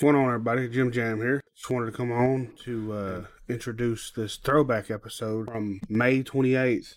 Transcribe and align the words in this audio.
What's 0.00 0.12
going 0.14 0.24
on, 0.24 0.32
everybody? 0.32 0.66
Jim 0.66 0.90
Jam 0.90 1.18
here. 1.18 1.42
Just 1.54 1.68
wanted 1.68 1.90
to 1.90 1.92
come 1.92 2.10
on 2.10 2.52
to 2.64 2.92
uh, 2.94 3.24
introduce 3.50 4.10
this 4.10 4.38
throwback 4.38 4.90
episode 4.90 5.48
from 5.48 5.78
May 5.90 6.22
28th, 6.22 6.94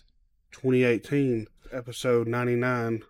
2018, 0.52 1.46
episode 1.70 2.26
99, 2.26 3.02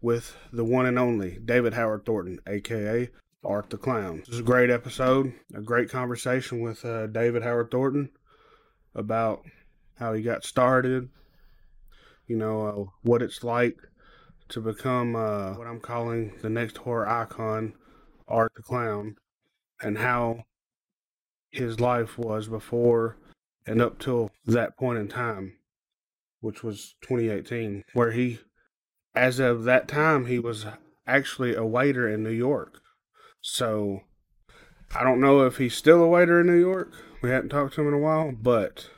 with 0.00 0.36
the 0.52 0.64
one 0.64 0.86
and 0.86 1.00
only 1.00 1.40
David 1.44 1.74
Howard 1.74 2.06
Thornton, 2.06 2.38
aka 2.46 3.10
Art 3.42 3.70
the 3.70 3.76
Clown. 3.76 4.18
This 4.18 4.34
is 4.36 4.38
a 4.38 4.44
great 4.44 4.70
episode, 4.70 5.34
a 5.52 5.62
great 5.62 5.90
conversation 5.90 6.60
with 6.60 6.84
uh, 6.84 7.08
David 7.08 7.42
Howard 7.42 7.72
Thornton 7.72 8.10
about 8.94 9.42
how 9.98 10.12
he 10.12 10.22
got 10.22 10.44
started, 10.44 11.08
you 12.28 12.36
know, 12.36 12.66
uh, 12.66 12.90
what 13.02 13.20
it's 13.20 13.42
like 13.42 13.78
to 14.50 14.60
become 14.60 15.16
uh, 15.16 15.54
what 15.54 15.66
I'm 15.66 15.80
calling 15.80 16.34
the 16.40 16.50
next 16.50 16.76
horror 16.76 17.08
icon, 17.08 17.74
Art 18.28 18.52
the 18.54 18.62
Clown, 18.62 19.16
and 19.82 19.98
how 19.98 20.44
his 21.50 21.80
life 21.80 22.18
was 22.18 22.48
before 22.48 23.16
and 23.66 23.80
up 23.80 23.98
till 23.98 24.30
that 24.46 24.76
point 24.76 24.98
in 24.98 25.08
time, 25.08 25.56
which 26.40 26.62
was 26.62 26.94
2018, 27.02 27.84
where 27.92 28.12
he, 28.12 28.38
as 29.14 29.38
of 29.38 29.64
that 29.64 29.88
time, 29.88 30.26
he 30.26 30.38
was 30.38 30.66
actually 31.06 31.54
a 31.54 31.64
waiter 31.64 32.08
in 32.08 32.22
New 32.22 32.30
York. 32.30 32.80
So 33.40 34.02
I 34.94 35.02
don't 35.02 35.20
know 35.20 35.46
if 35.46 35.58
he's 35.58 35.74
still 35.74 36.02
a 36.02 36.08
waiter 36.08 36.40
in 36.40 36.46
New 36.46 36.58
York. 36.58 36.92
We 37.22 37.30
hadn't 37.30 37.50
talked 37.50 37.74
to 37.74 37.82
him 37.82 37.88
in 37.88 37.94
a 37.94 37.98
while, 37.98 38.32
but 38.32 38.90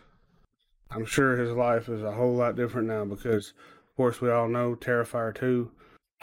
I'm 0.91 1.07
sure 1.07 1.37
his 1.37 1.53
life 1.53 1.89
is 1.89 2.03
a 2.03 2.13
whole 2.13 2.35
lot 2.35 2.57
different 2.57 2.89
now 2.89 3.05
because, 3.05 3.53
of 3.91 3.97
course, 3.97 4.21
we 4.21 4.31
all 4.31 4.49
know 4.49 4.75
Terrifier 4.75 5.35
2 5.35 5.71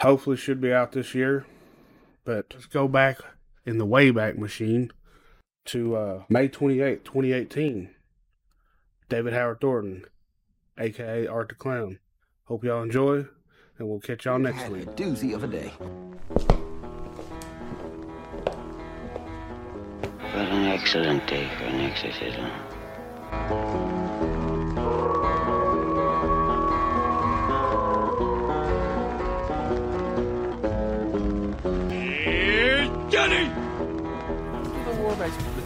hopefully 0.00 0.36
should 0.36 0.60
be 0.60 0.72
out 0.72 0.92
this 0.92 1.14
year. 1.14 1.44
But 2.24 2.46
let's 2.54 2.66
go 2.66 2.88
back 2.88 3.18
in 3.70 3.78
the 3.78 3.86
Wayback 3.86 4.36
Machine 4.36 4.90
to 5.66 5.94
uh, 5.94 6.22
May 6.28 6.48
28, 6.48 7.04
2018. 7.04 7.90
David 9.08 9.32
Howard 9.32 9.60
Thornton, 9.60 10.04
aka 10.76 11.26
Art 11.26 11.50
the 11.50 11.54
Clown. 11.54 12.00
Hope 12.44 12.64
y'all 12.64 12.82
enjoy, 12.82 13.26
and 13.78 13.88
we'll 13.88 14.00
catch 14.00 14.24
y'all 14.24 14.38
next 14.40 14.62
Had 14.62 14.72
week. 14.72 14.82
a 14.82 14.90
doozy 14.90 15.34
of 15.34 15.44
a 15.44 15.46
day. 15.46 15.68
What 20.18 20.48
an 20.48 20.64
excellent 20.66 21.26
day 21.28 21.48
for 21.56 21.64
an 21.64 21.80
exorcism. 21.80 22.50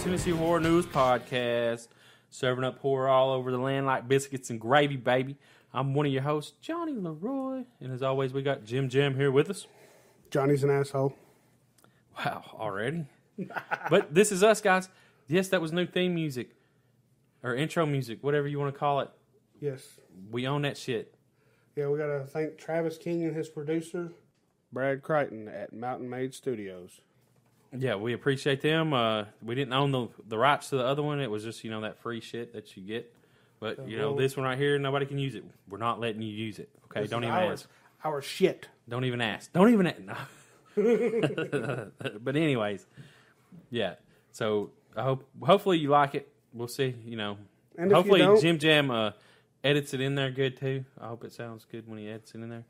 Tennessee 0.04 0.32
Horror 0.32 0.60
News 0.60 0.84
Podcast, 0.84 1.88
serving 2.28 2.62
up 2.62 2.78
horror 2.80 3.08
all 3.08 3.32
over 3.32 3.50
the 3.50 3.56
land 3.56 3.86
like 3.86 4.06
biscuits 4.06 4.50
and 4.50 4.60
gravy, 4.60 4.98
baby. 4.98 5.38
I'm 5.72 5.94
one 5.94 6.04
of 6.04 6.12
your 6.12 6.20
hosts, 6.20 6.52
Johnny 6.60 6.92
Leroy, 6.92 7.64
and 7.80 7.90
as 7.90 8.02
always, 8.02 8.34
we 8.34 8.42
got 8.42 8.66
Jim 8.66 8.90
Jam 8.90 9.14
here 9.14 9.30
with 9.30 9.48
us. 9.48 9.66
Johnny's 10.30 10.62
an 10.62 10.68
asshole. 10.68 11.16
Wow, 12.18 12.44
already? 12.52 13.06
but 13.88 14.12
this 14.12 14.30
is 14.30 14.42
us, 14.42 14.60
guys. 14.60 14.90
Yes, 15.26 15.48
that 15.48 15.62
was 15.62 15.72
new 15.72 15.86
theme 15.86 16.14
music 16.14 16.50
or 17.42 17.54
intro 17.54 17.86
music, 17.86 18.18
whatever 18.20 18.46
you 18.46 18.58
want 18.58 18.74
to 18.74 18.78
call 18.78 19.00
it. 19.00 19.08
Yes. 19.58 19.98
We 20.30 20.46
own 20.46 20.62
that 20.62 20.76
shit. 20.76 21.14
Yeah, 21.76 21.88
we 21.88 21.96
got 21.96 22.08
to 22.08 22.26
thank 22.26 22.58
Travis 22.58 22.98
King 22.98 23.24
and 23.24 23.34
his 23.34 23.48
producer, 23.48 24.12
Brad 24.70 25.02
Crichton 25.02 25.48
at 25.48 25.72
Mountain 25.72 26.10
Made 26.10 26.34
Studios. 26.34 27.00
Yeah, 27.76 27.96
we 27.96 28.12
appreciate 28.12 28.60
them. 28.60 28.92
Uh, 28.92 29.24
we 29.42 29.54
didn't 29.54 29.72
own 29.72 29.90
the 29.92 30.08
the 30.28 30.38
rights 30.38 30.70
to 30.70 30.76
the 30.76 30.84
other 30.84 31.02
one. 31.02 31.20
It 31.20 31.30
was 31.30 31.42
just 31.44 31.64
you 31.64 31.70
know 31.70 31.80
that 31.82 31.98
free 32.00 32.20
shit 32.20 32.52
that 32.52 32.76
you 32.76 32.82
get. 32.82 33.12
But 33.60 33.88
you 33.88 33.96
know 33.98 34.14
this 34.16 34.36
one 34.36 34.44
right 34.46 34.58
here, 34.58 34.78
nobody 34.78 35.06
can 35.06 35.18
use 35.18 35.34
it. 35.34 35.44
We're 35.68 35.78
not 35.78 35.98
letting 36.00 36.22
you 36.22 36.32
use 36.32 36.58
it. 36.58 36.68
Okay, 36.86 37.00
This 37.02 37.10
don't 37.10 37.24
is 37.24 37.28
even 37.28 37.52
ask. 37.52 37.68
Our 38.04 38.20
shit. 38.22 38.68
Don't 38.88 39.04
even 39.04 39.20
ask. 39.20 39.52
Don't 39.52 39.72
even 39.72 39.86
ask. 39.86 40.00
No. 40.76 41.90
but 42.20 42.36
anyways, 42.36 42.84
yeah. 43.70 43.94
So 44.32 44.70
I 44.96 45.02
hope 45.02 45.24
hopefully 45.40 45.78
you 45.78 45.88
like 45.90 46.14
it. 46.14 46.28
We'll 46.52 46.68
see. 46.68 46.94
You 47.06 47.16
know, 47.16 47.38
And 47.78 47.86
if 47.86 47.90
you 47.90 47.94
hopefully 47.94 48.20
don't- 48.20 48.40
Jim 48.40 48.58
Jam 48.58 48.90
uh, 48.90 49.12
edits 49.62 49.94
it 49.94 50.00
in 50.00 50.14
there 50.16 50.30
good 50.30 50.56
too. 50.56 50.84
I 51.00 51.06
hope 51.08 51.24
it 51.24 51.32
sounds 51.32 51.64
good 51.70 51.88
when 51.88 51.98
he 51.98 52.08
edits 52.08 52.32
it 52.34 52.38
in 52.42 52.48
there. 52.48 52.64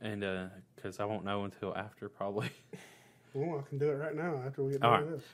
And 0.00 0.50
because 0.76 1.00
I 1.00 1.04
won't 1.06 1.24
know 1.24 1.44
until 1.44 1.74
after 1.76 2.08
probably. 2.08 2.50
Well, 3.34 3.64
I 3.64 3.68
can 3.68 3.78
do 3.78 3.90
it 3.90 3.94
right 3.94 4.14
now 4.14 4.42
after 4.46 4.62
we 4.62 4.72
get 4.72 4.80
done 4.80 4.90
right. 4.90 5.06
with 5.06 5.20
this. 5.20 5.28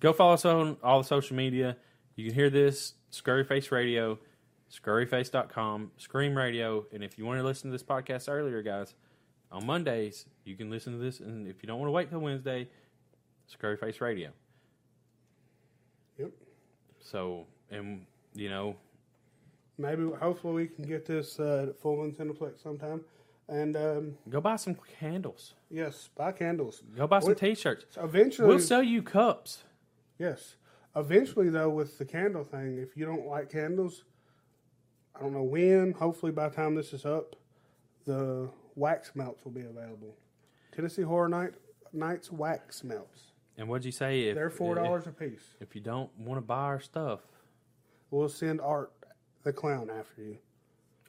Go 0.00 0.12
follow 0.12 0.34
us 0.34 0.44
on 0.44 0.76
all 0.82 0.98
the 0.98 1.06
social 1.06 1.36
media. 1.36 1.76
You 2.16 2.26
can 2.26 2.34
hear 2.34 2.50
this 2.50 2.94
Scurryface 3.12 3.70
Radio, 3.70 4.18
scurryface.com, 4.70 5.92
Scream 5.98 6.36
Radio, 6.36 6.86
and 6.92 7.02
if 7.02 7.18
you 7.18 7.24
want 7.24 7.38
to 7.40 7.44
listen 7.44 7.70
to 7.70 7.72
this 7.72 7.82
podcast 7.82 8.28
earlier, 8.28 8.62
guys, 8.62 8.94
on 9.50 9.66
Mondays 9.66 10.26
you 10.44 10.56
can 10.56 10.70
listen 10.70 10.92
to 10.92 10.98
this, 10.98 11.20
and 11.20 11.46
if 11.48 11.62
you 11.62 11.66
don't 11.66 11.78
want 11.78 11.88
to 11.88 11.92
wait 11.92 12.10
till 12.10 12.20
Wednesday, 12.20 12.68
Scurryface 13.50 14.00
Radio. 14.00 14.30
Yep. 16.18 16.30
So, 17.00 17.46
and 17.70 18.06
you 18.34 18.48
know, 18.48 18.76
Maybe, 19.76 20.08
hopefully, 20.20 20.54
we 20.54 20.66
can 20.68 20.84
get 20.84 21.04
this 21.04 21.40
uh, 21.40 21.66
at 21.68 21.80
full 21.80 21.96
Nintendoplex 21.96 22.62
sometime. 22.62 23.00
And 23.48 23.76
um, 23.76 24.14
go 24.28 24.40
buy 24.40 24.56
some 24.56 24.76
candles. 24.98 25.54
yes, 25.70 26.08
buy 26.16 26.32
candles. 26.32 26.82
Go 26.96 27.06
buy 27.06 27.20
some 27.20 27.30
What- 27.30 27.38
T-shirts. 27.38 27.84
Eventually, 27.98 28.48
We'll 28.48 28.58
sell 28.60 28.82
you 28.82 29.02
cups. 29.02 29.64
yes. 30.18 30.56
Eventually, 30.96 31.48
though, 31.50 31.70
with 31.70 31.98
the 31.98 32.04
candle 32.04 32.44
thing, 32.44 32.78
if 32.78 32.96
you 32.96 33.04
don't 33.04 33.26
like 33.26 33.50
candles, 33.50 34.04
I 35.14 35.20
don't 35.20 35.32
know 35.32 35.42
when. 35.42 35.92
Hopefully, 35.92 36.30
by 36.32 36.48
the 36.48 36.54
time 36.54 36.74
this 36.76 36.92
is 36.92 37.04
up, 37.04 37.34
the 38.06 38.48
wax 38.76 39.10
melts 39.16 39.44
will 39.44 39.52
be 39.52 39.62
available. 39.62 40.14
Tennessee 40.72 41.02
Horror 41.02 41.28
Night 41.28 41.54
Nights 41.92 42.30
wax 42.32 42.82
melts. 42.84 43.32
And 43.58 43.68
what'd 43.68 43.84
you 43.84 43.92
say? 43.92 44.22
If, 44.22 44.34
They're 44.36 44.50
four 44.50 44.74
dollars 44.76 45.06
a 45.06 45.10
piece. 45.12 45.42
If 45.60 45.74
you 45.74 45.80
don't 45.80 46.10
want 46.18 46.38
to 46.40 46.46
buy 46.46 46.62
our 46.64 46.80
stuff, 46.80 47.20
We'll 48.10 48.28
send 48.28 48.60
Art 48.60 48.92
the 49.42 49.52
clown 49.52 49.90
after 49.90 50.22
you, 50.22 50.38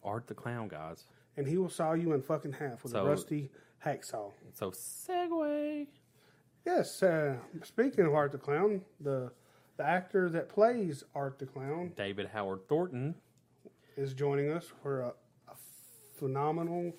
Art 0.03 0.25
the 0.27 0.33
Clown, 0.33 0.67
guys. 0.67 1.03
And 1.37 1.47
he 1.47 1.57
will 1.57 1.69
saw 1.69 1.93
you 1.93 2.13
in 2.13 2.21
fucking 2.21 2.53
half 2.53 2.83
with 2.83 2.91
So- 2.93 3.05
a 3.05 3.09
rusty 3.09 3.51
hacksaw. 3.85 4.31
So 4.53 4.71
segue. 4.71 5.87
Yes. 6.65 7.03
Uh, 7.03 7.37
speaking 7.63 8.05
of 8.05 8.13
Art 8.13 8.31
the 8.31 8.37
Clown, 8.37 8.81
the 8.99 9.31
the 9.77 9.83
actor 9.83 10.29
that 10.29 10.47
plays 10.49 11.03
Art 11.13 11.37
the 11.37 11.45
Clown 11.45 11.91
David 11.97 12.27
Howard 12.27 12.67
Thornton. 12.67 13.15
is 13.97 14.13
joining 14.13 14.49
us 14.51 14.65
for 14.81 15.01
a, 15.01 15.07
a 15.49 15.55
phenomenal, 16.17 16.93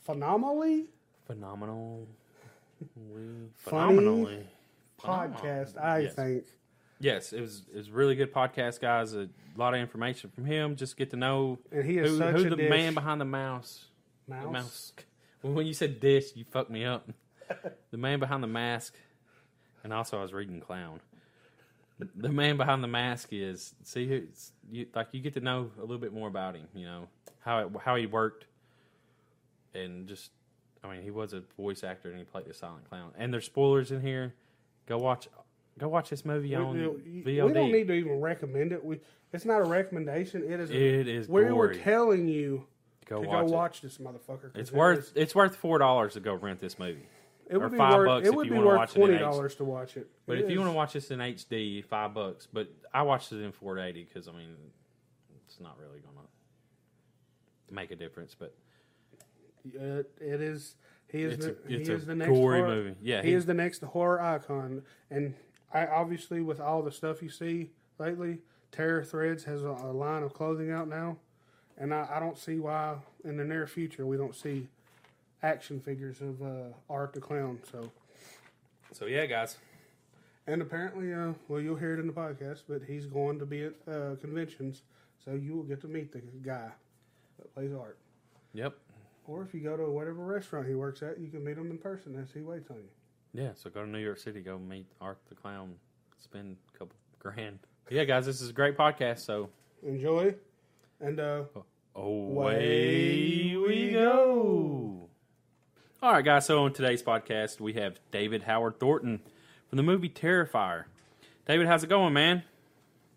phenomenally 0.00 0.86
phenomenal, 1.26 2.06
phenomenally 3.56 4.46
podcast. 5.00 5.76
I 5.80 5.98
Yes. 6.00 6.14
think. 6.14 6.44
Yes, 7.02 7.32
it 7.32 7.40
was 7.40 7.62
it 7.74 7.76
was 7.78 7.88
a 7.88 7.92
really 7.92 8.14
good 8.14 8.32
podcast, 8.32 8.80
guys. 8.80 9.12
A 9.12 9.28
lot 9.56 9.74
of 9.74 9.80
information 9.80 10.30
from 10.30 10.44
him. 10.44 10.76
Just 10.76 10.96
get 10.96 11.10
to 11.10 11.16
know 11.16 11.58
And 11.72 11.84
he 11.84 11.98
is 11.98 12.10
who, 12.12 12.18
such 12.18 12.36
who 12.36 12.46
a 12.46 12.50
the 12.50 12.56
dish. 12.56 12.70
man 12.70 12.94
behind 12.94 13.20
the 13.20 13.24
mouse. 13.24 13.86
The 14.28 14.36
Mouse. 14.36 14.52
mouse. 14.52 14.92
When 15.42 15.66
you 15.66 15.74
said 15.74 15.98
dish, 15.98 16.26
you 16.36 16.44
fucked 16.44 16.70
me 16.70 16.84
up. 16.84 17.10
the 17.90 17.98
man 17.98 18.20
behind 18.20 18.40
the 18.40 18.46
mask, 18.46 18.94
and 19.82 19.92
also 19.92 20.16
I 20.18 20.22
was 20.22 20.32
reading 20.32 20.60
clown. 20.60 21.00
The 22.16 22.28
man 22.28 22.56
behind 22.56 22.84
the 22.84 22.88
mask 22.88 23.30
is 23.32 23.74
see 23.82 24.06
who 24.08 24.22
you 24.70 24.86
like. 24.94 25.08
You 25.10 25.20
get 25.20 25.34
to 25.34 25.40
know 25.40 25.72
a 25.78 25.80
little 25.80 25.98
bit 25.98 26.12
more 26.12 26.28
about 26.28 26.54
him. 26.54 26.68
You 26.72 26.86
know 26.86 27.08
how 27.40 27.58
it, 27.58 27.68
how 27.84 27.96
he 27.96 28.06
worked, 28.06 28.46
and 29.74 30.06
just 30.06 30.30
I 30.84 30.90
mean 30.92 31.02
he 31.02 31.10
was 31.10 31.32
a 31.32 31.42
voice 31.56 31.82
actor 31.82 32.10
and 32.10 32.18
he 32.18 32.24
played 32.24 32.46
the 32.46 32.54
silent 32.54 32.88
clown. 32.88 33.10
And 33.18 33.34
there's 33.34 33.46
spoilers 33.46 33.90
in 33.90 34.02
here. 34.02 34.34
Go 34.86 34.98
watch 34.98 35.26
go 35.78 35.88
watch 35.88 36.10
this 36.10 36.24
movie 36.24 36.54
on 36.54 36.74
we- 36.76 37.22
VOD. 37.22 37.46
we 37.46 37.52
don't 37.52 37.72
need 37.72 37.86
to 37.88 37.94
even 37.94 38.20
recommend 38.20 38.72
it. 38.72 38.84
We 38.84 39.00
it's 39.32 39.44
not 39.44 39.60
a 39.60 39.64
recommendation. 39.64 40.42
It 40.44 40.60
is. 40.60 40.70
a- 40.70 40.74
It 41.00 41.08
is 41.08 41.28
We 41.28 41.44
were 41.52 41.72
telling 41.74 42.28
you 42.28 42.66
go 43.06 43.22
to 43.22 43.28
watch 43.28 43.40
go 43.40 43.46
it. 43.46 43.50
watch 43.56 43.80
this 43.80 43.98
motherfucker. 43.98 44.54
It's 44.56 44.70
it 44.70 44.76
worth 44.76 44.98
is- 44.98 45.12
it's 45.14 45.34
worth 45.34 45.56
four 45.56 45.78
dollars 45.78 46.14
to 46.14 46.20
go 46.20 46.34
rent 46.34 46.60
this 46.60 46.78
movie. 46.78 47.06
It 47.48 47.56
would 47.56 47.64
or 47.66 47.68
be 47.70 47.76
five 47.76 47.94
worth. 47.94 48.06
bucks 48.06 48.26
it 48.26 48.30
if 48.30 48.36
would 48.36 48.46
you 48.46 48.52
be 48.52 48.58
worth 48.58 48.76
watch 48.76 48.90
it 48.90 48.98
twenty 48.98 49.18
dollars 49.18 49.54
to 49.56 49.64
watch 49.64 49.96
it. 49.96 50.08
But 50.26 50.38
It 50.38 50.44
if 50.44 50.50
you 50.50 50.58
want 50.60 50.70
to 50.70 50.76
watch 50.76 50.92
this 50.92 51.10
in 51.10 51.18
HD, 51.20 51.82
five 51.82 52.14
bucks. 52.14 52.46
But 52.50 52.68
I 52.94 53.02
watched 53.02 53.32
it 53.32 53.40
in 53.42 53.52
480 53.52 54.04
because 54.04 54.28
I 54.28 54.32
mean, 54.32 54.56
it's 55.46 55.60
not 55.60 55.78
really 55.78 56.00
gonna 56.00 56.26
make 57.70 57.90
a 57.90 57.96
difference. 57.96 58.34
But 58.38 58.54
It, 59.64 60.10
it 60.20 60.40
is. 60.40 60.76
He 61.08 61.22
is 61.22 61.34
It's 61.34 61.46
the 61.46 61.56
a- 61.64 61.68
he 61.68 61.74
is 61.82 62.06
the 62.06 62.14
next 62.14 62.30
gory 62.30 62.60
horror, 62.60 62.68
movie. 62.68 62.96
Yeah, 63.02 63.22
he, 63.22 63.28
he- 63.28 63.34
is 63.34 63.44
the 63.46 63.54
next 63.54 63.82
horror 63.82 64.20
icon, 64.20 64.82
and 65.10 65.34
I 65.72 65.86
obviously 65.86 66.40
with 66.40 66.60
all 66.60 66.82
the 66.82 66.92
stuff 66.92 67.22
you 67.22 67.28
see 67.30 67.70
lately, 67.98 68.38
Terror 68.70 69.02
Threads 69.04 69.44
has 69.44 69.62
a, 69.62 69.68
a 69.68 69.92
line 69.92 70.22
of 70.22 70.34
clothing 70.34 70.70
out 70.70 70.88
now, 70.88 71.16
and 71.78 71.92
I, 71.94 72.08
I 72.14 72.20
don't 72.20 72.38
see 72.38 72.58
why 72.58 72.96
in 73.24 73.36
the 73.36 73.44
near 73.44 73.66
future 73.66 74.06
we 74.06 74.16
don't 74.16 74.34
see 74.34 74.68
action 75.42 75.80
figures 75.80 76.20
of 76.20 76.42
uh, 76.42 76.74
Art 76.90 77.12
the 77.12 77.20
Clown. 77.20 77.58
So 77.70 77.90
so 78.92 79.06
yeah, 79.06 79.26
guys, 79.26 79.56
And 80.46 80.60
apparently, 80.60 81.14
uh, 81.14 81.32
well, 81.48 81.60
you'll 81.60 81.76
hear 81.76 81.94
it 81.94 82.00
in 82.00 82.06
the 82.06 82.12
podcast, 82.12 82.62
but 82.68 82.82
he's 82.86 83.06
going 83.06 83.38
to 83.38 83.46
be 83.46 83.64
at 83.64 83.74
uh, 83.88 84.16
conventions, 84.20 84.82
so 85.24 85.32
you 85.32 85.54
will 85.54 85.62
get 85.62 85.80
to 85.82 85.88
meet 85.88 86.12
the 86.12 86.20
guy 86.42 86.68
that 87.38 87.54
plays 87.54 87.72
Art. 87.72 87.96
Yep. 88.54 88.74
Or 89.26 89.42
if 89.42 89.54
you 89.54 89.60
go 89.60 89.76
to 89.76 89.84
whatever 89.84 90.24
restaurant 90.24 90.66
he 90.66 90.74
works 90.74 91.02
at, 91.02 91.18
you 91.20 91.28
can 91.28 91.44
meet 91.44 91.56
him 91.56 91.70
in 91.70 91.78
person 91.78 92.18
as 92.20 92.32
he 92.32 92.40
waits 92.40 92.70
on 92.70 92.76
you. 92.76 92.88
Yeah, 93.34 93.50
so 93.54 93.70
go 93.70 93.82
to 93.82 93.88
New 93.88 93.98
York 93.98 94.18
City, 94.18 94.40
go 94.42 94.58
meet 94.58 94.86
Art 95.00 95.18
the 95.28 95.34
Clown, 95.34 95.74
spend 96.18 96.56
a 96.74 96.78
couple 96.78 96.96
grand. 97.18 97.60
Yeah, 97.88 98.04
guys, 98.04 98.26
this 98.26 98.42
is 98.42 98.50
a 98.50 98.52
great 98.52 98.76
podcast, 98.76 99.20
so 99.20 99.48
Enjoy, 99.82 100.34
and 101.00 101.18
uh, 101.18 101.44
away 101.94 103.56
we 103.56 103.90
go. 103.90 105.08
All 106.02 106.12
right, 106.12 106.24
guys, 106.24 106.44
so 106.44 106.62
on 106.64 106.74
today's 106.74 107.02
podcast, 107.02 107.58
we 107.58 107.72
have 107.74 107.98
David 108.10 108.42
Howard 108.42 108.78
Thornton 108.78 109.20
from 109.68 109.78
the 109.78 109.82
movie 109.82 110.10
Terrifier. 110.10 110.84
David, 111.46 111.66
how's 111.66 111.82
it 111.82 111.88
going, 111.88 112.12
man? 112.12 112.42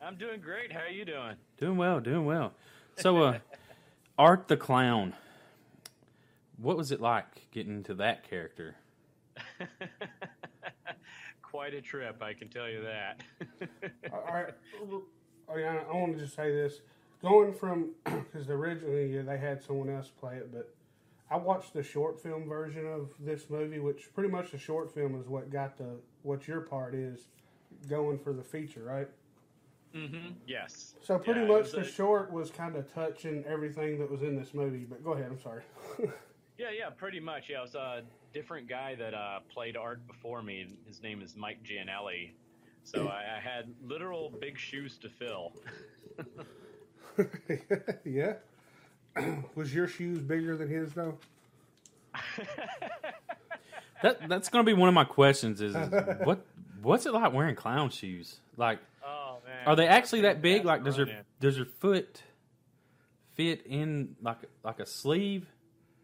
I'm 0.02 0.16
doing 0.16 0.40
great. 0.40 0.72
How 0.72 0.82
are 0.82 0.90
you 0.90 1.04
doing? 1.04 1.36
Doing 1.58 1.76
well, 1.76 2.00
doing 2.00 2.26
well. 2.26 2.54
So, 2.98 3.22
uh, 3.22 3.40
Art 4.18 4.48
the 4.48 4.56
Clown, 4.56 5.14
what 6.56 6.78
was 6.78 6.94
it 6.94 7.02
like 7.02 7.52
getting 7.52 7.74
into 7.74 7.96
that 7.96 8.24
character? 8.30 8.78
Quite 11.42 11.74
a 11.74 11.82
trip, 11.82 12.22
I 12.22 12.34
can 12.34 12.50
tell 12.50 12.70
you 12.70 12.82
that. 12.84 13.22
all 14.14 14.34
right. 14.34 14.54
Oh, 15.48 15.58
yeah, 15.58 15.84
I 15.90 15.96
want 15.96 16.14
to 16.18 16.20
just 16.24 16.36
say 16.36 16.52
this. 16.52 16.82
Going 17.22 17.54
from, 17.54 17.92
because 18.04 18.50
originally 18.50 19.22
they 19.22 19.38
had 19.38 19.64
someone 19.64 19.90
else 19.90 20.10
play 20.10 20.36
it, 20.38 20.52
but 20.52 20.74
I 21.32 21.38
watched 21.38 21.74
the 21.74 21.84
short 21.84 22.22
film 22.22 22.48
version 22.50 22.86
of 22.86 23.12
this 23.20 23.50
movie, 23.50 23.80
which 23.80 24.14
pretty 24.14 24.30
much 24.30 24.52
the 24.52 24.58
short 24.58 24.94
film 24.94 25.20
is 25.20 25.28
what 25.28 25.50
got 25.50 25.78
the, 25.78 25.98
what 26.24 26.48
your 26.48 26.62
part 26.62 26.94
is 26.94 27.28
going 27.90 28.20
for 28.20 28.34
the 28.34 28.44
feature, 28.44 28.84
right? 28.84 29.08
mm-hmm. 29.96 30.34
Yes. 30.46 30.96
So 31.02 31.18
pretty 31.18 31.42
Yeah, 31.42 31.48
much 31.48 31.72
the 31.72 31.80
a- 31.82 31.86
short 31.86 32.32
was 32.32 32.52
kind 32.52 32.76
of 32.76 32.92
touching 32.94 33.44
everything 33.48 33.98
that 34.00 34.12
was 34.12 34.22
in 34.24 34.36
this 34.36 34.54
movie, 34.54 34.86
but 34.90 35.04
go 35.04 35.14
ahead, 35.14 35.28
I'm 35.32 35.40
sorry. 35.40 35.64
Yeah, 36.58 36.68
yeah, 36.78 36.90
pretty 36.90 37.20
much. 37.20 37.50
Yeah, 37.50 37.58
it 37.60 37.64
was 37.64 37.76
a 37.76 38.02
different 38.36 38.68
guy 38.68 38.96
that 38.96 39.14
uh, 39.14 39.40
played 39.52 39.78
art 39.78 40.06
before 40.08 40.44
me. 40.44 40.68
His 40.86 41.02
name 41.02 41.22
is 41.22 41.36
Mike 41.38 41.60
Giannelli. 41.64 42.32
So 42.84 43.08
I, 43.08 43.38
I 43.38 43.40
had 43.40 43.74
literal 43.82 44.32
big 44.42 44.60
shoes 44.60 44.98
to 44.98 45.10
fill. 45.10 45.54
yeah. 48.06 48.34
was 49.56 49.74
your 49.74 49.88
shoes 49.88 50.20
bigger 50.20 50.58
than 50.58 50.70
his 50.70 50.92
though? 50.94 51.18
That 54.02 54.28
that's 54.28 54.50
going 54.50 54.64
to 54.64 54.70
be 54.70 54.78
one 54.78 54.90
of 54.90 54.94
my 54.94 55.06
questions. 55.06 55.62
Is, 55.62 55.74
is 55.74 55.90
what 56.26 56.46
what's 56.84 57.06
it 57.06 57.14
like 57.14 57.34
wearing 57.34 57.56
clown 57.56 57.90
shoes? 57.90 58.40
Like, 58.56 58.80
Oh 59.04 59.38
man, 59.44 59.66
are 59.66 59.76
they 59.76 59.88
actually 59.88 60.22
that 60.22 60.42
big? 60.44 60.58
Fast 60.58 60.66
Like, 60.68 60.84
does 60.84 60.98
your 60.98 61.08
running. 61.08 61.24
does 61.40 61.58
your 61.58 61.66
foot 61.66 62.22
fit 63.34 63.66
in 63.66 64.16
like 64.22 64.38
like 64.64 64.80
a 64.80 64.86
sleeve? 64.86 65.48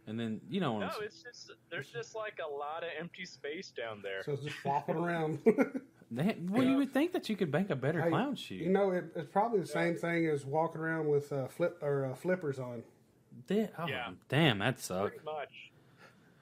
And 0.08 0.20
then 0.20 0.42
you 0.50 0.60
know, 0.60 0.74
what 0.74 0.84
I'm 0.84 0.90
No, 0.90 1.06
it's 1.06 1.22
just 1.22 1.52
there's 1.70 1.88
just 1.90 2.16
like 2.16 2.40
a 2.46 2.50
lot 2.52 2.84
of 2.84 2.90
empty 3.00 3.26
space 3.26 3.72
down 3.76 4.02
there. 4.02 4.24
So 4.24 4.34
it's 4.34 4.44
just 4.44 4.58
flopping 4.58 4.96
around. 5.04 5.40
They- 6.14 6.36
well, 6.50 6.62
you 6.64 6.76
would 6.76 6.92
think 6.92 7.14
that 7.14 7.30
you 7.30 7.38
could 7.38 7.54
make 7.54 7.70
a 7.70 7.76
better 7.78 8.02
Hey, 8.02 8.10
clown 8.10 8.36
You 8.50 8.68
know, 8.68 8.92
it, 8.92 9.06
it's 9.16 9.32
probably 9.32 9.62
the 9.62 9.66
same 9.66 9.96
thing 9.96 10.28
as 10.28 10.46
walking 10.46 10.82
around 10.82 11.08
with 11.08 11.32
uh, 11.32 11.48
flip 11.48 11.78
or 11.82 12.04
uh, 12.08 12.16
flippers 12.16 12.60
on. 12.60 12.84
That- 13.48 13.72
oh, 13.80 13.88
Yeah. 13.88 14.10
damn, 14.28 14.60
that 14.60 14.82
sucked. 14.82 15.12
Pretty 15.24 15.24
much. 15.24 15.72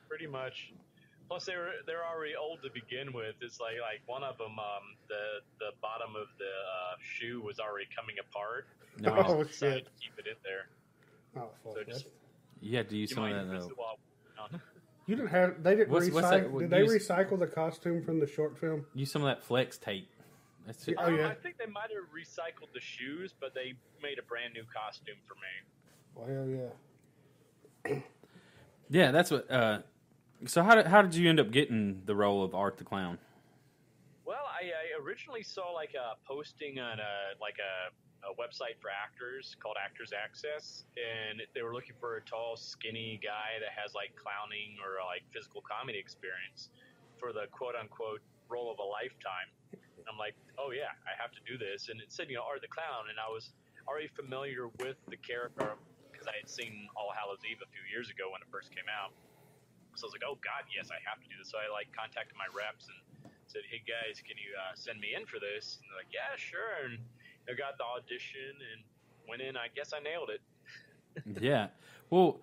Pretty 0.07 0.25
much. 0.25 0.73
Plus, 1.27 1.45
they 1.45 1.56
were 1.56 1.69
they're 1.85 2.03
already 2.03 2.33
old 2.35 2.63
to 2.63 2.71
begin 2.73 3.13
with. 3.13 3.35
It's 3.41 3.59
like 3.59 3.75
like 3.79 4.01
one 4.07 4.23
of 4.23 4.39
them, 4.39 4.57
um, 4.57 4.97
the 5.07 5.41
the 5.59 5.69
bottom 5.83 6.15
of 6.15 6.25
the 6.39 6.45
uh, 6.45 6.95
shoe 7.03 7.39
was 7.45 7.59
already 7.59 7.85
coming 7.95 8.15
apart. 8.19 8.65
No, 8.97 9.13
Oh, 9.23 9.44
shit. 9.44 9.85
to 9.85 9.91
keep 10.01 10.17
it 10.17 10.25
in 10.25 10.33
there. 10.44 10.65
Oh, 11.38 11.50
fuck. 11.63 11.73
So 11.75 11.83
just- 11.83 12.06
that's- 12.06 12.19
you 12.61 12.77
had 12.77 12.89
to 12.89 12.95
use 12.97 13.09
You 13.11 13.15
some 13.15 13.25
of 13.25 13.47
that. 13.47 13.53
use 13.53 13.63
uh, 13.65 13.67
it 13.69 13.77
while 13.77 14.00
on. 14.39 14.61
You 15.07 15.15
didn't 15.15 15.29
have. 15.31 15.63
They 15.63 15.75
didn't 15.75 15.89
What's- 15.89 16.07
recycle. 16.09 16.13
what's 16.13 16.29
that- 16.29 16.57
did 16.59 16.69
they 16.69 16.81
use- 16.81 17.07
recycle 17.07 17.39
the 17.39 17.47
costume 17.47 18.03
from 18.03 18.19
the 18.19 18.27
short 18.27 18.57
film? 18.57 18.85
Use 18.94 19.11
some 19.11 19.23
of 19.23 19.27
that 19.27 19.44
flex 19.44 19.77
tape. 19.77 20.09
That's 20.67 20.88
it. 20.88 20.95
Oh, 21.00 21.06
Um, 21.07 21.15
yeah. 21.17 21.29
I 21.29 21.33
think 21.35 21.57
they 21.57 21.65
might 21.65 21.89
have 21.89 22.03
recycled 22.13 22.71
the 22.73 22.79
shoes, 22.79 23.33
but 23.39 23.53
they 23.56 23.73
made 24.03 24.19
a 24.19 24.23
brand 24.23 24.53
new 24.53 24.63
costume 24.71 25.17
for 25.27 25.35
me. 25.35 25.50
Well, 26.15 26.71
yeah. 27.88 28.00
Yeah, 28.91 29.11
that's 29.11 29.29
what. 29.29 29.50
Uh, 29.51 29.81
so 30.45 30.63
how 30.63 30.73
did 30.75 30.88
how 30.88 31.01
did 31.03 31.13
you 31.13 31.29
end 31.29 31.39
up 31.39 31.51
getting 31.51 32.01
the 32.06 32.15
role 32.15 32.44
of 32.44 32.56
Art 32.56 32.77
the 32.77 32.83
Clown? 32.83 33.19
Well, 34.25 34.45
I, 34.47 34.65
I 34.65 35.01
originally 35.03 35.44
saw 35.44 35.69
like 35.71 35.94
a 35.94 36.15
posting 36.27 36.79
on 36.79 37.00
a 37.00 37.39
like 37.39 37.57
a, 37.59 37.91
a 38.27 38.33
website 38.36 38.75
for 38.81 38.92
actors 38.92 39.56
called 39.60 39.77
Actors 39.80 40.12
Access, 40.12 40.83
and 41.00 41.42
they 41.56 41.63
were 41.63 41.74
looking 41.74 41.95
for 42.00 42.18
a 42.18 42.24
tall, 42.24 42.56
skinny 42.56 43.19
guy 43.24 43.60
that 43.60 43.71
has 43.75 43.95
like 43.95 44.16
clowning 44.19 44.75
or 44.83 45.00
like 45.07 45.24
physical 45.31 45.63
comedy 45.63 45.98
experience 46.00 46.69
for 47.19 47.31
the 47.31 47.48
quote 47.51 47.75
unquote 47.75 48.24
role 48.51 48.71
of 48.71 48.80
a 48.80 48.88
lifetime. 48.88 49.50
And 49.71 50.06
I'm 50.07 50.19
like, 50.19 50.36
oh 50.57 50.71
yeah, 50.71 50.92
I 51.07 51.13
have 51.16 51.31
to 51.36 51.42
do 51.48 51.56
this. 51.60 51.88
And 51.88 52.00
it 52.00 52.12
said, 52.12 52.27
you 52.27 52.39
know, 52.39 52.45
Art 52.48 52.63
the 52.63 52.71
Clown, 52.71 53.12
and 53.12 53.19
I 53.19 53.27
was 53.31 53.51
already 53.88 54.12
familiar 54.12 54.68
with 54.83 55.00
the 55.07 55.18
character 55.19 55.75
because 56.12 56.27
I 56.27 56.36
had 56.36 56.50
seen 56.51 56.88
All 57.00 57.12
Hallows 57.16 57.44
Eve 57.48 57.63
a 57.63 57.69
few 57.71 57.83
years 57.88 58.12
ago 58.12 58.31
when 58.31 58.44
it 58.44 58.50
first 58.51 58.75
came 58.75 58.88
out. 58.92 59.16
So 59.95 60.06
I 60.06 60.07
was 60.12 60.16
like, 60.16 60.27
oh 60.27 60.39
god, 60.39 60.68
yes, 60.71 60.92
I 60.92 61.00
have 61.04 61.19
to 61.19 61.27
do 61.27 61.36
this. 61.39 61.51
So 61.51 61.60
I 61.60 61.68
like 61.71 61.92
contacted 61.92 62.36
my 62.36 62.48
reps 62.51 62.88
and 62.88 63.00
said, 63.50 63.66
"Hey 63.66 63.81
guys, 63.81 64.21
can 64.21 64.38
you 64.38 64.54
uh, 64.54 64.77
send 64.77 65.01
me 65.01 65.18
in 65.18 65.25
for 65.25 65.42
this?" 65.42 65.81
And 65.81 65.89
they're 65.89 66.06
like, 66.06 66.13
"Yeah, 66.13 66.38
sure." 66.38 66.86
And 66.86 67.01
I 67.49 67.53
got 67.55 67.77
the 67.77 67.83
audition 67.83 68.55
and 68.73 68.83
went 69.27 69.41
in. 69.41 69.57
I 69.57 69.67
guess 69.75 69.91
I 69.93 69.99
nailed 69.99 70.29
it. 70.29 70.41
yeah. 71.41 71.67
Well, 72.09 72.39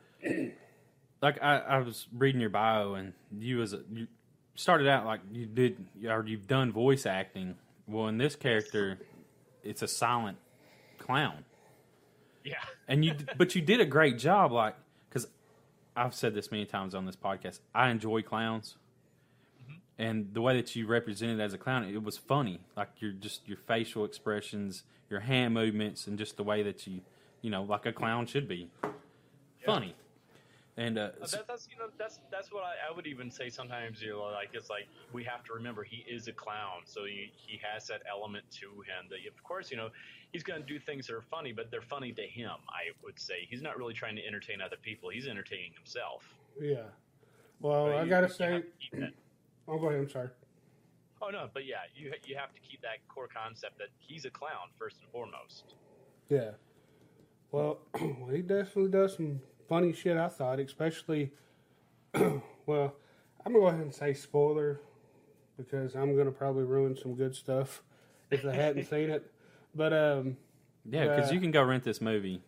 like 1.23 1.43
I, 1.43 1.59
I 1.59 1.79
was 1.79 2.09
reading 2.17 2.41
your 2.41 2.51
bio, 2.51 2.95
and 2.95 3.13
you 3.39 3.59
was 3.59 3.73
a, 3.73 3.81
you 3.93 4.07
started 4.55 4.89
out 4.89 5.05
like 5.07 5.21
you 5.33 5.47
did, 5.47 5.85
or 6.07 6.25
you've 6.27 6.47
done 6.47 6.73
voice 6.73 7.07
acting. 7.07 7.57
Well, 7.87 8.09
in 8.09 8.19
this 8.19 8.37
character, 8.37 8.99
it's 9.63 9.83
a 9.83 9.89
silent 9.89 10.39
clown, 10.99 11.45
Yeah, 12.45 12.57
and 12.89 13.05
you 13.05 13.15
but 13.37 13.55
you 13.55 13.63
did 13.63 13.81
a 13.81 13.87
great 13.87 14.19
job. 14.19 14.53
Like 14.53 14.75
because 15.09 15.29
I've 15.97 16.15
said 16.15 16.35
this 16.35 16.51
many 16.51 16.65
times 16.65 16.95
on 16.95 17.07
this 17.07 17.17
podcast, 17.17 17.61
I 17.75 17.91
enjoy 17.91 18.23
clowns. 18.23 18.77
And 19.99 20.35
the 20.35 20.43
way 20.43 20.57
that 20.57 20.77
you 20.77 20.87
represented 20.87 21.41
as 21.41 21.55
a 21.55 21.59
clown, 21.59 21.85
it 21.85 22.03
was 22.03 22.19
funny. 22.19 22.61
Like 22.77 22.91
your 23.01 23.13
just 23.13 23.49
your 23.49 23.57
facial 23.57 24.05
expressions, 24.05 24.83
your 25.09 25.21
hand 25.21 25.55
movements, 25.55 26.07
and 26.07 26.19
just 26.19 26.37
the 26.37 26.43
way 26.45 26.63
that 26.63 26.87
you, 26.87 27.01
you 27.41 27.51
know, 27.51 27.63
like 27.63 27.87
a 27.87 27.93
clown 27.93 28.27
should 28.27 28.47
be, 28.47 28.69
funny. 29.65 29.95
And 30.79 30.99
uh, 30.99 31.13
Uh, 31.23 31.27
that, 31.29 31.49
that's 31.49 31.67
you 31.73 31.79
know 31.79 31.87
that's 31.97 32.21
that's 32.31 32.53
what 32.53 32.63
I, 32.63 32.75
I 32.91 32.95
would 32.95 33.07
even 33.07 33.31
say 33.31 33.49
sometimes. 33.49 34.03
You 34.03 34.11
know, 34.11 34.25
like 34.25 34.51
it's 34.53 34.69
like 34.69 34.87
we 35.15 35.25
have 35.25 35.43
to 35.45 35.55
remember 35.55 35.83
he 35.83 36.05
is 36.07 36.29
a 36.29 36.33
clown, 36.33 36.83
so 36.85 37.07
he, 37.07 37.33
he 37.35 37.59
has 37.63 37.87
that 37.87 38.03
element 38.07 38.45
to 38.61 38.67
him. 38.83 39.09
That 39.09 39.21
of 39.27 39.43
course 39.43 39.71
you 39.71 39.79
know 39.79 39.89
he's 40.33 40.43
going 40.43 40.61
to 40.61 40.67
do 40.67 40.79
things 40.79 41.07
that 41.07 41.15
are 41.15 41.23
funny, 41.23 41.53
but 41.53 41.71
they're 41.71 41.81
funny 41.81 42.13
to 42.13 42.23
him. 42.23 42.51
I 42.69 42.93
would 43.03 43.19
say 43.19 43.47
he's 43.49 43.63
not 43.63 43.79
really 43.79 43.95
trying 43.95 44.17
to 44.17 44.27
entertain 44.27 44.61
other 44.61 44.77
people. 44.83 45.09
He's 45.09 45.27
entertaining 45.27 45.73
himself. 45.73 46.25
Yeah. 46.61 46.83
Well, 47.61 47.87
But 47.87 47.95
I 47.97 48.03
you- 48.03 48.11
gotta 48.11 48.27
you 48.27 48.33
say. 48.35 49.11
Have 49.69 49.73
to 49.73 49.73
keep 49.73 49.73
that- 49.73 49.73
Oh, 49.73 49.79
go 49.79 49.89
ahead. 49.89 50.01
I'm 50.01 50.09
sorry. 50.11 50.29
Oh 51.23 51.31
no, 51.31 51.49
but 51.53 51.65
yeah, 51.65 51.77
you 51.95 52.13
you 52.27 52.37
have 52.37 52.53
to 52.55 52.61
keep 52.61 52.83
that 52.83 53.07
core 53.09 53.29
concept 53.29 53.79
that 53.79 53.89
he's 53.99 54.25
a 54.27 54.31
clown 54.31 54.69
first 54.79 54.97
and 55.01 55.11
foremost. 55.11 55.75
Yeah. 56.29 56.51
Well, 57.51 57.79
he 58.31 58.43
definitely 58.43 58.91
does 58.91 59.17
some 59.17 59.41
funny 59.69 59.93
shit. 59.93 60.17
I 60.17 60.29
thought, 60.29 60.61
especially. 60.61 61.33
well, 62.15 62.95
I'm 63.45 63.53
gonna 63.53 63.61
go 63.61 63.67
ahead 63.69 63.81
and 63.81 63.95
say 63.95 64.13
spoiler 64.13 64.81
because 65.57 65.95
I'm 65.95 66.17
gonna 66.17 66.31
probably 66.33 66.65
ruin 66.65 66.97
some 66.97 67.15
good 67.15 67.35
stuff 67.35 67.83
if 68.31 68.43
they 68.43 68.55
hadn't 68.55 68.85
seen 68.85 69.09
it. 69.11 69.31
But 69.75 69.93
um, 69.95 70.37
yeah, 70.85 71.07
because 71.17 71.31
uh, 71.31 71.35
you 71.35 71.41
can 71.41 71.51
go 71.51 71.63
rent 71.65 71.83
this 71.83 72.01
movie. 72.03 72.43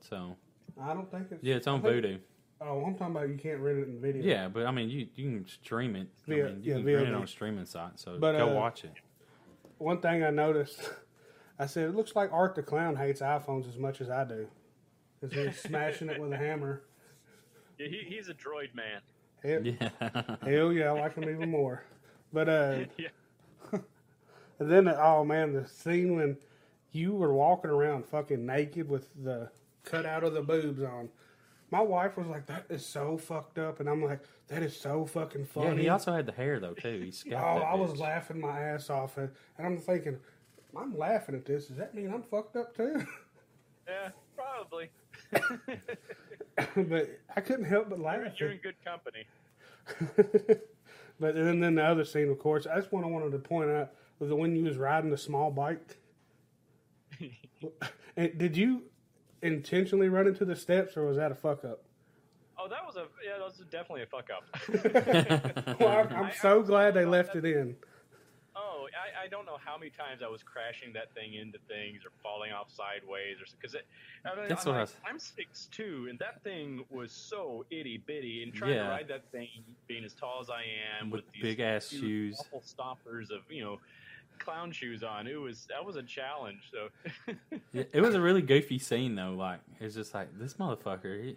So 0.00 0.36
I 0.80 0.92
don't 0.92 1.10
think 1.10 1.28
it's. 1.30 1.42
yeah, 1.42 1.56
it's 1.56 1.66
on 1.66 1.80
I 1.80 1.82
think- 1.88 2.04
Vudu. 2.04 2.18
Oh, 2.62 2.84
I'm 2.84 2.94
talking 2.94 3.16
about 3.16 3.28
you 3.28 3.36
can't 3.36 3.58
rent 3.60 3.78
it 3.78 3.88
in 3.88 4.00
video. 4.00 4.22
Yeah, 4.22 4.48
but 4.48 4.66
I 4.66 4.70
mean, 4.70 4.90
you 4.90 5.06
you 5.14 5.30
can 5.30 5.48
stream 5.48 5.96
it. 5.96 6.08
I 6.26 6.30
mean, 6.30 6.38
you 6.38 6.58
yeah, 6.62 6.74
can 6.74 6.84
via 6.84 6.96
rent 6.96 7.08
it 7.08 7.14
on 7.14 7.22
a 7.22 7.26
streaming 7.26 7.64
site. 7.64 7.98
So 7.98 8.18
But, 8.18 8.36
go 8.36 8.50
uh, 8.50 8.54
watch 8.54 8.84
it. 8.84 8.92
One 9.78 10.00
thing 10.00 10.22
I 10.22 10.30
noticed, 10.30 10.78
I 11.58 11.66
said 11.66 11.88
it 11.88 11.94
looks 11.96 12.14
like 12.14 12.30
Art 12.32 12.54
the 12.54 12.62
Clown 12.62 12.96
hates 12.96 13.22
iPhones 13.22 13.66
as 13.68 13.78
much 13.78 14.02
as 14.02 14.10
I 14.10 14.24
do, 14.24 14.46
because 15.20 15.36
he's 15.36 15.58
smashing 15.68 16.10
it 16.10 16.20
with 16.20 16.32
a 16.32 16.36
hammer. 16.36 16.82
Yeah, 17.78 17.88
he, 17.88 18.04
he's 18.06 18.28
a 18.28 18.34
droid 18.34 18.74
man. 18.74 19.00
Hell, 19.42 19.66
Yeah. 19.66 19.88
hell 20.44 20.70
yeah, 20.72 20.88
I 20.88 21.00
like 21.00 21.14
him 21.14 21.24
even 21.30 21.50
more. 21.50 21.82
But 22.30 22.48
uh, 22.50 22.78
Yeah. 22.98 23.08
And 24.58 24.70
then, 24.70 24.88
oh 24.88 25.24
man, 25.24 25.54
the 25.54 25.66
scene 25.66 26.14
when 26.16 26.36
you 26.92 27.14
were 27.14 27.32
walking 27.32 27.70
around 27.70 28.04
fucking 28.04 28.44
naked 28.44 28.86
with 28.86 29.08
the 29.24 29.50
cut 29.84 30.04
out 30.04 30.22
of 30.24 30.34
the 30.34 30.42
boobs 30.42 30.82
on. 30.82 31.08
My 31.70 31.80
wife 31.80 32.16
was 32.16 32.26
like, 32.26 32.46
"That 32.46 32.66
is 32.68 32.84
so 32.84 33.16
fucked 33.16 33.58
up," 33.58 33.80
and 33.80 33.88
I'm 33.88 34.02
like, 34.02 34.20
"That 34.48 34.62
is 34.62 34.76
so 34.76 35.06
fucking 35.06 35.46
funny." 35.46 35.76
Yeah, 35.76 35.82
he 35.82 35.88
also 35.88 36.12
had 36.12 36.26
the 36.26 36.32
hair 36.32 36.60
though 36.60 36.74
too. 36.74 37.10
He 37.12 37.12
Oh, 37.34 37.58
that 37.58 37.62
I 37.62 37.74
was 37.74 37.98
laughing 37.98 38.40
my 38.40 38.60
ass 38.60 38.90
off, 38.90 39.16
and, 39.16 39.30
and 39.58 39.66
I'm 39.66 39.78
thinking, 39.78 40.18
I'm 40.76 40.96
laughing 40.96 41.34
at 41.34 41.44
this. 41.44 41.66
Does 41.66 41.76
that 41.76 41.94
mean 41.94 42.12
I'm 42.12 42.22
fucked 42.22 42.56
up 42.56 42.76
too? 42.76 43.04
Yeah, 43.88 44.10
probably. 44.36 44.88
but 46.76 47.10
I 47.34 47.40
couldn't 47.40 47.64
help 47.64 47.88
but 47.88 47.98
laugh. 47.98 48.38
You're, 48.38 48.50
you're 48.50 48.50
in 48.52 48.58
good 48.58 48.76
company. 48.84 49.26
but 51.18 51.34
then, 51.34 51.58
then 51.58 51.74
the 51.74 51.84
other 51.84 52.04
scene, 52.04 52.30
of 52.30 52.38
course, 52.38 52.66
that's 52.66 52.92
one 52.92 53.02
I 53.02 53.08
wanted 53.08 53.32
to 53.32 53.40
point 53.40 53.68
out 53.68 53.90
was 54.20 54.28
the 54.28 54.36
when 54.36 54.54
you 54.54 54.62
was 54.62 54.76
riding 54.76 55.10
the 55.10 55.18
small 55.18 55.50
bike. 55.50 55.96
and 58.16 58.38
did 58.38 58.56
you 58.56 58.84
intentionally 59.42 60.08
run 60.08 60.26
into 60.26 60.44
the 60.44 60.56
steps, 60.56 60.96
or 60.96 61.04
was 61.06 61.16
that 61.16 61.32
a 61.32 61.34
fuck 61.34 61.64
up? 61.64 61.82
Oh, 62.58 62.68
that 62.68 62.84
was 62.86 62.96
a 62.96 63.06
yeah, 63.24 63.38
that 63.38 63.44
was 63.44 63.62
definitely 63.70 64.02
a 64.02 64.06
fuck 64.06 64.28
up. 64.30 64.44
Well, 65.80 65.88
I'm, 65.88 66.24
I'm 66.26 66.32
so 66.40 66.62
glad 66.62 66.92
they 66.94 67.04
left 67.06 67.34
it 67.36 67.44
in. 67.46 67.74
oh, 68.54 68.86
I, 68.92 69.24
I 69.24 69.28
don't 69.28 69.46
know 69.46 69.56
how 69.64 69.78
many 69.78 69.90
times 69.90 70.20
I 70.22 70.28
was 70.28 70.42
crashing 70.42 70.92
that 70.92 71.14
thing 71.14 71.34
into 71.34 71.58
things 71.68 72.04
or 72.04 72.10
falling 72.22 72.52
off 72.52 72.70
sideways 72.70 73.36
or 73.40 73.46
because 73.58 73.74
it. 73.74 73.86
I 74.26 74.36
mean, 74.38 74.48
That's 74.48 74.66
I'm, 74.66 74.72
what 74.72 74.76
I 74.76 74.80
like, 74.80 74.88
was- 74.90 74.96
I'm 75.08 75.18
six 75.18 75.68
two, 75.72 76.06
and 76.10 76.18
that 76.18 76.42
thing 76.44 76.84
was 76.90 77.12
so 77.12 77.64
itty 77.70 78.02
bitty, 78.06 78.42
and 78.42 78.52
trying 78.52 78.74
Yeah. 78.74 78.84
to 78.84 78.88
ride 78.90 79.08
that 79.08 79.24
thing, 79.32 79.48
being 79.86 80.04
as 80.04 80.12
tall 80.12 80.40
as 80.42 80.50
I 80.50 80.64
am, 81.00 81.08
With 81.10 81.24
with, 81.24 81.32
these 81.32 81.42
big 81.42 81.60
ass 81.60 81.88
shoes. 81.88 82.38
awful 82.40 82.60
stompers 82.62 83.30
of 83.30 83.40
you 83.48 83.64
know 83.64 83.78
clown 84.40 84.72
shoes 84.72 85.02
on, 85.04 85.26
it 85.28 85.40
was 85.40 85.66
that 85.70 85.84
was 85.84 85.96
a 85.96 86.02
challenge. 86.02 86.70
So 86.72 86.88
Yeah, 87.72 87.84
it 87.92 88.00
was 88.00 88.14
a 88.14 88.20
really 88.20 88.42
goofy 88.42 88.78
scene 88.80 89.14
though. 89.14 89.34
Like 89.34 89.60
it's 89.78 89.94
just 89.94 90.12
like 90.14 90.36
this 90.38 90.54
motherfucker. 90.54 91.22
He, 91.24 91.36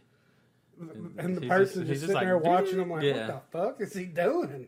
And 1.20 1.38
the 1.38 1.48
person 1.48 1.50
just- 1.50 1.74
just, 1.76 1.76
he's 1.76 1.88
just 1.88 2.02
sitting 2.02 2.16
like, 2.16 2.26
there 2.26 2.38
watching 2.40 2.78
them, 2.78 2.90
like, 2.90 3.04
Yeah. 3.04 3.28
what 3.28 3.52
the 3.52 3.58
fuck 3.58 3.82
is 3.82 3.94
he 3.94 4.06
doing? 4.06 4.68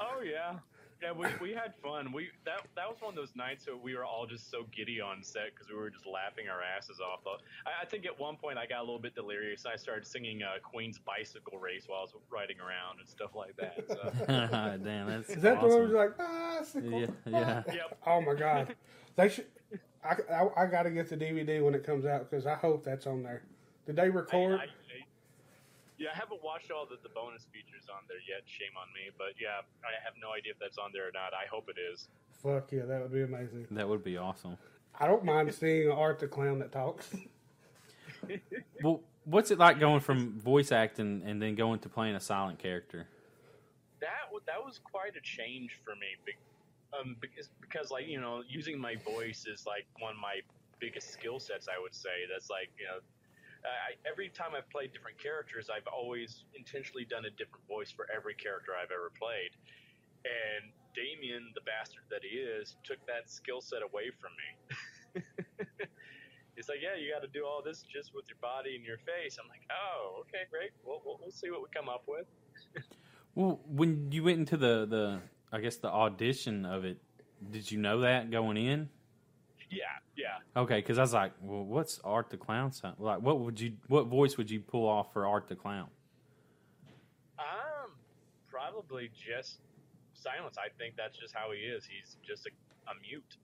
Oh 0.00 0.20
yeah, 0.22 0.56
yeah. 1.02 1.12
We, 1.12 1.26
we 1.40 1.54
had 1.54 1.74
fun. 1.82 2.12
We 2.12 2.28
that 2.44 2.60
that 2.76 2.88
was 2.88 2.96
one 3.00 3.10
of 3.10 3.16
those 3.16 3.34
nights 3.36 3.66
where 3.66 3.76
we 3.76 3.94
were 3.96 4.04
all 4.04 4.26
just 4.26 4.50
so 4.50 4.64
giddy 4.74 5.00
on 5.00 5.22
set 5.22 5.54
because 5.54 5.68
we 5.68 5.76
were 5.76 5.90
just 5.90 6.06
laughing 6.06 6.48
our 6.48 6.62
asses 6.62 7.00
off. 7.00 7.20
Uh, 7.26 7.38
I, 7.66 7.82
I 7.82 7.84
think 7.84 8.06
at 8.06 8.18
one 8.18 8.36
point 8.36 8.58
I 8.58 8.66
got 8.66 8.78
a 8.80 8.82
little 8.82 8.98
bit 8.98 9.14
delirious. 9.14 9.64
I 9.66 9.76
started 9.76 10.06
singing 10.06 10.42
uh, 10.42 10.58
Queen's 10.62 10.98
Bicycle 10.98 11.58
Race 11.58 11.84
while 11.86 12.00
I 12.00 12.02
was 12.02 12.14
riding 12.30 12.56
around 12.60 13.00
and 13.00 13.08
stuff 13.08 13.34
like 13.34 13.56
that. 13.56 13.76
So. 13.88 14.12
damn, 14.84 15.06
that's 15.06 15.30
Is 15.30 15.42
that 15.42 15.60
the 15.60 15.66
one 15.66 15.76
awesome. 15.76 15.86
who's 15.86 15.92
like, 15.92 16.18
bicycle? 16.18 17.00
Yeah, 17.00 17.06
yeah. 17.26 17.62
yep. 17.68 17.98
Oh 18.06 18.20
my 18.20 18.34
god, 18.34 18.74
they 19.16 19.28
should. 19.28 19.46
I, 20.04 20.16
I, 20.32 20.62
I 20.62 20.66
got 20.66 20.84
to 20.84 20.90
get 20.90 21.08
the 21.10 21.16
DVD 21.16 21.62
when 21.62 21.74
it 21.74 21.84
comes 21.84 22.06
out 22.06 22.30
because 22.30 22.46
I 22.46 22.54
hope 22.54 22.84
that's 22.84 23.06
on 23.06 23.22
there. 23.22 23.42
Did 23.86 23.96
they 23.96 24.10
record? 24.10 24.60
I, 24.60 24.64
I- 24.64 24.66
yeah, 25.98 26.08
I 26.14 26.16
haven't 26.16 26.42
watched 26.42 26.70
all 26.70 26.86
the, 26.86 26.96
the 27.02 27.08
bonus 27.14 27.44
features 27.52 27.86
on 27.90 28.02
there 28.08 28.18
yet. 28.28 28.42
Shame 28.46 28.72
on 28.80 28.88
me, 28.94 29.10
but 29.18 29.34
yeah, 29.40 29.60
I 29.84 29.92
have 30.04 30.14
no 30.22 30.32
idea 30.32 30.52
if 30.52 30.58
that's 30.58 30.78
on 30.78 30.90
there 30.92 31.08
or 31.08 31.12
not. 31.12 31.34
I 31.34 31.46
hope 31.50 31.68
it 31.68 31.76
is. 31.78 32.08
Fuck 32.42 32.70
yeah, 32.72 32.84
that 32.86 33.02
would 33.02 33.12
be 33.12 33.22
amazing. 33.22 33.66
That 33.72 33.88
would 33.88 34.04
be 34.04 34.16
awesome. 34.16 34.56
I 34.98 35.06
don't 35.06 35.24
mind 35.24 35.52
seeing 35.54 35.90
Art 35.90 36.18
the 36.20 36.26
Clown 36.28 36.58
that 36.60 36.72
talks. 36.72 37.10
Well, 38.82 39.00
what's 39.24 39.50
it 39.50 39.58
like 39.58 39.78
going 39.78 40.00
from 40.00 40.38
voice 40.40 40.72
acting 40.72 41.22
and 41.24 41.40
then 41.40 41.54
going 41.54 41.78
to 41.80 41.88
playing 41.88 42.14
a 42.16 42.20
silent 42.20 42.58
character? 42.58 43.06
that 44.00 44.30
wa- 44.32 44.40
that 44.46 44.64
was 44.64 44.78
quite 44.82 45.16
a 45.16 45.20
change 45.20 45.78
for 45.84 45.94
me. 45.96 46.06
be- 46.24 46.32
Um, 46.98 47.16
because 47.20 47.48
because 47.60 47.90
like 47.90 48.06
you 48.08 48.20
know, 48.20 48.42
using 48.48 48.78
my 48.78 48.96
voice 48.96 49.46
is 49.46 49.66
like 49.66 49.86
one 50.00 50.12
of 50.14 50.18
my 50.20 50.40
biggest 50.80 51.12
skill 51.12 51.38
sets. 51.40 51.68
I 51.68 51.80
would 51.80 51.94
say 51.94 52.26
that's 52.32 52.50
like 52.50 52.70
you 52.78 52.86
know, 52.86 52.98
I, 53.64 53.98
every 54.08 54.28
time 54.28 54.54
I've 54.56 54.68
played 54.70 54.92
different 54.92 55.18
characters, 55.18 55.68
I've 55.70 55.86
always 55.86 56.44
intentionally 56.54 57.04
done 57.04 57.24
a 57.26 57.30
different 57.30 57.66
voice 57.66 57.90
for 57.90 58.06
every 58.14 58.34
character 58.34 58.72
I've 58.74 58.90
ever 58.90 59.10
played. 59.18 59.54
And 60.26 60.70
Damien, 60.94 61.50
the 61.54 61.62
bastard 61.62 62.04
that 62.10 62.22
he 62.22 62.38
is, 62.38 62.76
took 62.84 62.98
that 63.06 63.30
skill 63.30 63.60
set 63.60 63.82
away 63.82 64.10
from 64.14 64.32
me. 64.34 65.22
It's 66.58 66.68
like, 66.68 66.78
yeah, 66.82 67.00
you 67.00 67.12
got 67.14 67.22
to 67.22 67.28
do 67.28 67.46
all 67.46 67.62
this 67.64 67.84
just 67.84 68.12
with 68.12 68.24
your 68.28 68.36
body 68.42 68.74
and 68.74 68.84
your 68.84 68.98
face. 68.98 69.38
I'm 69.40 69.48
like, 69.48 69.62
oh, 69.70 70.22
okay, 70.22 70.42
great. 70.50 70.70
We'll, 70.84 71.00
we'll, 71.06 71.20
we'll 71.22 71.30
see 71.30 71.50
what 71.50 71.60
we 71.62 71.68
come 71.74 71.88
up 71.88 72.02
with. 72.06 72.26
Well, 73.34 73.60
when 73.68 74.10
you 74.10 74.24
went 74.24 74.38
into 74.40 74.56
the 74.56 74.84
the 74.84 75.20
I 75.52 75.60
guess 75.60 75.76
the 75.76 75.86
audition 75.88 76.66
of 76.66 76.84
it, 76.84 76.98
did 77.52 77.70
you 77.70 77.78
know 77.78 78.00
that 78.00 78.32
going 78.32 78.56
in? 78.56 78.88
Yeah, 79.70 79.84
yeah. 80.16 80.38
Okay, 80.60 80.76
because 80.76 80.98
I 80.98 81.02
was 81.02 81.12
like, 81.12 81.32
well, 81.42 81.62
what's 81.64 82.00
Art 82.04 82.30
the 82.30 82.36
Clown 82.36 82.72
sound 82.72 82.96
like? 82.98 83.20
What 83.20 83.40
would 83.40 83.60
you 83.60 83.72
what 83.88 84.06
voice 84.06 84.36
would 84.36 84.50
you 84.50 84.60
pull 84.60 84.88
off 84.88 85.12
for 85.12 85.26
Art 85.26 85.46
the 85.48 85.56
Clown? 85.56 85.88
Um, 87.38 87.90
probably 88.50 89.10
just 89.14 89.58
silence. 90.14 90.56
I 90.58 90.68
think 90.78 90.94
that's 90.96 91.16
just 91.18 91.34
how 91.34 91.52
he 91.52 91.60
is. 91.60 91.84
He's 91.84 92.16
just 92.26 92.46
a, 92.46 92.50
a 92.90 92.94
mute. 93.02 93.36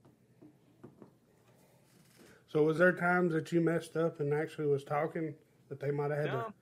so 2.47 2.62
was 2.62 2.78
there 2.78 2.93
times 2.93 3.33
that 3.33 3.52
you 3.52 3.61
messed 3.61 3.97
up 3.97 4.21
and 4.21 4.33
actually 4.33 4.66
was 4.66 4.85
talking 4.85 5.35
that 5.69 5.81
they 5.81 5.90
might 5.90 6.11
have 6.11 6.21
had 6.21 6.26
No, 6.26 6.40
to? 6.40 6.54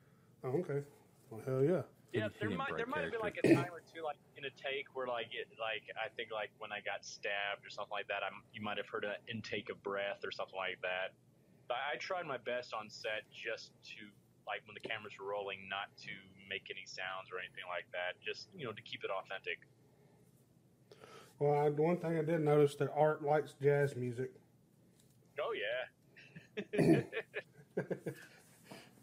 Oh, 0.44 0.48
okay. 0.60 0.80
Well, 1.30 1.40
hell 1.46 1.62
yeah. 1.64 1.82
Yeah. 2.12 2.28
There 2.38 2.50
might 2.50 2.76
there 2.76 2.86
might 2.86 3.02
have 3.02 3.12
been 3.12 3.24
like 3.24 3.40
a 3.42 3.46
time 3.56 3.72
or 3.72 3.80
two, 3.80 4.04
like 4.04 4.20
in 4.36 4.44
a 4.44 4.52
take, 4.52 4.92
where 4.92 5.06
like 5.06 5.32
it, 5.32 5.48
like 5.56 5.88
I 5.96 6.12
think 6.12 6.28
like 6.30 6.50
when 6.58 6.72
I 6.72 6.84
got 6.84 7.04
stabbed 7.04 7.64
or 7.64 7.70
something 7.70 7.92
like 7.92 8.08
that. 8.08 8.20
I'm 8.20 8.44
you 8.52 8.60
might 8.60 8.76
have 8.76 8.88
heard 8.88 9.04
an 9.04 9.16
intake 9.28 9.70
of 9.70 9.82
breath 9.82 10.20
or 10.24 10.30
something 10.30 10.56
like 10.56 10.80
that. 10.84 11.16
But 11.68 11.80
I 11.80 11.96
tried 11.96 12.28
my 12.28 12.36
best 12.36 12.74
on 12.76 12.92
set 12.92 13.24
just 13.32 13.72
to 13.96 14.04
like 14.44 14.60
when 14.68 14.76
the 14.76 14.84
cameras 14.84 15.16
were 15.16 15.32
rolling, 15.32 15.64
not 15.72 15.88
to 16.04 16.12
make 16.48 16.68
any 16.68 16.84
sounds 16.84 17.32
or 17.32 17.40
anything 17.40 17.64
like 17.72 17.88
that. 17.96 18.20
Just 18.20 18.52
you 18.52 18.68
know 18.68 18.72
to 18.72 18.84
keep 18.84 19.04
it 19.04 19.10
authentic. 19.10 19.64
Well, 21.40 21.58
I, 21.58 21.70
one 21.70 21.96
thing 21.96 22.18
I 22.18 22.22
did 22.22 22.44
notice 22.44 22.76
that 22.76 22.92
Art 22.94 23.24
likes 23.24 23.54
jazz 23.60 23.96
music. 23.96 24.30
Oh 25.40 25.56
yeah. 25.56 25.88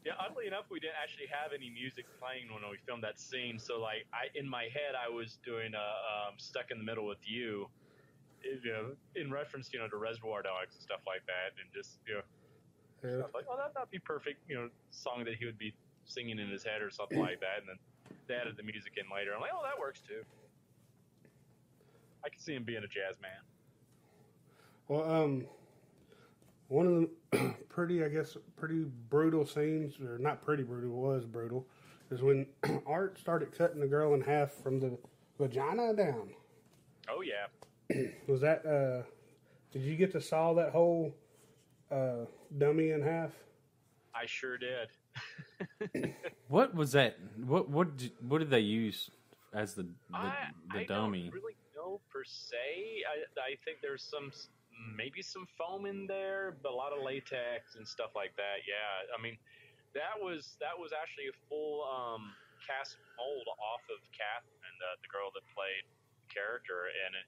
yeah, 0.09 0.17
oddly 0.17 0.47
enough, 0.47 0.65
we 0.71 0.79
didn't 0.79 0.97
actually 1.01 1.27
have 1.29 1.53
any 1.53 1.69
music 1.69 2.05
playing 2.17 2.49
when 2.49 2.65
we 2.65 2.77
filmed 2.85 3.03
that 3.03 3.19
scene. 3.19 3.59
So 3.59 3.79
like, 3.79 4.09
I 4.09 4.33
in 4.33 4.49
my 4.49 4.65
head, 4.73 4.97
I 4.97 5.09
was 5.09 5.37
doing 5.45 5.73
a 5.77 5.87
um, 6.09 6.33
"Stuck 6.41 6.71
in 6.71 6.79
the 6.79 6.83
Middle 6.83 7.05
with 7.05 7.21
You," 7.29 7.69
you 8.43 8.71
know, 8.73 8.95
in 9.15 9.31
reference, 9.31 9.69
you 9.71 9.79
know, 9.79 9.87
to 9.87 9.97
Reservoir 9.97 10.41
Dogs 10.41 10.73
and 10.75 10.81
stuff 10.81 11.01
like 11.05 11.21
that, 11.29 11.53
and 11.61 11.69
just 11.73 12.01
you 12.07 12.15
know, 12.15 12.25
Yeah. 13.03 13.21
stuff 13.21 13.31
like, 13.35 13.45
oh, 13.49 13.57
that 13.57 13.73
that'd 13.75 13.91
be 13.91 13.99
perfect, 13.99 14.41
you 14.49 14.55
know, 14.57 14.69
song 14.89 15.25
that 15.25 15.35
he 15.35 15.45
would 15.45 15.59
be 15.59 15.75
singing 16.05 16.39
in 16.39 16.49
his 16.49 16.63
head 16.63 16.81
or 16.81 16.89
something 16.89 17.19
like 17.19 17.39
that, 17.41 17.59
and 17.61 17.69
then 17.69 17.77
they 18.27 18.33
added 18.35 18.57
the 18.57 18.63
music 18.63 18.97
in 18.97 19.05
later. 19.13 19.33
I'm 19.33 19.41
like, 19.41 19.53
oh, 19.53 19.61
that 19.63 19.77
works 19.79 20.01
too. 20.01 20.23
I 22.25 22.29
can 22.29 22.39
see 22.39 22.55
him 22.55 22.65
being 22.65 22.83
a 22.83 22.87
jazz 22.89 23.21
man. 23.21 23.41
Well, 24.87 25.03
um, 25.03 25.47
one 26.69 26.87
of 26.87 26.93
the 27.31 27.55
pretty, 27.69 28.03
I 28.03 28.07
guess, 28.09 28.37
pretty 28.55 28.85
brutal 29.09 29.45
scenes, 29.45 29.99
or 29.99 30.17
not 30.17 30.41
pretty 30.41 30.63
brutal, 30.63 30.91
was 30.91 31.25
brutal, 31.25 31.67
is 32.11 32.21
when 32.21 32.47
Art 32.87 33.19
started 33.19 33.51
cutting 33.55 33.79
the 33.81 33.87
girl 33.87 34.13
in 34.13 34.21
half 34.21 34.51
from 34.53 34.79
the 34.79 34.97
vagina 35.37 35.93
down. 35.93 36.29
Oh 37.09 37.21
yeah. 37.21 37.47
Was 38.27 38.41
that, 38.41 38.65
uh, 38.65 39.03
did 39.71 39.81
you 39.81 39.95
get 39.95 40.11
to 40.13 40.21
saw 40.21 40.53
that 40.53 40.71
whole 40.71 41.13
uh, 41.91 42.25
dummy 42.57 42.91
in 42.91 43.01
half? 43.01 43.31
I 44.13 44.25
sure 44.25 44.57
did. 44.57 44.89
What 46.47 46.73
was 46.73 46.93
that? 46.93 47.17
What 47.45 47.69
what 47.69 47.97
did, 47.97 48.11
what 48.27 48.39
did 48.39 48.49
they 48.49 48.59
use 48.61 49.11
as 49.53 49.73
the 49.75 49.83
the, 49.83 49.89
I, 50.13 50.33
the 50.73 50.79
I 50.79 50.83
dummy? 50.85 51.23
don't 51.23 51.33
really 51.33 51.55
know 51.75 51.99
per 52.11 52.23
se. 52.23 52.55
I, 53.07 53.39
I 53.39 53.55
think 53.65 53.77
there's 53.81 54.03
some 54.03 54.29
s- 54.31 54.47
maybe 54.79 55.21
some 55.21 55.45
foam 55.57 55.85
in 55.85 56.07
there, 56.07 56.55
but 56.63 56.71
a 56.71 56.75
lot 56.75 56.91
of 56.95 57.03
latex 57.03 57.75
and 57.75 57.87
stuff 57.87 58.11
like 58.15 58.35
that. 58.37 58.63
Yeah, 58.67 59.11
I 59.11 59.21
mean 59.21 59.37
that 59.93 60.15
was 60.21 60.55
that 60.61 60.77
was 60.77 60.91
actually 60.95 61.27
a 61.27 61.37
full 61.49 61.83
um, 61.85 62.31
cast 62.63 62.97
mold 63.17 63.47
off 63.59 63.83
of 63.89 63.99
Catherine, 64.15 64.77
the, 64.79 64.91
the 65.03 65.09
girl 65.09 65.29
that 65.33 65.43
played 65.51 65.83
the 66.23 66.29
character, 66.31 66.87
and 67.05 67.11
it, 67.17 67.27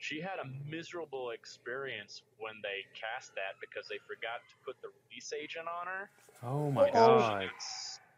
she 0.00 0.20
had 0.20 0.40
a 0.40 0.48
miserable 0.64 1.30
experience 1.36 2.22
when 2.40 2.56
they 2.64 2.88
cast 2.96 3.36
that 3.36 3.60
because 3.60 3.84
they 3.86 4.00
forgot 4.08 4.40
to 4.48 4.54
put 4.64 4.80
the 4.80 4.88
release 5.04 5.30
agent 5.36 5.68
on 5.68 5.86
her. 5.86 6.08
Oh 6.42 6.70
my 6.72 6.88
Oh. 6.88 7.20
god! 7.20 7.42
She 7.42 7.46
got 7.52 7.62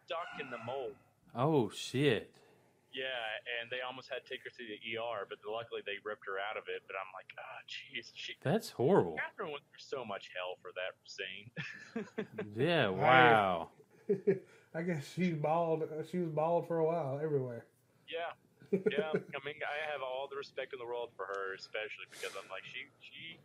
stuck 0.07 0.31
in 0.41 0.49
the 0.51 0.63
mold. 0.65 0.95
Oh 1.35 1.71
shit! 1.71 2.31
Yeah, 2.93 3.09
and 3.61 3.73
they 3.73 3.81
almost 3.81 4.09
had 4.13 4.21
to 4.25 4.29
take 4.29 4.45
her 4.45 4.51
to 4.53 4.63
the 4.69 4.77
ER, 5.01 5.25
but 5.29 5.39
luckily 5.49 5.81
they 5.85 5.97
ripped 6.05 6.27
her 6.29 6.37
out 6.37 6.57
of 6.61 6.65
it. 6.69 6.85
But 6.87 6.97
I'm 7.01 7.09
like, 7.17 7.29
ah, 7.41 7.61
jeez, 7.65 8.13
she 8.15 8.35
That's 8.45 8.69
horrible. 8.71 9.17
Catherine 9.17 9.51
went 9.51 9.65
through 9.73 9.81
so 9.81 10.05
much 10.05 10.29
hell 10.37 10.61
for 10.61 10.71
that 10.77 10.93
scene. 11.09 11.49
Yeah. 12.57 12.89
Wow. 12.89 13.69
I 14.75 14.83
guess 14.83 15.05
she's 15.15 15.35
bald. 15.35 15.83
uh, 15.85 16.03
She 16.11 16.19
was 16.19 16.31
bald 16.31 16.67
for 16.69 16.79
a 16.79 16.85
while 16.85 17.21
everywhere. 17.23 17.67
yeah, 18.09 18.33
yeah. 18.73 19.13
I 19.37 19.41
mean, 19.45 19.61
I 19.65 19.77
have 19.93 20.01
all 20.05 20.29
the 20.31 20.37
respect 20.37 20.73
in 20.73 20.79
the 20.79 20.87
world 20.87 21.11
for 21.17 21.25
her, 21.27 21.55
especially 21.57 22.09
because 22.11 22.33
I'm 22.37 22.49
like, 22.49 22.65
she, 22.65 22.89
she, 23.01 23.37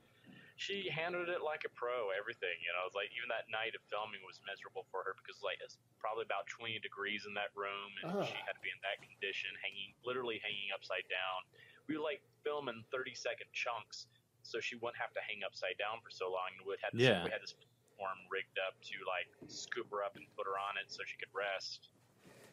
she 0.58 0.90
handled 0.90 1.30
it 1.30 1.46
like 1.46 1.64
a 1.70 1.72
pro. 1.78 2.10
Everything, 2.18 2.58
you 2.66 2.74
know, 2.74 2.82
it 2.84 2.90
was 2.90 2.98
like 2.98 3.14
even 3.14 3.30
that 3.30 3.46
night 3.54 3.78
of 3.78 3.82
filming 3.94 4.20
was 4.26 4.42
miserable 4.42 4.90
for 4.90 5.06
her 5.06 5.14
because 5.22 5.38
like 5.46 5.62
it's 5.62 5.78
probably 6.02 6.26
about 6.26 6.50
20 6.50 6.82
degrees 6.82 7.30
in 7.30 7.34
that 7.38 7.54
room, 7.54 7.94
and 8.02 8.10
Ugh. 8.18 8.26
she 8.26 8.36
had 8.42 8.58
to 8.58 8.64
be 8.66 8.74
in 8.74 8.82
that 8.82 8.98
condition, 9.00 9.54
hanging 9.62 9.94
literally 10.02 10.42
hanging 10.42 10.74
upside 10.74 11.06
down. 11.08 11.46
We 11.86 11.96
would 11.96 12.04
like 12.04 12.26
film 12.42 12.68
in 12.74 12.82
30 12.90 13.14
second 13.14 13.48
chunks, 13.54 14.10
so 14.42 14.58
she 14.58 14.76
wouldn't 14.82 14.98
have 14.98 15.14
to 15.14 15.22
hang 15.24 15.46
upside 15.46 15.78
down 15.78 16.02
for 16.02 16.10
so 16.10 16.28
long. 16.34 16.50
And 16.58 16.66
we 16.66 16.74
had 16.82 16.92
this, 16.92 17.06
Yeah. 17.06 17.22
we 17.24 17.32
had 17.32 17.40
this 17.46 17.54
platform 17.54 18.18
rigged 18.28 18.58
up 18.58 18.74
to 18.90 18.98
like 19.06 19.30
scoop 19.46 19.88
her 19.94 20.02
up 20.02 20.18
and 20.18 20.26
put 20.34 20.50
her 20.50 20.58
on 20.58 20.76
it 20.82 20.90
so 20.90 21.06
she 21.06 21.16
could 21.22 21.32
rest 21.38 21.94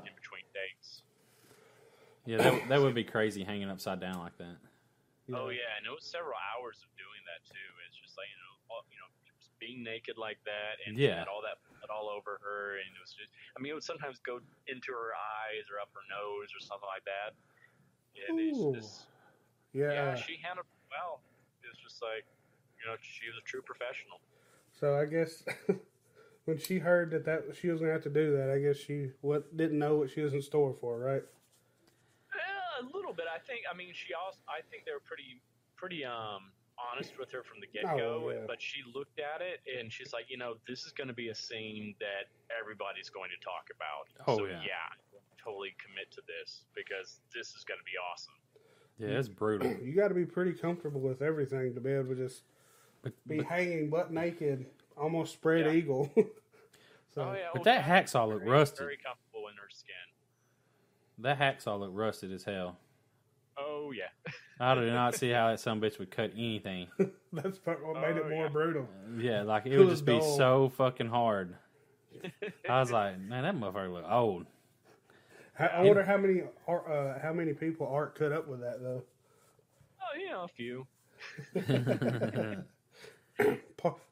in 0.04 0.12
between 0.12 0.44
takes. 0.52 1.02
Yeah, 2.28 2.40
that, 2.40 2.68
that 2.68 2.80
would 2.84 2.94
be 2.96 3.04
crazy 3.04 3.44
hanging 3.44 3.68
upside 3.72 4.00
down 4.00 4.20
like 4.20 4.36
that. 4.38 4.56
Oh 5.32 5.48
yeah, 5.48 5.72
and 5.80 5.88
it 5.88 5.92
was 5.92 6.04
several 6.04 6.36
hours 6.36 6.84
of 6.84 6.92
doing 7.00 7.20
that 7.24 7.40
too. 7.48 7.70
It's 8.14 8.22
just 8.22 8.22
like 8.22 8.30
you 8.30 8.38
know, 8.38 8.54
you 8.94 8.98
know, 9.02 9.10
just 9.34 9.50
being 9.58 9.82
naked 9.82 10.14
like 10.14 10.38
that, 10.46 10.78
and 10.86 10.94
Yeah. 10.94 11.26
all 11.26 11.42
that 11.42 11.58
all 11.90 12.08
over 12.08 12.40
her, 12.40 12.78
and 12.78 12.88
it 12.94 13.00
was 13.02 13.12
just. 13.12 13.34
I 13.56 13.60
mean, 13.60 13.70
it 13.70 13.74
would 13.74 13.84
sometimes 13.84 14.22
go 14.22 14.38
into 14.70 14.94
her 14.94 15.12
eyes 15.14 15.66
or 15.66 15.82
up 15.82 15.90
her 15.94 16.06
nose 16.06 16.48
or 16.54 16.60
something 16.62 16.88
like 16.88 17.04
that. 17.04 17.34
And 18.14 18.38
it's 18.38 18.62
Ooh. 18.62 18.74
just, 18.78 19.10
yeah, 19.74 19.92
Yeah. 19.92 20.14
she 20.14 20.38
handled 20.38 20.66
it 20.70 20.86
well. 20.90 21.20
It 21.62 21.68
was 21.68 21.78
just 21.82 22.00
like, 22.02 22.24
you 22.78 22.86
know, 22.86 22.96
she 23.02 23.26
was 23.26 23.36
a 23.36 23.44
true 23.44 23.60
professional. 23.62 24.22
So 24.78 24.94
I 24.94 25.04
guess 25.06 25.42
when 26.46 26.58
she 26.58 26.78
heard 26.78 27.10
that 27.10 27.24
that 27.26 27.56
she 27.58 27.68
was 27.68 27.80
gonna 27.80 27.92
have 27.92 28.02
to 28.04 28.14
do 28.14 28.36
that, 28.38 28.50
I 28.50 28.58
guess 28.58 28.76
she 28.76 29.10
what 29.20 29.56
didn't 29.56 29.78
know 29.78 29.96
what 29.96 30.10
she 30.10 30.20
was 30.22 30.32
in 30.32 30.42
store 30.42 30.74
for, 30.80 30.98
right? 30.98 31.22
Yeah, 32.34 32.86
a 32.86 32.86
little 32.96 33.12
bit. 33.12 33.26
I 33.28 33.38
think. 33.38 33.66
I 33.70 33.76
mean, 33.76 33.92
she 33.92 34.14
also. 34.14 34.38
I 34.48 34.62
think 34.70 34.84
they 34.86 34.92
were 34.92 35.04
pretty, 35.04 35.42
pretty 35.76 36.04
um 36.04 36.53
honest 36.92 37.12
with 37.18 37.30
her 37.32 37.42
from 37.42 37.60
the 37.60 37.66
get 37.66 37.84
go. 37.96 38.24
Oh, 38.26 38.30
yeah. 38.30 38.44
But 38.46 38.60
she 38.60 38.82
looked 38.94 39.18
at 39.18 39.40
it 39.40 39.60
and 39.78 39.92
she's 39.92 40.12
like, 40.12 40.26
you 40.28 40.36
know, 40.36 40.54
this 40.68 40.84
is 40.84 40.92
going 40.92 41.08
to 41.08 41.14
be 41.14 41.28
a 41.28 41.34
scene 41.34 41.94
that 42.00 42.28
everybody's 42.60 43.08
going 43.10 43.30
to 43.30 43.44
talk 43.44 43.68
about. 43.74 44.08
Oh, 44.28 44.38
so, 44.38 44.46
yeah. 44.46 44.90
totally 45.42 45.74
commit 45.78 46.10
to 46.12 46.22
this 46.26 46.62
because 46.74 47.20
this 47.34 47.54
is 47.54 47.64
going 47.64 47.78
to 47.78 47.84
be 47.84 47.96
awesome. 48.12 48.34
Yeah, 48.98 49.18
it's 49.18 49.28
brutal. 49.28 49.74
You 49.82 49.94
got 49.94 50.08
to 50.08 50.14
be 50.14 50.24
pretty 50.26 50.52
comfortable 50.52 51.00
with 51.00 51.20
everything 51.22 51.74
to 51.74 51.80
be 51.80 51.90
able 51.90 52.14
to 52.14 52.16
just 52.16 52.42
But, 53.02 53.12
be 53.26 53.38
but, 53.38 53.46
hanging 53.46 53.90
butt 53.90 54.12
naked, 54.12 54.66
almost 54.96 55.32
spread 55.34 55.66
Yeah. 55.66 55.72
eagle. 55.72 56.10
so 57.14 57.22
oh 57.22 57.32
yeah, 57.34 57.48
but 57.52 57.64
that 57.64 57.84
hacksaw 57.84 58.28
looked 58.28 58.44
very, 58.44 58.52
rusted. 58.58 58.78
Very 58.80 58.96
comfortable 58.98 59.48
in 59.48 59.56
her 59.56 59.68
skin. 59.68 59.94
that 61.18 61.38
hacksaw 61.38 61.78
looked 61.78 61.94
rusted 61.94 62.32
as 62.32 62.44
hell. 62.44 62.78
Oh 63.58 63.92
yeah. 63.92 64.08
I 64.60 64.74
did 64.74 64.92
not 64.92 65.14
see 65.14 65.30
how 65.30 65.48
that 65.50 65.60
some 65.60 65.80
bitch 65.80 65.98
would 65.98 66.10
cut 66.10 66.32
anything. 66.34 66.88
that's 67.32 67.58
part- 67.58 67.84
what 67.86 67.94
made 68.00 68.16
Oh, 68.16 68.26
it 68.26 68.30
more 68.30 68.44
yeah. 68.46 68.48
brutal. 68.48 68.88
Yeah, 69.18 69.42
like 69.42 69.66
it 69.66 69.72
It 69.72 69.78
would 69.80 69.88
just 69.90 70.04
be 70.04 70.18
dull. 70.18 70.36
so 70.36 70.72
fucking 70.76 71.08
hard. 71.08 71.54
I 72.68 72.80
was 72.80 72.90
like, 72.92 73.18
man, 73.18 73.42
that 73.42 73.54
motherfucker 73.56 73.92
look 73.92 74.04
old. 74.08 74.46
I, 75.58 75.66
I 75.66 75.82
wonder 75.82 76.02
how 76.04 76.16
many 76.16 76.42
ar- 76.66 76.90
uh, 76.90 77.18
how 77.20 77.32
many 77.32 77.52
people 77.52 77.86
aren't 77.88 78.14
cut 78.14 78.32
up 78.32 78.48
with 78.48 78.60
that 78.60 78.80
though. 78.82 79.02
Oh, 80.00 80.18
yeah, 80.18 80.44
a 80.44 80.48
few. 80.48 80.86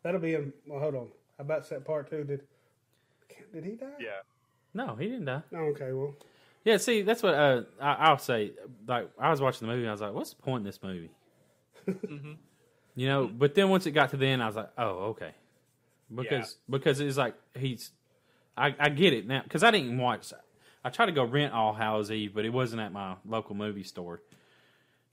That'll 0.02 0.20
be 0.20 0.34
in. 0.34 0.52
Well, 0.66 0.80
hold 0.80 0.94
on. 0.94 1.08
How 1.38 1.42
about 1.42 1.68
that 1.70 1.84
part 1.84 2.10
two? 2.10 2.24
Did 2.24 2.42
did 3.52 3.64
he 3.64 3.72
die? 3.72 3.86
Yeah. 4.00 4.20
no, 4.74 4.94
he 4.96 5.06
didn't 5.06 5.26
die. 5.26 5.42
Oh, 5.54 5.58
okay. 5.74 5.92
Well, 5.92 6.14
Yeah, 6.64 6.76
see, 6.76 7.02
that's 7.02 7.22
what 7.22 7.34
uh, 7.34 7.62
I, 7.80 7.92
I'll 7.94 8.18
say. 8.18 8.52
Like, 8.86 9.10
I 9.18 9.30
was 9.30 9.40
watching 9.40 9.66
the 9.66 9.72
movie, 9.72 9.82
and 9.82 9.90
I 9.90 9.92
was 9.92 10.00
like, 10.00 10.14
"What's 10.14 10.32
the 10.34 10.42
point 10.42 10.60
in 10.60 10.64
this 10.64 10.80
movie?" 10.82 11.10
hmm 11.86 12.32
You 12.94 13.08
know. 13.08 13.26
But 13.26 13.54
then 13.54 13.68
once 13.68 13.86
it 13.86 13.90
got 13.92 14.10
to 14.10 14.16
the 14.16 14.26
end, 14.26 14.42
I 14.42 14.46
was 14.46 14.56
like, 14.56 14.70
"Oh, 14.78 14.88
okay," 15.10 15.32
because 16.14 16.56
because 16.70 17.00
it's 17.00 17.16
like 17.16 17.34
he's, 17.58 17.90
I, 18.56 18.74
I 18.78 18.88
get 18.90 19.12
it 19.12 19.26
now 19.26 19.42
because 19.42 19.64
I 19.64 19.70
didn't 19.72 19.98
watch. 19.98 20.32
I 20.84 20.90
tried 20.90 21.06
to 21.06 21.12
go 21.12 21.24
rent 21.24 21.52
All 21.52 21.72
Hallows 21.72 22.10
Eve, 22.10 22.32
but 22.34 22.44
it 22.44 22.50
wasn't 22.52 22.80
at 22.82 22.92
my 22.92 23.16
local 23.26 23.54
movie 23.54 23.84
store. 23.84 24.20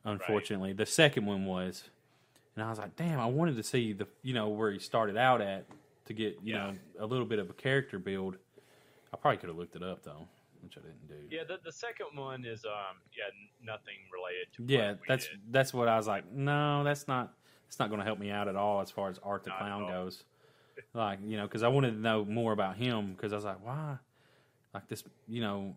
Unfortunately, 0.06 0.74
the 0.74 0.86
second 0.86 1.26
one 1.26 1.46
was, 1.46 1.84
and 2.56 2.64
I 2.64 2.70
was 2.70 2.80
like, 2.80 2.96
"Damn!" 2.96 3.20
I 3.20 3.26
wanted 3.26 3.56
to 3.58 3.64
see 3.64 3.94
the 3.94 4.08
you 4.22 4.34
know 4.34 4.50
where 4.50 4.72
he 4.72 4.80
started 4.80 5.18
out 5.18 5.42
at 5.42 5.66
to 6.06 6.14
get 6.14 6.38
you 6.44 6.54
Yeah. 6.54 6.72
know 6.72 6.74
a 7.00 7.06
little 7.06 7.26
bit 7.26 7.40
of 7.40 7.50
a 7.50 7.54
character 7.54 7.98
build. 8.00 8.38
I 9.14 9.18
probably 9.18 9.38
could 9.38 9.50
have 9.50 9.58
looked 9.58 9.76
it 9.76 9.84
up 9.84 10.04
though, 10.04 10.28
which 10.62 10.78
I 10.78 10.82
didn't 10.82 11.08
do. 11.08 11.36
Yeah, 11.36 11.44
the, 11.48 11.58
the 11.64 11.72
second 11.72 12.08
one 12.16 12.46
is 12.46 12.66
um 12.66 12.98
yeah 13.16 13.26
nothing 13.64 13.96
related 14.14 14.48
to 14.58 14.66
Yeah, 14.74 14.92
what 14.92 15.02
we 15.02 15.08
that's 15.08 15.28
did. 15.28 15.40
that's 15.52 15.74
what 15.74 15.88
I 15.88 15.98
was 15.98 16.08
like. 16.08 16.32
No, 16.32 16.84
that's 16.84 17.08
not. 17.08 17.34
It's 17.68 17.78
not 17.80 17.90
going 17.90 18.00
to 18.00 18.06
help 18.06 18.18
me 18.18 18.32
out 18.32 18.48
at 18.48 18.56
all 18.56 18.82
as 18.82 18.90
far 18.90 19.10
as 19.10 19.20
Art 19.22 19.44
the 19.44 19.52
Not 19.52 19.60
Clown 19.60 19.88
goes. 19.88 20.24
Like 20.94 21.20
you 21.24 21.38
know, 21.38 21.44
because 21.44 21.62
I 21.64 21.68
wanted 21.68 21.92
to 21.92 21.98
know 22.00 22.26
more 22.26 22.52
about 22.54 22.78
him. 22.78 23.14
Because 23.14 23.32
I 23.32 23.36
was 23.36 23.46
like, 23.46 23.64
why? 23.64 23.98
Like 24.74 24.88
this, 24.88 25.04
you 25.28 25.42
know. 25.42 25.76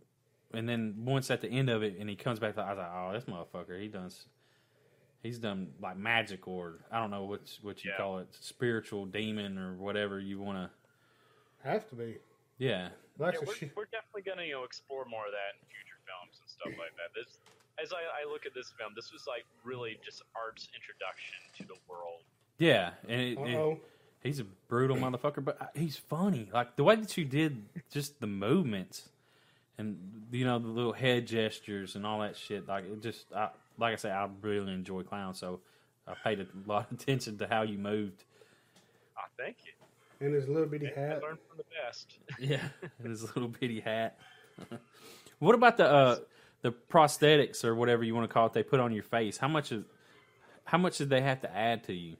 And 0.54 0.68
then 0.68 0.94
once 1.06 1.30
at 1.30 1.40
the 1.40 1.48
end 1.48 1.70
of 1.70 1.82
it, 1.82 1.96
and 1.98 2.08
he 2.10 2.14
comes 2.16 2.38
back, 2.38 2.56
I 2.58 2.68
was 2.70 2.78
like, 2.78 2.90
oh, 2.94 3.10
this 3.14 3.24
motherfucker, 3.24 3.80
he 3.80 3.88
does. 3.88 4.26
He's 5.22 5.38
done 5.38 5.68
like 5.80 5.96
magic, 5.96 6.46
or 6.48 6.84
I 6.90 6.98
don't 7.00 7.10
know 7.10 7.24
what 7.24 7.40
what 7.62 7.84
you 7.84 7.90
Yeah. 7.90 7.96
call 7.96 8.18
it, 8.18 8.28
spiritual 8.40 9.06
demon, 9.06 9.56
or 9.58 9.74
whatever 9.74 10.18
you 10.18 10.40
want 10.40 10.58
to. 10.58 11.68
has 11.68 11.84
to 11.86 11.94
be. 11.94 12.16
Yeah, 12.58 12.88
That's 13.18 13.36
yeah, 13.36 13.46
we're, 13.46 13.54
shit. 13.54 13.76
we're 13.76 13.90
definitely 13.92 14.22
gonna 14.22 14.44
you 14.44 14.54
know 14.54 14.64
explore 14.64 15.04
more 15.04 15.26
of 15.26 15.32
that 15.32 15.58
in 15.60 15.64
future 15.68 16.00
films 16.06 16.40
and 16.40 16.48
stuff 16.48 16.72
like 16.78 16.96
that. 16.96 17.12
This, 17.14 17.38
as 17.82 17.92
I, 17.92 18.24
I 18.24 18.30
look 18.30 18.46
at 18.46 18.54
this 18.54 18.72
film, 18.78 18.92
this 18.96 19.12
was 19.12 19.26
like 19.26 19.44
really 19.64 19.98
just 20.04 20.22
art's 20.36 20.68
introduction 20.74 21.38
to 21.58 21.62
the 21.66 21.78
world. 21.88 22.24
yeah, 22.58 22.96
and 23.08 23.20
it, 23.20 23.38
it-. 23.38 23.82
He's 24.22 24.38
a 24.38 24.44
brutal 24.44 24.96
motherfucker, 24.96 25.44
but 25.44 25.60
uh, 25.60 25.66
he's 25.74 25.96
funny. 25.96 26.48
Like 26.52 26.76
the 26.76 26.84
way 26.84 26.94
that 26.94 27.16
you 27.16 27.24
did 27.24 27.64
just 27.90 28.20
the 28.20 28.28
movements 28.28 29.08
and 29.78 29.98
you 30.30 30.44
know 30.44 30.60
the 30.60 30.68
little 30.68 30.92
head 30.92 31.26
gestures 31.26 31.96
and 31.96 32.06
all 32.06 32.20
that 32.20 32.36
shit. 32.36 32.68
Like 32.68 32.84
it 32.84 33.02
just, 33.02 33.26
I, 33.34 33.48
like 33.78 33.94
I 33.94 33.96
say, 33.96 34.10
I 34.10 34.28
really 34.40 34.72
enjoy 34.72 35.02
clowns, 35.02 35.38
so 35.38 35.60
I 36.06 36.14
paid 36.14 36.40
a 36.40 36.46
lot 36.66 36.90
of 36.90 37.00
attention 37.00 37.38
to 37.38 37.48
how 37.48 37.62
you 37.62 37.78
moved. 37.78 38.24
Ah, 39.16 39.22
thank 39.36 39.56
you. 39.64 39.72
And 40.22 40.34
his 40.34 40.46
little 40.48 40.66
bitty 40.68 40.88
I 40.96 41.00
hat. 41.00 41.22
learned 41.22 41.38
from 41.48 41.58
the 41.58 41.64
best. 41.84 42.18
Yeah, 42.38 42.62
and 42.98 43.10
his 43.10 43.22
little 43.22 43.48
bitty 43.60 43.80
hat. 43.80 44.18
what 45.40 45.54
about 45.54 45.76
the 45.76 45.86
uh, 45.86 46.16
the 46.62 46.70
prosthetics 46.72 47.64
or 47.64 47.74
whatever 47.74 48.04
you 48.04 48.14
want 48.14 48.28
to 48.28 48.32
call 48.32 48.46
it? 48.46 48.52
They 48.52 48.62
put 48.62 48.78
on 48.80 48.92
your 48.92 49.02
face. 49.02 49.36
How 49.38 49.48
much 49.48 49.72
is 49.72 49.84
how 50.64 50.78
much 50.78 50.98
did 50.98 51.10
they 51.10 51.20
have 51.22 51.40
to 51.40 51.54
add 51.54 51.84
to 51.84 51.92
you? 51.92 52.16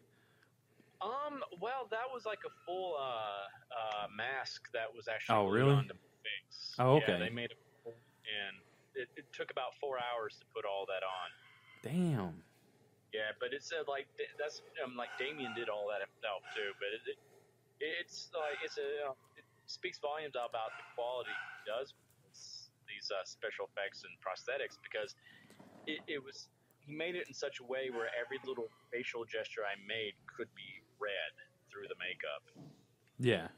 Um, 1.01 1.43
well, 1.61 1.87
that 1.91 2.07
was 2.13 2.25
like 2.27 2.41
a 2.47 2.51
full 2.67 2.97
uh, 2.99 3.03
uh, 3.03 4.07
mask 4.17 4.71
that 4.73 4.87
was 4.95 5.07
actually 5.09 5.37
Oh, 5.39 5.47
really? 5.49 5.75
onto 5.75 5.95
my 5.95 6.19
face. 6.23 6.75
Oh, 6.79 6.97
Yeah, 6.99 7.03
okay. 7.03 7.19
they 7.19 7.31
made 7.31 7.51
it, 7.51 7.59
and 7.87 8.55
it, 8.95 9.09
it 9.17 9.27
took 9.33 9.51
about 9.51 9.75
four 9.81 9.99
hours 9.99 10.39
to 10.39 10.47
put 10.55 10.65
all 10.65 10.87
that 10.87 11.03
on. 11.07 11.29
Damn. 11.83 12.35
Yeah, 13.13 13.35
but 13.39 13.53
it 13.53 13.63
said 13.63 13.87
like 13.89 14.07
th- 14.17 14.31
that's 14.39 14.63
um, 14.85 14.97
like 14.97 15.11
Damien 15.19 15.53
did 15.55 15.69
all 15.69 15.87
that 15.91 16.01
himself 16.07 16.43
too. 16.55 16.71
But 16.79 16.95
it, 16.97 17.03
it 17.13 17.19
it's 17.83 18.31
like 18.31 18.63
it's 18.63 18.79
a 18.79 19.11
uh, 19.11 19.39
it 19.39 19.45
speaks 19.67 19.99
volumes 19.99 20.39
about 20.39 20.71
the 20.79 20.87
quality 20.95 21.35
he 21.35 21.61
does 21.67 21.93
with 21.93 22.39
these 22.87 23.11
uh, 23.11 23.27
special 23.27 23.67
effects 23.75 24.07
and 24.07 24.13
prosthetics 24.23 24.79
because 24.79 25.19
it, 25.91 25.99
it 26.07 26.21
was 26.23 26.49
he 26.83 26.95
made 26.95 27.15
it 27.15 27.27
in 27.27 27.35
such 27.35 27.63
a 27.63 27.67
way 27.67 27.91
where 27.91 28.11
every 28.15 28.43
little 28.43 28.67
facial 28.91 29.23
gesture 29.23 29.63
I 29.63 29.79
made 29.87 30.19
could 30.27 30.51
be 30.59 30.83
read 30.99 31.35
through 31.71 31.87
the 31.87 31.99
makeup. 31.99 32.43
Yeah. 33.23 33.51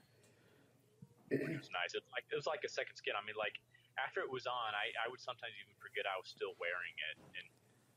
It 1.33 1.41
was 1.41 1.73
nice. 1.73 1.97
It's 1.97 2.13
like 2.13 2.29
it 2.29 2.37
was 2.37 2.45
like 2.45 2.63
a 2.69 2.71
second 2.71 3.01
skin. 3.01 3.17
I 3.17 3.25
mean, 3.25 3.35
like 3.35 3.57
after 3.97 4.21
it 4.21 4.29
was 4.29 4.45
on, 4.45 4.71
I, 4.77 4.93
I 5.01 5.09
would 5.09 5.25
sometimes 5.25 5.57
even 5.57 5.73
forget 5.81 6.05
I 6.05 6.15
was 6.21 6.29
still 6.29 6.53
wearing 6.61 6.95
it, 7.11 7.17
and 7.41 7.47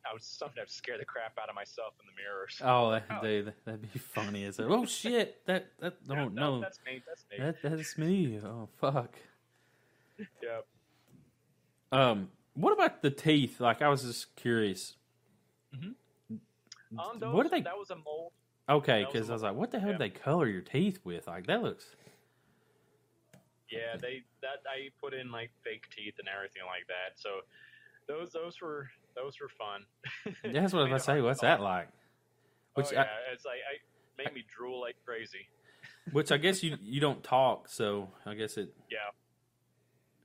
I 0.05 0.13
would 0.13 0.23
sometimes 0.23 0.71
scare 0.71 0.97
the 0.97 1.05
crap 1.05 1.37
out 1.41 1.49
of 1.49 1.55
myself 1.55 1.93
in 1.99 2.05
the 2.07 2.21
mirror. 2.21 2.47
So, 2.49 2.65
Oh, 2.65 2.91
that, 2.91 3.05
Oh. 3.09 3.21
dude, 3.21 3.53
that'd 3.65 3.93
be 3.93 3.99
funny 3.99 4.45
as 4.45 4.57
hell. 4.57 4.71
Oh 4.73 4.85
shit! 4.85 5.45
That 5.45 5.67
that 5.79 5.95
yeah, 6.09 6.15
don't 6.15 6.33
no, 6.33 6.61
that's 6.61 6.79
me. 6.85 7.01
That's 7.05 7.25
me. 7.29 7.37
that 7.39 7.61
that's 7.61 7.97
me. 7.97 8.39
Oh 8.43 8.69
fuck. 8.79 9.15
yeah. 10.41 10.59
Um, 11.91 12.29
what 12.53 12.73
about 12.73 13.01
the 13.01 13.11
teeth? 13.11 13.59
Like, 13.59 13.81
I 13.81 13.89
was 13.89 14.03
just 14.03 14.35
curious. 14.35 14.95
Um, 15.73 17.19
those, 17.19 17.33
what 17.33 17.43
do 17.43 17.49
they? 17.49 17.61
That 17.61 17.77
was 17.77 17.91
a 17.91 17.95
mold. 17.97 18.31
Okay, 18.69 19.05
because 19.05 19.29
I 19.29 19.33
was 19.33 19.43
like, 19.43 19.55
what 19.55 19.71
the 19.71 19.79
hell 19.79 19.89
yeah. 19.91 19.97
did 19.97 20.01
they 20.01 20.09
color 20.19 20.47
your 20.47 20.61
teeth 20.61 20.99
with? 21.03 21.27
Like, 21.27 21.47
that 21.47 21.61
looks. 21.61 21.85
Yeah, 23.69 23.97
they 24.01 24.23
that 24.41 24.63
I 24.65 24.89
put 25.01 25.13
in 25.13 25.31
like 25.31 25.51
fake 25.63 25.83
teeth 25.95 26.15
and 26.19 26.27
everything 26.33 26.63
like 26.65 26.87
that. 26.87 27.19
So 27.19 27.41
those 28.07 28.31
those 28.31 28.61
were 28.61 28.89
those 29.17 29.39
were 29.41 29.49
fun. 29.49 29.85
That's 30.53 30.73
what 30.73 30.79
I 30.79 30.83
was 30.83 30.89
about 30.89 30.97
to 30.97 31.03
say. 31.17 31.21
What's 31.21 31.41
that 31.41 31.57
talk. 31.57 31.63
like? 31.63 31.89
Oh, 31.89 32.81
Which 32.81 32.91
yeah, 32.91 33.01
I, 33.01 33.33
it's 33.33 33.45
like 33.45 33.59
I 33.65 34.23
made 34.23 34.33
me 34.33 34.45
drool 34.55 34.79
like 34.79 34.95
crazy. 35.05 35.49
which 36.11 36.31
I 36.31 36.37
guess 36.37 36.63
you 36.63 36.77
you 36.81 37.01
don't 37.01 37.23
talk, 37.23 37.67
so 37.67 38.09
I 38.25 38.35
guess 38.35 38.57
it. 38.57 38.73
Yeah. 38.89 38.97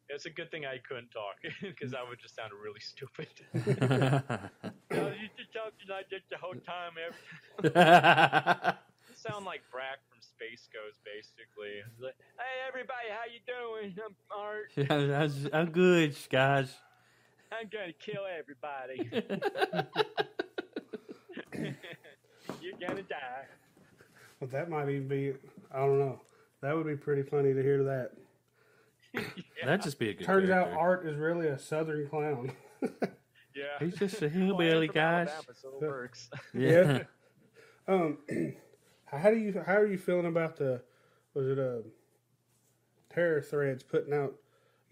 It's 0.09 0.26
a 0.26 0.31
good 0.31 0.50
thing 0.50 0.66
I 0.66 0.76
couldn't 0.87 1.09
talk 1.09 1.37
because 1.62 1.94
I 1.94 2.07
would 2.07 2.20
just 2.20 2.37
sound 2.37 2.52
really 2.62 2.81
stupid. 2.81 3.28
yeah, 3.55 4.20
No, 4.90 5.09
you 5.09 5.28
just 5.38 5.55
talking 5.55 5.88
like 5.88 6.11
this 6.11 6.20
the 6.31 6.37
whole 6.37 6.52
time. 6.52 6.92
Every... 7.00 8.76
sound 9.16 9.46
like 9.46 9.62
Brak 9.70 10.00
from 10.11 10.20
Space 10.20 10.68
Ghost, 10.68 11.00
basically. 11.02 11.81
Like, 11.98 12.12
hey, 12.37 12.61
everybody, 12.68 13.09
how 13.09 13.24
you 13.24 13.40
doing? 13.48 13.96
I'm 14.05 14.14
Art. 14.37 14.70
I'm, 14.90 15.48
I'm 15.55 15.70
good, 15.70 16.14
guys. 16.28 16.76
I'm 17.60 17.68
gonna 17.68 17.92
kill 17.92 18.22
everybody. 18.38 19.10
You're 22.60 22.78
gonna 22.80 23.02
die. 23.02 23.46
Well, 24.40 24.50
that 24.50 24.68
might 24.68 24.88
even 24.88 25.08
be. 25.08 25.34
I 25.72 25.78
don't 25.80 25.98
know. 25.98 26.20
That 26.62 26.76
would 26.76 26.86
be 26.86 26.96
pretty 26.96 27.22
funny 27.22 27.54
to 27.54 27.62
hear 27.62 27.84
that. 27.84 28.12
That'd 29.64 29.82
just 29.82 29.98
be 29.98 30.10
a 30.10 30.14
good. 30.14 30.24
Turns 30.24 30.50
out. 30.50 30.70
Art 30.72 31.06
is 31.06 31.16
really 31.16 31.48
a 31.48 31.58
Southern 31.58 32.08
clown. 32.08 32.52
Yeah. 33.54 33.78
He's 33.80 33.96
just 33.96 34.22
a 34.22 34.28
hillbilly, 34.28 34.86
from 34.86 34.94
guys. 34.94 35.30
So 35.60 35.68
it 35.80 35.82
works. 35.82 36.30
Yeah. 36.54 37.00
Um, 37.86 38.18
how 39.04 39.30
do 39.30 39.36
you 39.36 39.62
how 39.64 39.76
are 39.76 39.86
you 39.86 39.98
feeling 39.98 40.26
about 40.26 40.56
the 40.56 40.82
was 41.34 41.48
it 41.48 41.58
a 41.58 41.82
terror 43.12 43.42
threads 43.42 43.82
putting 43.82 44.14
out 44.14 44.34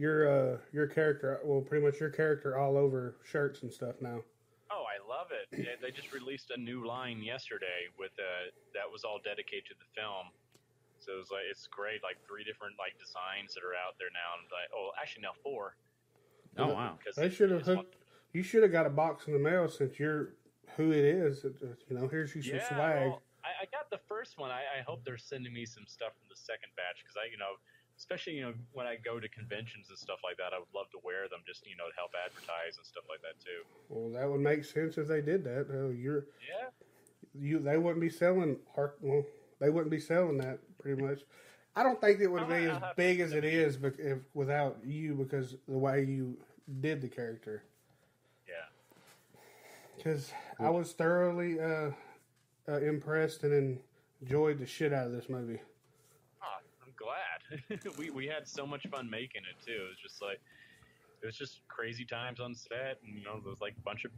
your 0.00 0.24
uh 0.26 0.56
your 0.72 0.86
character 0.86 1.38
well 1.44 1.60
pretty 1.60 1.84
much 1.84 2.00
your 2.00 2.08
character 2.08 2.56
all 2.58 2.76
over 2.78 3.16
shirts 3.22 3.62
and 3.62 3.70
stuff 3.72 3.96
now. 4.00 4.18
Oh, 4.72 4.84
I 4.88 4.96
love 5.06 5.28
it. 5.30 5.46
Yeah, 5.58 5.76
they 5.82 5.90
just 5.90 6.10
released 6.12 6.50
a 6.56 6.58
new 6.58 6.86
line 6.86 7.22
yesterday 7.22 7.92
with 7.98 8.12
uh 8.18 8.48
that 8.72 8.90
was 8.90 9.04
all 9.04 9.20
dedicated 9.22 9.66
to 9.68 9.74
the 9.78 9.84
film. 10.00 10.32
So 11.00 11.12
it 11.12 11.18
was 11.18 11.30
like 11.30 11.44
it's 11.50 11.66
great, 11.66 12.02
like 12.02 12.16
three 12.26 12.44
different 12.44 12.76
like 12.78 12.96
designs 12.98 13.52
that 13.54 13.60
are 13.62 13.76
out 13.76 14.00
there 14.00 14.08
now. 14.16 14.40
And 14.40 14.48
like, 14.48 14.72
oh, 14.74 14.90
actually 15.00 15.22
now 15.28 15.36
four. 15.44 15.76
oh 16.56 16.68
wow. 16.72 16.96
Because 16.98 17.16
They 17.16 17.28
should 17.28 17.50
have 17.50 17.60
it's 17.60 17.68
one- 17.68 17.84
hooked. 17.84 17.96
You 18.32 18.42
should 18.42 18.62
have 18.62 18.72
got 18.72 18.86
a 18.86 18.90
box 18.90 19.26
in 19.26 19.32
the 19.34 19.38
mail 19.42 19.68
since 19.68 19.98
you're 19.98 20.32
who 20.78 20.92
it 20.92 21.04
is. 21.04 21.44
It- 21.44 21.60
it- 21.60 21.82
You 21.90 21.98
know, 21.98 22.08
here's 22.08 22.34
you 22.34 22.40
some 22.42 22.56
Yeah, 22.56 22.68
swag. 22.68 23.08
well, 23.10 23.22
I, 23.44 23.64
I 23.64 23.66
got 23.74 23.90
the 23.90 23.98
first 24.08 24.38
one. 24.38 24.50
I, 24.52 24.62
I 24.78 24.80
hope 24.86 25.04
they're 25.04 25.18
sending 25.18 25.52
me 25.52 25.66
some 25.66 25.84
stuff 25.84 26.12
from 26.16 26.28
the 26.30 26.36
second 26.38 26.70
batch 26.76 27.02
because 27.02 27.16
I, 27.18 27.26
you 27.28 27.36
know, 27.36 27.58
especially 28.00 28.32
you 28.32 28.42
know 28.42 28.54
when 28.72 28.86
I 28.86 28.96
go 28.96 29.20
to 29.20 29.28
conventions 29.28 29.90
and 29.90 29.98
stuff 29.98 30.20
like 30.24 30.38
that, 30.38 30.56
I 30.56 30.58
would 30.58 30.72
love 30.74 30.90
to 30.92 30.98
wear 31.04 31.28
them 31.28 31.40
just 31.46 31.66
you 31.68 31.76
know 31.76 31.84
to 31.84 31.94
help 31.96 32.10
advertise 32.16 32.78
and 32.78 32.86
stuff 32.86 33.04
like 33.08 33.20
that 33.20 33.36
too. 33.44 33.60
Well, 33.88 34.10
that 34.18 34.28
would 34.28 34.40
make 34.40 34.64
sense 34.64 34.96
if 34.96 35.06
they 35.06 35.20
did 35.20 35.44
that. 35.44 35.68
Uh, 35.70 35.90
you're 35.90 36.24
Yeah. 36.40 36.70
you 37.34 37.58
they 37.60 37.76
wouldn't 37.76 38.00
be 38.00 38.10
selling 38.10 38.56
art. 38.76 38.96
Well, 39.02 39.24
they 39.60 39.68
wouldn't 39.68 39.90
be 39.90 40.00
selling 40.00 40.38
that 40.38 40.58
pretty 40.80 41.00
much. 41.02 41.20
I 41.76 41.82
don't 41.84 42.00
think 42.00 42.20
it 42.20 42.26
would 42.26 42.48
be 42.48 42.54
as 42.66 42.78
big 42.96 43.20
as 43.20 43.32
it 43.32 43.44
is 43.44 43.78
if, 43.98 44.18
without 44.34 44.78
you 44.84 45.14
because 45.14 45.54
the 45.68 45.78
way 45.78 46.02
you 46.02 46.36
did 46.80 47.00
the 47.00 47.08
character. 47.08 47.62
Yeah. 48.48 48.54
Because 49.96 50.32
I 50.58 50.68
was 50.70 50.92
thoroughly 50.92 51.60
uh, 51.60 51.90
uh, 52.68 52.80
impressed 52.80 53.44
and 53.44 53.78
enjoyed 54.20 54.58
the 54.58 54.66
shit 54.66 54.92
out 54.92 55.06
of 55.06 55.12
this 55.12 55.28
movie. 55.28 55.60
Ah, 56.42 56.58
I'm 56.84 56.92
glad. 56.96 57.29
we 57.98 58.10
we 58.10 58.26
had 58.26 58.46
so 58.46 58.66
much 58.66 58.86
fun 58.90 59.08
making 59.08 59.42
it 59.42 59.64
too. 59.64 59.84
It 59.84 59.88
was 59.88 59.98
just 60.02 60.22
like 60.22 60.40
it 61.22 61.26
was 61.26 61.36
just 61.36 61.60
crazy 61.68 62.04
times 62.04 62.40
on 62.40 62.54
set, 62.54 62.98
and 63.04 63.16
you 63.16 63.24
know, 63.24 63.40
there 63.40 63.50
was 63.50 63.60
like 63.60 63.74
a 63.76 63.82
bunch 63.82 64.04
of 64.04 64.10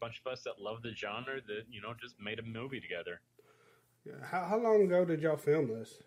bunch 0.00 0.20
of 0.24 0.32
us 0.32 0.42
that 0.44 0.60
loved 0.60 0.82
the 0.82 0.94
genre 0.94 1.40
that 1.46 1.64
you 1.70 1.80
know 1.80 1.92
just 2.00 2.14
made 2.20 2.38
a 2.38 2.42
movie 2.42 2.80
together. 2.80 3.20
Yeah. 4.06 4.14
How 4.22 4.44
how 4.44 4.58
long 4.58 4.82
ago 4.82 5.04
did 5.04 5.20
y'all 5.20 5.36
film 5.36 5.68
this? 5.68 6.02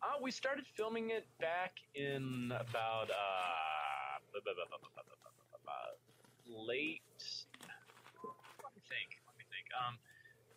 Uh, 0.00 0.22
we 0.22 0.30
started 0.30 0.64
filming 0.76 1.10
it 1.10 1.26
back 1.40 1.72
in 1.94 2.52
about 2.54 3.10
uh, 3.10 3.48
late. 6.48 7.02
Let 8.62 8.72
me 8.74 8.82
think. 8.88 9.20
Let 9.26 9.36
me 9.36 9.44
think. 9.50 9.66
Um, 9.76 9.98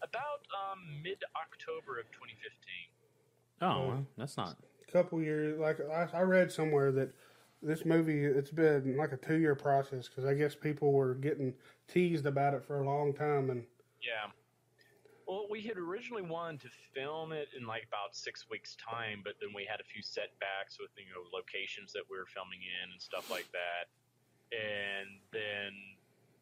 about 0.01 0.45
um, 0.53 1.01
mid 1.03 1.23
October 1.35 1.99
of 1.99 2.05
2015. 2.11 2.39
Oh, 3.61 4.05
that's 4.17 4.37
not 4.37 4.57
couple 4.91 5.21
years. 5.21 5.59
Like 5.59 5.79
I, 5.79 6.07
I 6.13 6.21
read 6.21 6.51
somewhere 6.51 6.91
that 6.91 7.13
this 7.61 7.85
movie 7.85 8.25
it's 8.25 8.51
been 8.51 8.97
like 8.97 9.11
a 9.11 9.17
two 9.17 9.37
year 9.37 9.55
process 9.55 10.07
because 10.07 10.25
I 10.25 10.33
guess 10.33 10.55
people 10.55 10.91
were 10.91 11.13
getting 11.15 11.53
teased 11.87 12.25
about 12.25 12.53
it 12.53 12.65
for 12.65 12.81
a 12.81 12.85
long 12.85 13.13
time 13.13 13.49
and 13.49 13.63
Yeah. 14.01 14.31
Well, 15.27 15.47
we 15.47 15.61
had 15.61 15.77
originally 15.77 16.25
wanted 16.25 16.59
to 16.67 16.71
film 16.91 17.31
it 17.31 17.47
in 17.55 17.63
like 17.63 17.87
about 17.87 18.17
six 18.17 18.49
weeks' 18.51 18.75
time, 18.75 19.21
but 19.23 19.39
then 19.39 19.55
we 19.55 19.63
had 19.63 19.79
a 19.79 19.87
few 19.87 20.01
setbacks 20.01 20.75
with 20.75 20.91
you 20.97 21.07
know 21.13 21.23
locations 21.31 21.93
that 21.93 22.03
we 22.09 22.17
were 22.17 22.27
filming 22.27 22.59
in 22.59 22.91
and 22.91 22.99
stuff 22.99 23.31
like 23.31 23.47
that, 23.55 23.87
and 24.51 25.07
then 25.31 25.71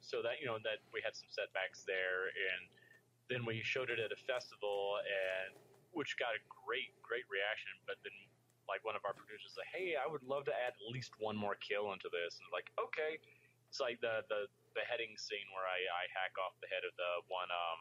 so 0.02 0.24
that 0.26 0.42
you 0.42 0.50
know 0.50 0.58
that 0.66 0.82
we 0.90 1.06
had 1.06 1.14
some 1.14 1.30
setbacks 1.30 1.86
there, 1.86 2.34
and 2.34 2.66
then 3.30 3.46
we 3.46 3.62
showed 3.62 3.94
it 3.94 4.02
at 4.02 4.10
a 4.10 4.18
festival, 4.26 4.98
and 5.06 5.54
which 5.94 6.18
got 6.18 6.34
a 6.34 6.42
great 6.50 6.90
great 7.06 7.30
reaction, 7.30 7.76
but 7.86 8.02
then 8.02 8.16
like 8.70 8.86
one 8.86 8.94
of 8.96 9.04
our 9.04 9.18
producers 9.18 9.52
was 9.52 9.60
like, 9.60 9.74
hey, 9.74 9.98
I 9.98 10.06
would 10.06 10.24
love 10.24 10.46
to 10.48 10.56
add 10.56 10.78
at 10.78 10.86
least 10.94 11.18
one 11.18 11.36
more 11.36 11.58
kill 11.58 11.92
into 11.92 12.08
this, 12.14 12.38
and 12.40 12.48
like 12.54 12.70
okay, 12.78 13.18
it's 13.70 13.82
like 13.82 14.00
the 14.06 14.22
the 14.30 14.48
beheading 14.78 15.18
scene 15.18 15.50
where 15.58 15.66
I 15.68 15.80
I 15.90 16.04
hack 16.14 16.38
off 16.38 16.54
the 16.62 16.70
head 16.70 16.86
of 16.86 16.94
the 16.96 17.12
one 17.28 17.50
um 17.52 17.80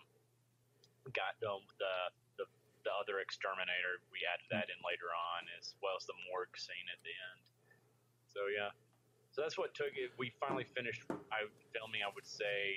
got 1.13 1.37
um, 1.47 1.65
the 1.81 1.95
the 2.41 2.47
the 2.85 2.93
other 2.97 3.21
exterminator. 3.21 4.01
We 4.13 4.25
added 4.29 4.49
that 4.53 4.69
in 4.73 4.79
later 4.85 5.11
on, 5.13 5.49
as 5.61 5.75
well 5.83 5.97
as 5.99 6.05
the 6.09 6.17
morgue 6.31 6.55
scene 6.57 6.89
at 6.93 7.01
the 7.05 7.13
end. 7.13 7.41
So 8.33 8.41
yeah, 8.53 8.73
so 9.33 9.43
that's 9.43 9.59
what 9.59 9.75
took 9.75 9.95
it. 9.97 10.13
We 10.19 10.33
finally 10.41 10.67
finished 10.77 11.03
I 11.33 11.49
filming. 11.75 12.03
I 12.05 12.11
would 12.15 12.27
say 12.27 12.77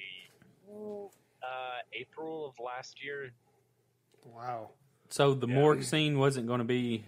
uh, 1.43 1.80
April 1.93 2.47
of 2.50 2.56
last 2.63 3.04
year. 3.04 3.32
wow. 4.24 4.69
So 5.10 5.34
the 5.34 5.47
Yeah. 5.47 5.56
morgue 5.56 5.84
scene 5.84 6.19
wasn't 6.19 6.47
going 6.47 6.60
to 6.60 6.65
be. 6.65 7.06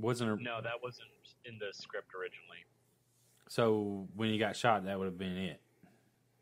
Wasn't 0.00 0.30
a, 0.30 0.42
No, 0.42 0.60
that 0.62 0.82
wasn't 0.82 1.08
in 1.44 1.58
the 1.58 1.72
script 1.72 2.08
originally. 2.14 2.64
so 3.48 4.06
when 4.14 4.30
you 4.30 4.38
got 4.38 4.56
shot, 4.56 4.84
that 4.84 4.98
would 4.98 5.06
have 5.06 5.18
been 5.18 5.36
it. 5.36 5.60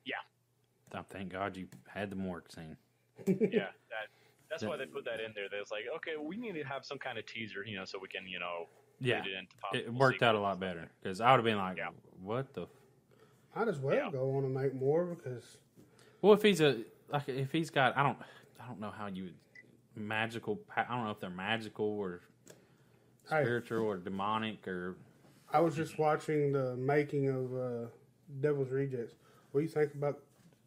Yeah. 0.04 0.14
Oh, 0.94 1.02
thank 1.08 1.32
God 1.32 1.56
you 1.56 1.68
had 1.86 2.10
the 2.10 2.16
morgue 2.16 2.50
scene. 2.52 2.76
Yeah, 3.26 3.68
that 3.90 4.06
that's 4.48 4.62
Yeah. 4.62 4.68
why 4.68 4.76
they 4.76 4.86
put 4.86 5.04
that 5.04 5.20
in 5.20 5.32
there. 5.34 5.48
They 5.50 5.58
was 5.58 5.70
like, 5.70 5.84
okay, 5.96 6.12
we 6.22 6.36
need 6.36 6.52
to 6.52 6.62
have 6.64 6.84
some 6.84 6.98
kind 6.98 7.18
of 7.18 7.26
teaser, 7.26 7.64
you 7.66 7.76
know, 7.76 7.84
so 7.84 7.98
we 8.00 8.08
can 8.08 8.26
you 8.26 8.38
know 8.38 8.66
Yeah, 9.00 9.22
it 9.24 9.26
into 9.26 9.86
it 9.86 9.92
worked 9.92 10.22
out 10.22 10.34
a 10.34 10.40
lot 10.40 10.58
better 10.60 10.88
because 11.02 11.20
I 11.20 11.30
would 11.32 11.38
have 11.38 11.44
been 11.44 11.58
like, 11.58 11.76
Yeah. 11.76 11.90
"What 12.22 12.52
the?" 12.54 12.62
F-? 12.62 12.68
Might 13.56 13.68
as 13.68 13.78
well 13.80 13.94
Yeah. 13.96 14.10
go 14.10 14.36
on 14.36 14.44
and 14.44 14.54
make 14.54 14.72
more 14.74 15.14
because 15.14 15.58
Well, 16.22 16.32
if 16.32 16.42
he's 16.42 16.60
a 16.60 16.84
like, 17.08 17.28
if 17.28 17.50
he's 17.52 17.70
got, 17.70 17.96
I 17.96 18.02
don't, 18.02 18.18
I 18.60 18.66
don't 18.66 18.80
know 18.80 18.90
how 18.90 19.06
you 19.08 19.24
would 19.24 19.34
magical. 19.96 20.60
I 20.76 20.84
don't 20.84 21.04
know 21.04 21.10
if 21.10 21.18
they're 21.20 21.28
magical 21.30 21.86
or 21.86 22.20
Hey. 23.30 23.42
spiritual 23.42 23.84
or 23.86 23.96
demonic 23.98 24.66
or 24.66 24.96
I 25.52 25.60
was 25.60 25.74
just 25.74 25.98
watching 25.98 26.52
the 26.52 26.76
making 26.76 27.28
of 27.28 27.54
uh, 27.56 27.86
Devil's 28.40 28.70
Rejects. 28.70 29.14
What 29.52 29.60
do 29.60 29.64
you 29.66 29.70
think 29.72 29.94
about 29.94 30.18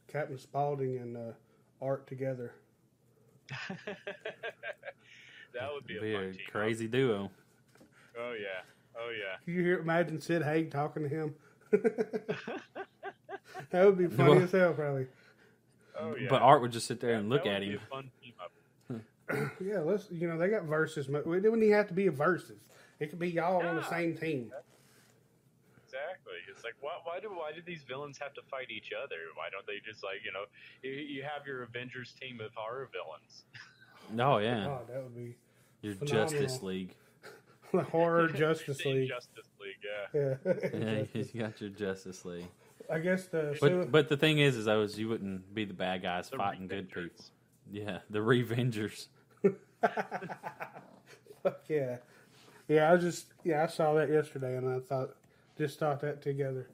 Captain 0.08 0.38
Spaulding 0.38 0.98
and 0.98 1.16
uh, 1.18 1.32
Art 1.82 2.08
together? 2.08 2.54
that 5.54 5.70
would 5.74 5.86
be 5.86 5.98
a 5.98 6.02
be 6.02 6.14
fun 6.14 6.24
a 6.24 6.32
team 6.32 6.42
up. 6.48 6.52
crazy 6.52 6.88
duo. 6.88 7.30
Oh 8.20 8.34
yeah, 8.34 8.62
oh 9.00 9.10
yeah. 9.10 9.38
Can 9.46 9.54
you 9.56 9.62
hear 9.62 9.80
imagine 9.80 10.20
Sid 10.22 10.44
Haig 10.44 10.72
talking 10.72 11.04
to 11.04 11.10
him? 11.10 11.36
that 13.72 13.86
would 13.86 13.98
be 13.98 14.08
funny 14.16 14.30
Well- 14.36 14.44
as 14.44 14.52
hell, 14.52 14.74
probably. 14.74 15.08
Oh 16.00 16.16
yeah. 16.20 16.28
But 16.30 16.42
Art 16.42 16.62
would 16.62 16.72
just 16.72 16.88
sit 16.88 17.00
there 17.00 17.16
and 17.16 17.30
look 17.30 17.44
That 17.44 17.56
at 17.56 17.62
be 17.62 17.72
him. 17.72 17.80
a 17.86 17.90
fun 17.90 18.04
team 18.04 18.10
up. 18.10 18.21
Yeah, 19.62 19.80
let's. 19.80 20.08
You 20.12 20.28
know, 20.28 20.38
they 20.38 20.50
got 20.50 20.64
verses. 20.64 21.08
It 21.08 21.26
wouldn't 21.26 21.64
even 21.64 21.72
have 21.72 21.88
to 21.88 21.94
be 21.94 22.08
a 22.08 22.12
verses. 22.12 22.60
It 23.00 23.10
could 23.10 23.20
be 23.20 23.30
y'all 23.30 23.58
on 23.66 23.76
the 23.76 23.82
ah. 23.82 23.90
same 23.90 24.16
team. 24.16 24.52
Exactly. 25.92 26.34
It's 26.50 26.64
like 26.64 26.76
why, 26.80 26.92
why 27.04 27.20
do 27.20 27.30
why 27.30 27.52
do 27.52 27.62
these 27.66 27.84
villains 27.84 28.18
have 28.20 28.34
to 28.36 28.42
fight 28.50 28.68
each 28.70 28.92
other? 28.96 29.16
Why 29.36 29.50
don't 29.52 29.66
they 29.68 29.82
just 29.86 30.04
like 30.04 30.20
you 30.24 30.32
know 30.32 30.46
you, 30.82 30.92
you 30.92 31.24
have 31.24 31.46
your 31.46 31.64
Avengers 31.64 32.14
team 32.20 32.40
of 32.40 32.52
horror 32.54 32.90
villains? 32.92 33.44
Oh 34.20 34.40
yeah, 34.40 34.68
Oh, 34.68 34.82
that 34.92 35.04
would 35.04 35.16
be 35.16 35.36
your 35.82 35.94
phenomenal. 35.94 36.30
Justice 36.32 36.64
League. 36.64 36.96
the 37.72 37.84
horror 37.84 38.28
Justice 38.36 38.84
League. 38.84 39.08
Justice 39.08 39.48
League. 39.62 39.78
Yeah. 40.14 40.36
Yeah. 40.44 41.04
Yeah, 41.14 41.24
you 41.34 41.42
got 41.42 41.62
your 41.62 41.70
Justice 41.70 42.26
League. 42.26 42.48
I 42.92 43.00
guess 43.00 43.28
the 43.28 43.58
But 43.62 43.92
but 43.92 44.10
the 44.10 44.18
thing 44.18 44.40
is, 44.40 44.58
is 44.58 44.66
though, 44.66 44.82
is 44.82 45.00
you 45.00 45.08
wouldn't 45.08 45.54
be 45.54 45.64
the 45.64 45.74
bad 45.74 46.02
guys 46.02 46.30
The 46.30 46.38
fighting 46.38 46.68
good 46.68 46.90
people. 46.90 47.10
Revengers. 47.72 47.88
Yeah, 47.88 47.98
the 48.10 48.20
Revengers. 48.20 49.08
Fuck 51.44 51.62
yeah, 51.68 51.98
yeah. 52.68 52.92
I 52.94 52.98
just 52.98 53.26
yeah. 53.44 53.64
I 53.64 53.68
saw 53.68 53.94
that 53.96 54.10
yesterday, 54.10 54.58
and 54.58 54.70
I 54.70 54.80
thought 54.80 55.16
just 55.58 55.80
thought 55.80 56.00
that 56.02 56.22
together. 56.22 56.68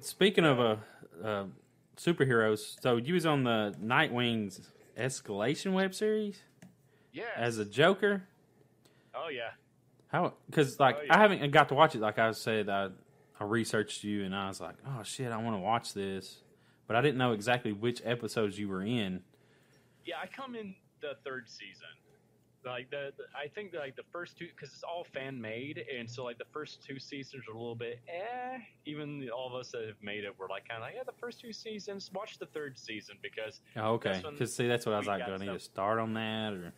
Speaking 0.00 0.44
of 0.44 0.58
uh, 0.58 0.76
uh, 1.22 1.44
superheroes, 1.96 2.80
so 2.80 2.96
you 2.96 3.14
was 3.14 3.26
on 3.26 3.44
the 3.44 3.74
Nightwing's 3.82 4.68
Escalation 4.98 5.72
web 5.74 5.94
series 5.94 6.40
Yeah. 7.12 7.24
as 7.36 7.58
a 7.58 7.64
Joker. 7.64 8.22
oh 9.14 9.28
yeah. 9.28 9.50
How? 10.08 10.34
Because 10.48 10.80
like 10.80 10.96
Oh, 11.00 11.02
yeah. 11.06 11.14
I 11.16 11.18
haven't 11.20 11.50
got 11.50 11.68
to 11.68 11.74
watch 11.74 11.94
it. 11.94 12.00
Like 12.00 12.18
I 12.18 12.30
said, 12.32 12.68
I 12.68 12.88
I 13.38 13.44
researched 13.44 14.02
you 14.04 14.24
and 14.24 14.34
I 14.34 14.48
was 14.48 14.60
like, 14.60 14.76
oh 14.86 15.02
shit, 15.02 15.30
I 15.30 15.36
want 15.36 15.56
to 15.56 15.60
watch 15.60 15.92
this, 15.92 16.38
but 16.86 16.96
I 16.96 17.00
didn't 17.02 17.18
know 17.18 17.32
exactly 17.32 17.72
which 17.72 18.00
episodes 18.04 18.58
you 18.58 18.68
were 18.68 18.82
in. 18.82 19.22
Yeah, 20.04 20.16
I 20.22 20.26
come 20.26 20.54
in 20.54 20.74
the 21.00 21.14
third 21.24 21.48
season. 21.48 21.88
Like 22.64 22.90
the, 22.90 23.12
the- 23.18 23.24
I 23.38 23.48
think 23.48 23.74
like 23.74 23.94
the 23.94 24.04
first 24.10 24.38
two 24.38 24.46
because 24.46 24.72
it's 24.72 24.82
all 24.82 25.04
fan 25.04 25.38
made, 25.38 25.84
and 25.94 26.10
so 26.10 26.24
like 26.24 26.38
the 26.38 26.46
first 26.50 26.82
two 26.82 26.98
seasons 26.98 27.44
are 27.46 27.52
a 27.52 27.58
little 27.58 27.74
bit 27.74 28.00
eh. 28.08 28.58
Even 28.86 29.28
all 29.36 29.48
of 29.48 29.54
us 29.54 29.70
that 29.72 29.86
have 29.86 30.02
made 30.02 30.24
it, 30.24 30.34
we're 30.38 30.48
like 30.48 30.66
kind 30.66 30.78
of 30.82 30.86
like 30.86 30.94
yeah, 30.96 31.02
the 31.04 31.12
first 31.20 31.40
two 31.40 31.52
seasons. 31.52 32.10
Watch 32.14 32.38
the 32.38 32.46
third 32.46 32.78
season 32.78 33.16
because 33.22 33.60
Oh, 33.76 33.92
okay. 33.94 34.22
Because 34.30 34.54
see, 34.54 34.66
that's 34.66 34.86
what 34.86 34.94
I 34.94 34.98
was 34.98 35.06
like. 35.06 35.26
Do 35.26 35.32
I 35.34 35.36
need 35.36 35.52
to 35.52 35.60
start 35.60 35.98
on 35.98 36.14
that, 36.14 36.54
or 36.54 36.72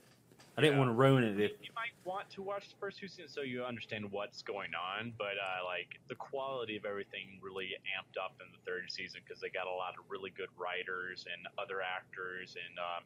I 0.57 0.62
didn't 0.62 0.75
Yeah. 0.75 0.79
want 0.79 0.88
to 0.88 0.95
ruin 0.95 1.25
it. 1.25 1.38
If 1.38 1.53
you 1.61 1.71
might 1.75 1.92
want 2.05 2.31
to 2.31 2.42
watch 2.42 2.71
the 2.71 2.77
first 2.81 2.99
two 2.99 3.09
seasons 3.09 3.35
so 3.35 3.42
you 3.42 3.62
understand 3.64 4.11
what's 4.11 4.40
going 4.42 4.71
on, 4.75 5.12
but 5.19 5.37
uh, 5.37 5.64
like 5.64 6.01
the 6.09 6.14
quality 6.14 6.77
of 6.77 6.87
everything 6.87 7.38
really 7.42 7.77
amped 7.92 8.16
up 8.23 8.40
in 8.40 8.51
the 8.53 8.59
third 8.64 8.90
season 8.90 9.21
because 9.27 9.40
they 9.40 9.51
got 9.51 9.66
a 9.66 9.71
lot 9.71 9.95
of 9.99 10.05
really 10.09 10.31
good 10.31 10.49
writers 10.57 11.27
and 11.31 11.47
other 11.59 11.83
actors 11.83 12.57
and 12.57 12.79
um, 12.79 13.05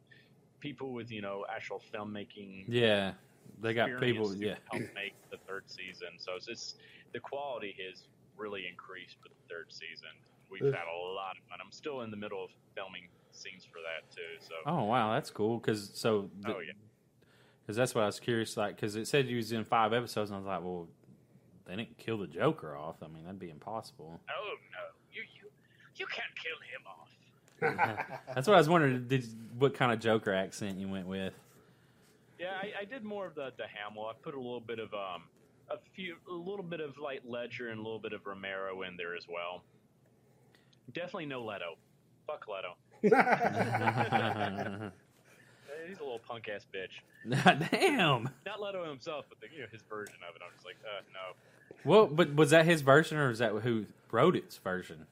people 0.61 0.93
with 0.93 1.11
you 1.11 1.23
know 1.23 1.45
actual 1.53 1.83
filmmaking. 1.93 2.65
yeah, 2.69 3.15
they 3.61 3.75
got 3.75 3.99
people. 4.01 4.31
to 4.33 4.39
Yeah, 4.39 4.55
help 4.71 4.85
make 4.95 5.15
the 5.31 5.39
third 5.49 5.65
season. 5.67 6.19
So 6.19 6.33
it's 6.37 6.47
just 6.47 6.77
the 7.13 7.21
quality 7.21 7.75
has 7.89 8.05
really 8.37 8.67
increased 8.71 9.17
with 9.25 9.33
the 9.33 9.55
third 9.55 9.67
season. 9.73 10.15
We've 10.51 10.73
had 10.73 10.87
a 10.87 10.99
lot 11.15 11.37
of 11.37 11.43
fun. 11.49 11.59
I'm 11.65 11.73
still 11.73 12.03
in 12.03 12.11
the 12.11 12.17
middle 12.17 12.45
of 12.45 12.51
filming 12.77 13.09
scenes 13.33 13.65
for 13.65 13.79
that 13.83 14.09
too. 14.15 14.39
So 14.41 14.55
Oh 14.67 14.85
wow, 14.85 15.13
that's 15.15 15.31
cool. 15.31 15.59
Because 15.59 15.91
so, 15.95 16.31
the, 16.43 16.55
oh 16.55 16.61
yeah. 16.61 16.73
Because 17.71 17.77
that's 17.77 17.95
what 17.95 18.03
I 18.03 18.07
was 18.07 18.19
curious. 18.19 18.57
Like, 18.57 18.75
because 18.75 18.97
it 18.97 19.07
said 19.07 19.27
he 19.27 19.37
was 19.37 19.53
in 19.53 19.63
five 19.65 19.93
episodes, 19.93 20.31
and 20.31 20.37
I 20.37 20.41
was 20.41 20.47
like, 20.49 20.61
well, 20.61 20.89
they 21.67 21.77
didn't 21.77 21.97
kill 21.99 22.19
the 22.19 22.27
Joker 22.27 22.77
off. 22.77 22.97
I 23.01 23.07
mean, 23.07 23.23
that'd 23.23 23.39
be 23.39 23.49
impossible. 23.49 24.19
Oh 24.29 24.55
no, 24.73 24.79
you 25.13 25.23
you 25.41 25.49
you 25.95 26.07
can't 26.07 26.35
kill 26.35 26.59
him 26.67 26.83
off. 26.89 28.27
That's 28.35 28.49
what 28.49 28.55
I 28.55 28.59
was 28.59 28.69
wondering. 28.69 29.07
Did 29.07 29.25
what 29.57 29.75
kind 29.75 29.93
of 29.93 30.01
Joker 30.01 30.35
accent 30.35 30.81
you 30.81 30.89
went 30.89 31.07
with? 31.07 31.33
Yeah, 32.41 32.55
I, 32.61 32.81
I 32.81 32.85
did 32.87 33.05
more 33.05 33.27
of 33.27 33.37
the 33.37 33.53
the 33.57 33.67
Hamill. 33.73 34.07
I 34.07 34.15
put 34.21 34.35
a 34.35 34.41
little 34.41 34.59
bit 34.59 34.81
of 34.81 34.93
um 34.93 35.23
a 35.71 35.77
few 35.95 36.17
a 36.29 36.33
little 36.33 36.65
bit 36.65 36.81
of 36.81 36.99
like 36.99 37.21
Ledger 37.25 37.69
and 37.69 37.79
a 37.79 37.83
little 37.85 38.01
bit 38.01 38.13
of 38.13 38.27
Romero 38.27 38.83
in 38.83 38.97
there 38.97 39.15
as 39.15 39.27
well. 39.29 39.63
Definitely 40.93 41.27
no 41.27 41.45
Leto. 41.45 41.77
Fuck 42.27 42.47
Leto. 42.49 42.75
He's 45.89 45.99
a 45.99 46.03
little 46.03 46.19
punk 46.21 46.49
ass 46.49 46.67
bitch. 46.73 47.01
Damn. 47.71 48.29
Not 48.47 48.61
Leto 48.61 48.89
himself, 48.89 49.27
but 49.29 49.41
the, 49.41 49.47
you 49.55 49.63
know 49.63 49.67
his 49.71 49.83
version 49.83 50.17
of 50.29 50.37
it. 50.37 50.43
I'm 50.45 50.53
just 50.55 50.65
like, 50.67 50.77
uh, 50.85 51.03
no. 51.13 51.35
Well, 51.85 52.07
but 52.07 52.35
was 52.35 52.51
that 52.51 52.65
his 52.67 52.83
version, 52.83 53.19
or 53.19 53.31
is 53.31 53.39
that 53.39 53.53
who 53.53 53.87
wrote 54.11 54.37
its 54.37 54.57
version? 54.59 55.07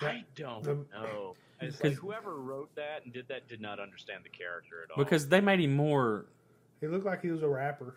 I 0.00 0.24
don't 0.34 0.62
the- 0.64 0.74
know. 0.92 1.34
It's 1.60 1.82
like 1.82 1.92
'Cause- 1.92 1.98
whoever 2.00 2.36
wrote 2.36 2.74
that 2.76 3.04
and 3.04 3.12
did 3.12 3.28
that 3.28 3.46
did 3.48 3.60
not 3.60 3.78
understand 3.80 4.24
the 4.24 4.30
character 4.30 4.82
at 4.84 4.90
all. 4.90 4.96
Because 5.04 5.28
they 5.28 5.40
made 5.42 5.60
him 5.60 5.76
more, 5.76 6.24
he 6.80 6.86
looked 6.86 7.04
like 7.04 7.20
he 7.22 7.30
was 7.30 7.42
a 7.42 7.48
rapper. 7.48 7.96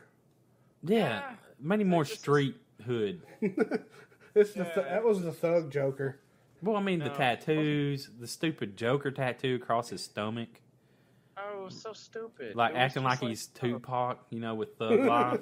yeah, 0.84 0.98
Yeah. 0.98 1.36
made 1.60 1.80
him 1.80 1.88
more 1.88 2.04
This 2.04 2.14
is- 2.14 2.20
street 2.20 2.56
hood. 2.86 3.22
This 4.34 4.54
the 4.54 4.64
th- 4.64 4.76
that 4.88 5.04
was 5.04 5.22
the 5.22 5.32
thug 5.32 5.72
Joker. 5.72 6.20
Well, 6.64 6.76
I 6.76 6.82
mean 6.82 6.98
the 7.00 7.10
tattoos, 7.10 8.10
the 8.20 8.26
stupid 8.28 8.76
Joker 8.76 9.12
tattoo 9.12 9.56
across 9.62 9.90
his 9.90 10.04
stomach, 10.04 10.50
oh, 11.38 11.70
so 11.70 11.94
stupid. 11.94 12.56
like 12.56 12.74
It 12.74 12.78
acting 12.78 13.04
like 13.04 13.20
just 13.20 13.30
he's 13.30 13.50
oh, 13.64 13.68
Tupac, 13.68 14.20
you 14.30 14.40
know, 14.40 14.56
with 14.56 14.78
Thug 14.78 15.00
Life. 15.06 15.42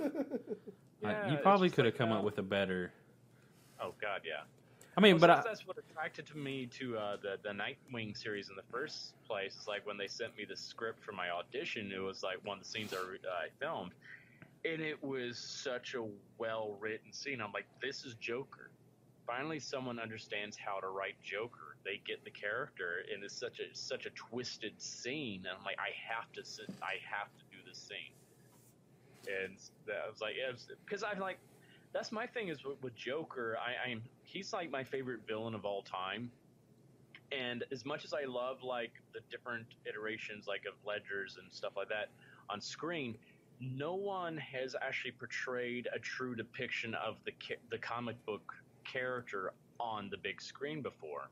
yeah, 1.02 1.22
Like, 1.24 1.32
you 1.32 1.38
probably 1.38 1.70
could 1.70 1.86
have 1.86 1.94
like, 1.94 1.98
come 1.98 2.12
up 2.12 2.22
oh. 2.22 2.26
with 2.26 2.38
a 2.38 2.44
better. 2.44 2.92
Oh 3.82 3.94
God, 4.02 4.22
yeah. 4.26 4.44
I 4.98 5.02
mean, 5.02 5.14
Well, 5.16 5.22
but 5.22 5.30
I, 5.30 5.42
that's 5.46 5.66
what 5.66 5.78
attracted 5.78 6.28
to 6.28 6.38
me 6.38 6.68
to 6.80 6.98
uh, 6.98 7.18
the 7.22 7.38
the 7.44 7.50
Nightwing 7.50 8.18
series 8.18 8.50
in 8.50 8.56
the 8.56 8.64
first 8.72 9.14
place. 9.26 9.56
Is 9.60 9.68
like 9.68 9.86
when 9.88 9.98
they 9.98 10.08
sent 10.08 10.36
me 10.38 10.46
the 10.46 10.58
script 10.58 11.04
for 11.04 11.14
my 11.14 11.30
audition. 11.30 11.92
It 11.96 12.00
was 12.00 12.24
like 12.24 12.38
one 12.44 12.58
of 12.58 12.64
the 12.64 12.70
scenes 12.70 12.94
I, 12.94 12.98
I 12.98 13.48
filmed, 13.60 13.92
and 14.66 14.82
it 14.82 15.02
was 15.04 15.38
such 15.38 15.96
a 15.96 16.04
well 16.38 16.76
written 16.80 17.14
scene. 17.14 17.42
I'm 17.42 17.52
like, 17.54 17.68
this 17.82 18.04
is 18.04 18.16
Joker. 18.16 18.70
Finally, 19.26 19.60
someone 19.60 20.00
understands 20.00 20.58
how 20.58 20.80
to 20.80 20.88
write 20.88 21.16
Joker. 21.24 21.71
They 21.84 22.02
get 22.06 22.24
the 22.24 22.32
character, 22.32 23.04
and 23.14 23.24
it's 23.24 23.38
such 23.38 23.60
a 23.60 23.76
such 23.76 24.06
a 24.06 24.10
twisted 24.12 24.82
scene. 24.82 25.46
And 25.48 25.58
I'm 25.58 25.64
like, 25.64 25.78
I 25.80 25.92
have 26.14 26.32
to 26.34 26.46
sit, 26.46 26.70
I 26.82 26.96
have 27.10 27.28
to 27.38 27.44
do 27.52 27.58
this 27.68 27.78
scene. 27.78 28.14
And 29.28 29.58
that, 29.88 30.04
I 30.06 30.10
was 30.10 30.22
like, 30.22 30.34
yeah, 30.38 30.54
because 30.86 31.04
I'm 31.04 31.20
like, 31.20 31.40
that's 31.94 32.12
my 32.12 32.26
thing 32.26 32.50
is 32.50 32.64
with, 32.64 32.82
with 32.82 32.96
Joker. 32.96 33.58
I, 33.60 33.90
I'm 33.90 34.02
he's 34.24 34.54
like 34.54 34.72
my 34.72 34.84
favorite 34.84 35.22
villain 35.28 35.56
of 35.56 35.66
all 35.66 35.82
time. 35.84 36.32
And 37.32 37.64
as 37.72 37.86
much 37.86 38.04
as 38.04 38.14
I 38.14 38.26
love 38.26 38.62
like 38.64 38.92
the 39.14 39.22
different 39.30 39.66
iterations 39.86 40.48
like 40.48 40.64
of 40.68 40.74
ledgers 40.86 41.38
and 41.42 41.52
stuff 41.52 41.74
like 41.78 41.90
that 41.90 42.10
on 42.50 42.60
screen, 42.60 43.16
no 43.60 43.96
one 43.96 44.38
has 44.38 44.76
actually 44.82 45.12
portrayed 45.12 45.88
a 45.96 46.00
true 46.00 46.36
depiction 46.36 46.96
of 46.96 47.16
the 47.26 47.32
the 47.70 47.78
comic 47.78 48.24
book 48.26 48.54
character 48.84 49.54
on 49.80 50.10
the 50.10 50.18
big 50.18 50.42
screen 50.42 50.82
before. 50.82 51.30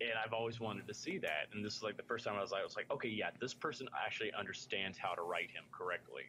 And 0.00 0.10
I've 0.24 0.32
always 0.32 0.60
wanted 0.60 0.86
to 0.88 0.94
see 0.94 1.18
that. 1.18 1.48
And 1.52 1.62
this 1.64 1.76
is 1.76 1.82
like 1.82 1.96
the 1.96 2.02
first 2.02 2.24
time 2.24 2.34
I 2.36 2.40
was 2.40 2.52
like, 2.52 2.62
I 2.62 2.64
was 2.64 2.76
like, 2.76 2.90
okay, 2.90 3.08
yeah, 3.08 3.30
this 3.40 3.52
person 3.52 3.86
actually 4.06 4.32
understands 4.38 4.96
how 4.96 5.12
to 5.14 5.22
write 5.22 5.50
him 5.50 5.64
correctly. 5.72 6.22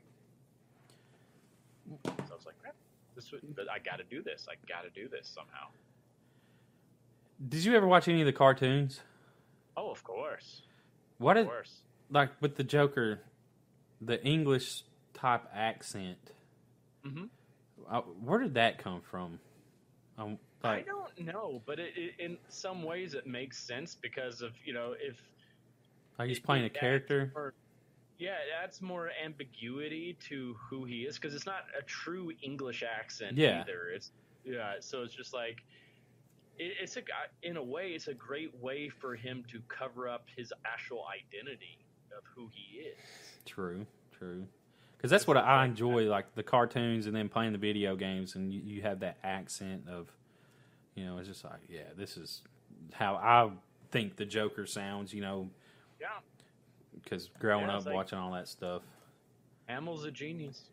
So 2.06 2.12
I 2.32 2.36
was 2.36 2.46
like, 2.46 2.56
"Eh, 2.66 2.72
this 3.16 3.32
would, 3.32 3.56
but 3.56 3.70
I 3.70 3.80
got 3.80 3.98
to 3.98 4.04
do 4.04 4.22
this. 4.22 4.48
I 4.50 4.56
got 4.68 4.82
to 4.84 4.90
do 4.90 5.08
this 5.10 5.28
somehow. 5.28 5.68
did 7.48 7.64
you 7.66 7.76
ever 7.76 7.88
watch 7.88 8.08
any 8.08 8.22
of 8.22 8.26
the 8.26 8.34
cartoons? 8.34 9.00
Oh, 9.78 9.90
of 9.90 10.04
course, 10.04 10.62
What 11.18 11.38
of 11.38 11.44
is 11.46 11.48
course. 11.50 11.82
like 12.10 12.30
with 12.42 12.56
the 12.58 12.64
Joker, 12.64 13.22
the 14.02 14.24
English 14.26 14.84
type 15.14 15.44
accent? 15.54 16.18
hmm 17.04 17.26
Uh, 17.90 18.02
where 18.02 18.40
did 18.40 18.54
that 18.56 18.78
come 18.78 19.02
from? 19.02 19.40
Um, 20.18 20.38
I 20.64 20.82
don't 20.82 21.20
know, 21.26 21.62
but 21.66 21.80
it, 21.80 21.94
it, 21.96 22.14
in 22.20 22.38
some 22.50 22.84
ways 22.84 23.14
it 23.14 23.26
makes 23.26 23.58
sense 23.62 23.96
because 24.00 24.42
of 24.42 24.52
you 24.66 24.74
know 24.74 24.94
if 25.00 25.22
like 26.20 26.28
he's 26.30 26.40
playing 26.40 26.66
a 26.66 26.70
character. 26.70 27.32
more- 27.34 27.54
yeah, 28.20 28.34
it 28.34 28.64
adds 28.64 28.84
more 28.84 29.10
ambiguity 29.26 30.16
to 30.30 30.56
who 30.70 30.86
he 30.86 31.02
is 31.02 31.16
because 31.18 31.34
it's 31.34 31.48
not 31.48 31.64
a 31.78 31.82
true 31.84 32.32
English 32.44 32.84
accent 32.84 33.36
Yeah. 33.36 33.62
either. 33.62 33.90
It's 33.96 34.12
yeah, 34.46 34.74
so 34.80 35.02
it's 35.02 35.16
just 35.16 35.34
like 35.34 35.64
it, 36.60 36.74
it's 36.80 36.98
a 36.98 37.02
in 37.42 37.58
a 37.58 37.64
way 37.64 37.92
it's 37.94 38.08
a 38.08 38.14
great 38.14 38.54
way 38.62 38.90
for 38.90 39.16
him 39.16 39.44
to 39.52 39.60
cover 39.68 40.08
up 40.08 40.26
his 40.36 40.54
actual 40.66 41.06
identity 41.08 41.80
of 42.16 42.24
who 42.36 42.50
he 42.54 42.80
is. 42.82 42.98
True, 43.46 43.88
true. 44.18 44.46
Because 44.98 45.10
that's 45.10 45.26
what 45.26 45.38
I 45.38 45.66
enjoy, 45.66 46.04
like 46.08 46.36
the 46.36 46.44
cartoons 46.44 47.08
and 47.08 47.16
then 47.16 47.28
playing 47.28 47.54
the 47.54 47.58
video 47.58 47.96
games, 47.96 48.36
and 48.36 48.54
you, 48.54 48.62
you 48.64 48.82
have 48.84 49.00
that 49.00 49.18
accent 49.24 49.86
of, 49.90 50.10
you 51.02 51.08
know, 51.08 51.18
it's 51.18 51.28
just 51.28 51.44
like, 51.44 51.60
yeah, 51.68 51.82
this 51.98 52.16
is 52.16 52.44
how 52.94 53.16
I 53.16 53.50
think 53.92 54.16
the 54.18 54.26
Joker 54.26 54.66
sounds, 54.68 55.14
you 55.14 55.22
know, 55.22 55.50
Yeah, 56.00 56.08
because 57.02 57.30
growing 57.40 57.68
Yeah, 57.68 57.78
up 57.78 57.86
like- 57.86 57.96
watching 57.96 58.20
all 58.20 58.32
that 58.34 58.48
stuff. 58.48 58.84
Hamill's 59.68 60.04
a 60.06 60.12
genius. 60.12 60.64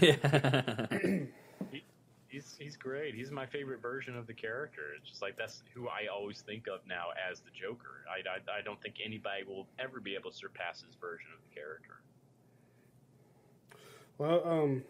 yeah. 0.00 0.86
He's 2.30 2.56
he's 2.58 2.76
great. 2.76 3.14
He's 3.14 3.30
my 3.30 3.46
favorite 3.46 3.80
version 3.80 4.14
of 4.14 4.26
the 4.26 4.34
character. 4.34 4.82
It's 4.98 5.08
just 5.08 5.22
like 5.22 5.38
that's 5.38 5.62
who 5.72 5.88
I 5.88 6.08
always 6.12 6.42
think 6.42 6.66
of 6.68 6.80
now 6.86 7.06
as 7.30 7.40
the 7.40 7.48
Joker. 7.58 8.04
I, 8.06 8.18
I, 8.28 8.58
I 8.58 8.60
don't 8.62 8.78
think 8.82 8.96
anybody 9.02 9.44
will 9.44 9.66
ever 9.78 9.98
be 9.98 10.14
able 10.14 10.30
to 10.30 10.36
surpass 10.36 10.82
his 10.82 10.94
version 11.00 11.28
of 11.34 11.40
the 11.48 11.54
character. 11.58 12.00
Well, 14.18 14.46
um, 14.46 14.84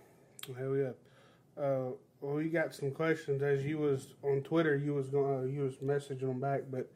hell 0.59 0.75
yeah. 0.75 0.91
Uh, 1.59 1.91
well, 2.21 2.35
we 2.35 2.49
got 2.49 2.75
some 2.75 2.91
questions 2.91 3.43
as 3.43 3.65
you 3.65 3.79
was 3.79 4.15
on 4.23 4.43
Twitter. 4.43 4.77
You 4.77 4.95
was 4.95 5.09
going, 5.09 5.41
uh, 5.41 5.43
you 5.47 5.63
was 5.63 5.77
messaging 5.77 6.21
them 6.21 6.41
back, 6.41 6.63
but 6.71 6.91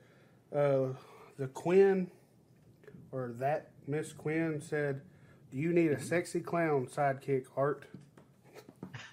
uh, 0.57 0.88
the 1.38 1.48
Quinn 1.48 2.11
or 3.11 3.33
that 3.38 3.70
Miss 3.87 4.12
Quinn 4.12 4.61
said, 4.61 5.01
"Do 5.51 5.59
you 5.59 5.72
need 5.72 5.92
a 5.92 6.01
sexy 6.01 6.40
clown 6.40 6.87
sidekick, 6.87 7.46
Art?" 7.57 7.87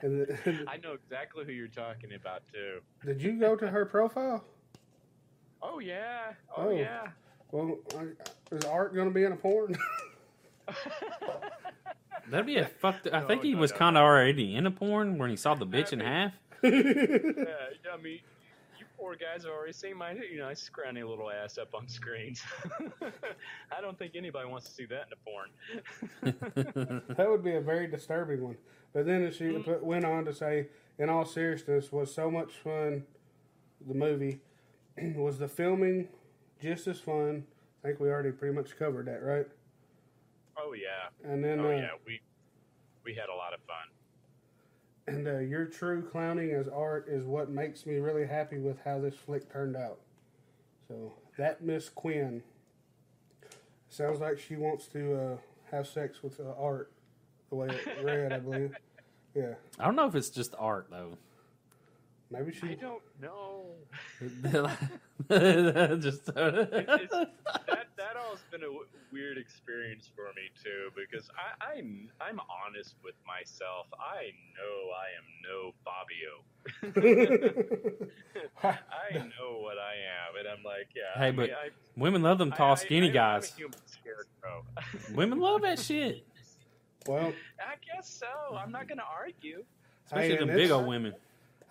and, 0.00 0.26
and 0.44 0.68
I 0.68 0.76
know 0.78 0.94
exactly 0.94 1.44
who 1.44 1.52
you're 1.52 1.68
talking 1.68 2.14
about 2.14 2.42
too. 2.52 2.80
did 3.04 3.22
you 3.22 3.38
go 3.38 3.56
to 3.56 3.68
her 3.68 3.84
profile? 3.86 4.44
Oh 5.62 5.78
yeah, 5.78 6.32
oh, 6.56 6.68
Oh. 6.68 6.70
yeah. 6.70 7.08
Well, 7.52 7.78
is 8.52 8.64
Art 8.64 8.94
going 8.94 9.08
to 9.08 9.14
be 9.14 9.24
in 9.24 9.32
a 9.32 9.36
porn? 9.36 9.76
That'd 12.28 12.46
be 12.46 12.56
a 12.56 12.66
fucked. 12.66 13.08
I 13.12 13.20
No, 13.20 13.26
think 13.26 13.42
he 13.42 13.54
no, 13.54 13.60
was 13.60 13.70
no. 13.72 13.76
kind 13.78 13.96
of 13.96 14.02
already 14.02 14.54
in 14.56 14.66
a 14.66 14.70
porn 14.70 15.18
when 15.18 15.30
he 15.30 15.36
saw 15.36 15.54
the 15.54 15.66
bitch 15.66 15.92
in 15.92 16.00
half. 16.00 16.32
yeah, 16.62 16.70
I 17.92 17.96
mean, 18.02 18.20
you 18.78 18.84
poor 18.98 19.14
guys 19.16 19.44
have 19.44 19.52
already 19.52 19.72
seen 19.72 19.96
my 19.96 20.12
you 20.12 20.38
know 20.38 20.46
nice 20.48 20.60
scrawny 20.62 21.02
little 21.02 21.30
ass 21.30 21.58
up 21.58 21.74
on 21.74 21.88
screens. 21.88 22.42
I 23.02 23.80
don't 23.80 23.98
think 23.98 24.12
anybody 24.16 24.48
wants 24.48 24.66
to 24.68 24.72
see 24.72 24.86
that 24.86 25.06
in 25.06 25.12
a 25.12 25.16
porn. 25.24 25.50
That 27.16 27.28
would 27.30 27.42
be 27.44 27.54
a 27.54 27.60
very 27.60 27.86
disturbing 27.86 28.42
one. 28.42 28.56
But 28.92 29.06
then 29.06 29.30
she 29.32 29.44
Mm. 29.44 29.64
put, 29.64 29.84
went 29.84 30.04
on 30.04 30.24
to 30.24 30.32
say, 30.34 30.68
in 30.98 31.08
all 31.08 31.24
seriousness, 31.24 31.92
was 31.92 32.12
so 32.14 32.30
much 32.30 32.52
fun. 32.54 33.04
The 33.86 33.94
movie 33.94 34.40
was 35.16 35.38
the 35.38 35.48
filming 35.48 36.08
just 36.60 36.86
as 36.88 37.00
fun. 37.00 37.44
I 37.82 37.88
think 37.88 38.00
we 38.00 38.08
already 38.10 38.32
pretty 38.32 38.54
much 38.54 38.76
covered 38.78 39.06
that, 39.06 39.22
right? 39.22 39.46
Oh 40.62 40.72
yeah. 40.72 41.30
And 41.30 41.42
then, 41.42 41.60
oh 41.60 41.68
uh, 41.68 41.70
yeah. 41.70 41.88
We 42.06 42.20
we 43.04 43.14
had 43.14 43.28
a 43.28 43.34
lot 43.34 43.54
of 43.54 43.60
fun. 43.62 45.16
and 45.16 45.26
uh, 45.26 45.38
your 45.38 45.64
true 45.64 46.02
clowning 46.02 46.52
as 46.52 46.68
art 46.68 47.06
is 47.08 47.24
what 47.24 47.50
makes 47.50 47.86
me 47.86 47.96
really 47.96 48.26
happy 48.26 48.58
with 48.58 48.78
how 48.84 48.98
this 48.98 49.14
flick 49.14 49.50
turned 49.52 49.76
out. 49.76 49.98
So 50.88 51.12
that 51.38 51.62
Miss 51.62 51.88
Quinn 51.88 52.42
sounds 53.88 54.20
like 54.20 54.38
she 54.38 54.56
wants 54.56 54.86
to 54.88 55.14
uh, 55.14 55.36
have 55.70 55.86
sex 55.86 56.22
with 56.22 56.40
uh, 56.40 56.52
art, 56.58 56.92
the 57.48 57.56
way 57.56 57.68
it 57.68 58.04
read, 58.04 58.32
I 58.32 58.38
believe. 58.38 58.76
Yeah, 59.32 59.54
I 59.78 59.84
don't 59.84 59.94
know 59.94 60.08
if 60.08 60.16
it's 60.16 60.28
just 60.28 60.56
art 60.58 60.88
though. 60.90 61.16
Maybe 62.30 62.52
I 62.62 62.68
she. 62.68 62.74
don't 62.76 63.02
know. 63.20 63.66
just 66.00 66.26
that 66.26 67.86
that 67.96 68.16
all's 68.16 68.40
been 68.50 68.62
a 68.62 68.66
w- 68.66 68.86
weird 69.12 69.38
experience 69.38 70.10
for 70.14 70.24
me 70.34 70.50
too 70.62 70.90
because 70.96 71.28
I, 71.36 71.72
I'm 71.74 72.10
I'm 72.20 72.40
honest 72.66 72.94
with 73.04 73.14
myself. 73.26 73.86
I 73.98 74.32
know 74.56 74.90
I 74.96 75.08
am 75.18 75.26
no 75.44 75.74
Fabio. 75.84 76.42
I 78.62 79.18
know 79.18 79.58
what 79.60 79.78
I 79.78 79.94
am, 79.94 80.36
and 80.38 80.48
I'm 80.48 80.62
like, 80.64 80.88
yeah. 80.94 81.14
Hey, 81.18 81.28
I 81.28 81.30
but 81.32 81.42
mean, 81.48 81.50
I, 81.52 81.70
women 81.96 82.22
love 82.22 82.38
them 82.38 82.50
tall, 82.52 82.72
I- 82.72 82.76
skinny 82.76 83.10
I, 83.10 83.12
guys. 83.12 83.50
I'm 83.50 83.54
a 83.54 83.56
human 83.58 83.78
scarecrow. 83.86 84.64
Women 85.14 85.38
love 85.40 85.62
that 85.62 85.78
shit, 85.78 86.26
well, 87.06 87.32
I 87.60 87.74
guess 87.94 88.08
so. 88.08 88.26
I'm 88.56 88.70
not 88.72 88.86
going 88.88 88.98
to 88.98 89.04
argue. 89.04 89.64
especially 90.06 90.28
Hey, 90.28 90.36
them 90.38 90.48
and 90.50 90.56
big 90.58 90.70
old 90.70 90.86
women. 90.86 91.14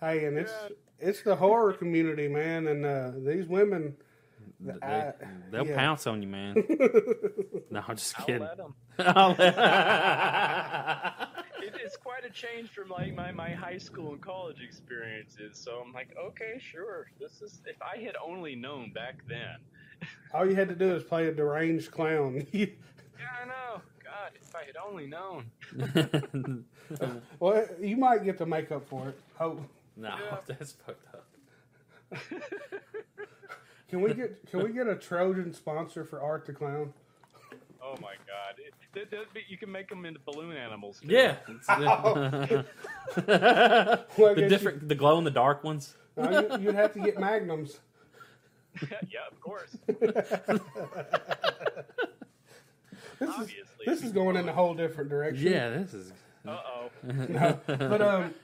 Hey, 0.00 0.24
and 0.24 0.36
it's 0.38 0.52
it's 0.98 1.22
the 1.22 1.36
horror 1.36 1.72
community, 1.72 2.28
man, 2.28 2.66
and 2.68 2.84
uh, 2.84 3.10
these 3.16 3.46
women. 3.46 3.96
They, 4.62 4.72
I- 4.86 5.12
they'll 5.50 5.66
yeah. 5.66 5.74
pounce 5.76 6.06
on 6.06 6.20
you, 6.22 6.28
man. 6.28 6.54
No, 7.70 7.82
I'm 7.86 7.96
just 7.96 8.18
I'll 8.18 8.26
kidding. 8.26 8.42
let 8.42 8.56
them. 8.56 8.74
I'll 8.98 9.34
let- 9.38 9.54
It, 11.62 11.74
it's 11.84 11.96
quite 11.96 12.24
a 12.24 12.30
change 12.30 12.70
from 12.70 12.88
like 12.88 13.14
my, 13.14 13.30
my 13.32 13.50
high 13.50 13.78
school 13.78 14.12
and 14.12 14.20
college 14.20 14.60
experiences. 14.62 15.56
So 15.58 15.82
I'm 15.86 15.92
like, 15.92 16.08
okay, 16.18 16.58
sure. 16.58 17.06
This 17.20 17.40
is 17.42 17.60
if 17.66 17.76
I 17.82 17.98
had 18.02 18.16
only 18.24 18.56
known 18.56 18.92
back 18.92 19.20
then. 19.28 19.56
All 20.34 20.46
you 20.48 20.54
had 20.56 20.68
to 20.68 20.74
do 20.74 20.94
is 20.94 21.04
play 21.04 21.26
a 21.28 21.32
deranged 21.32 21.90
clown. 21.90 22.46
Yeah, 22.52 22.66
I 23.42 23.46
know. 23.46 23.82
God, 24.02 24.32
if 24.34 24.54
I 24.56 24.64
had 24.64 24.76
only 24.76 25.06
known. 25.06 26.64
well, 27.38 27.66
you 27.80 27.96
might 27.96 28.24
get 28.24 28.38
to 28.38 28.46
make 28.46 28.72
up 28.72 28.88
for 28.88 29.10
it. 29.10 29.20
Oh, 29.38 29.60
no, 30.00 30.08
Yeah. 30.08 30.36
that's 30.46 30.72
fucked 30.72 31.06
up. 31.14 31.26
can 33.88 34.00
we 34.00 34.14
get 34.14 34.50
can 34.50 34.62
we 34.64 34.72
get 34.72 34.86
a 34.88 34.96
Trojan 34.96 35.52
sponsor 35.52 36.04
for 36.04 36.20
Art 36.20 36.46
the 36.46 36.52
Clown? 36.52 36.92
Oh 37.82 37.94
my 38.02 38.14
God! 38.26 38.58
It, 38.58 38.74
that- 38.94 39.10
that- 39.10 39.26
but 39.32 39.42
you 39.48 39.56
can 39.56 39.70
make 39.72 39.88
them 39.88 40.04
into 40.04 40.20
balloon 40.24 40.56
animals. 40.56 41.00
Too. 41.00 41.08
Yeah, 41.08 41.36
it's 41.48 41.66
the, 41.66 42.64
Well, 44.18 44.34
the 44.34 44.40
guess 44.42 44.50
different, 44.50 44.88
the 44.88 44.94
glow 44.94 45.18
in 45.18 45.24
the 45.24 45.30
dark 45.30 45.62
ones. 45.64 45.94
You, 46.16 46.22
no, 46.24 46.40
you, 46.56 46.58
you'd 46.64 46.74
have 46.74 46.92
to 46.94 47.00
get 47.00 47.18
magnums. 47.18 47.78
yeah, 49.08 49.20
of 49.30 49.40
course. 49.40 49.76
This 53.18 53.30
is, 53.38 53.50
this 53.86 54.02
is 54.02 54.12
going 54.12 54.36
in 54.36 54.48
a 54.48 54.52
whole 54.52 54.74
different 54.74 55.10
direction. 55.10 55.46
Yeah, 55.52 55.70
this 55.70 55.92
is. 55.94 56.12
Uh 56.46 56.58
oh. 56.66 56.90
No, 57.02 57.58
but 57.66 58.00
um, 58.00 58.34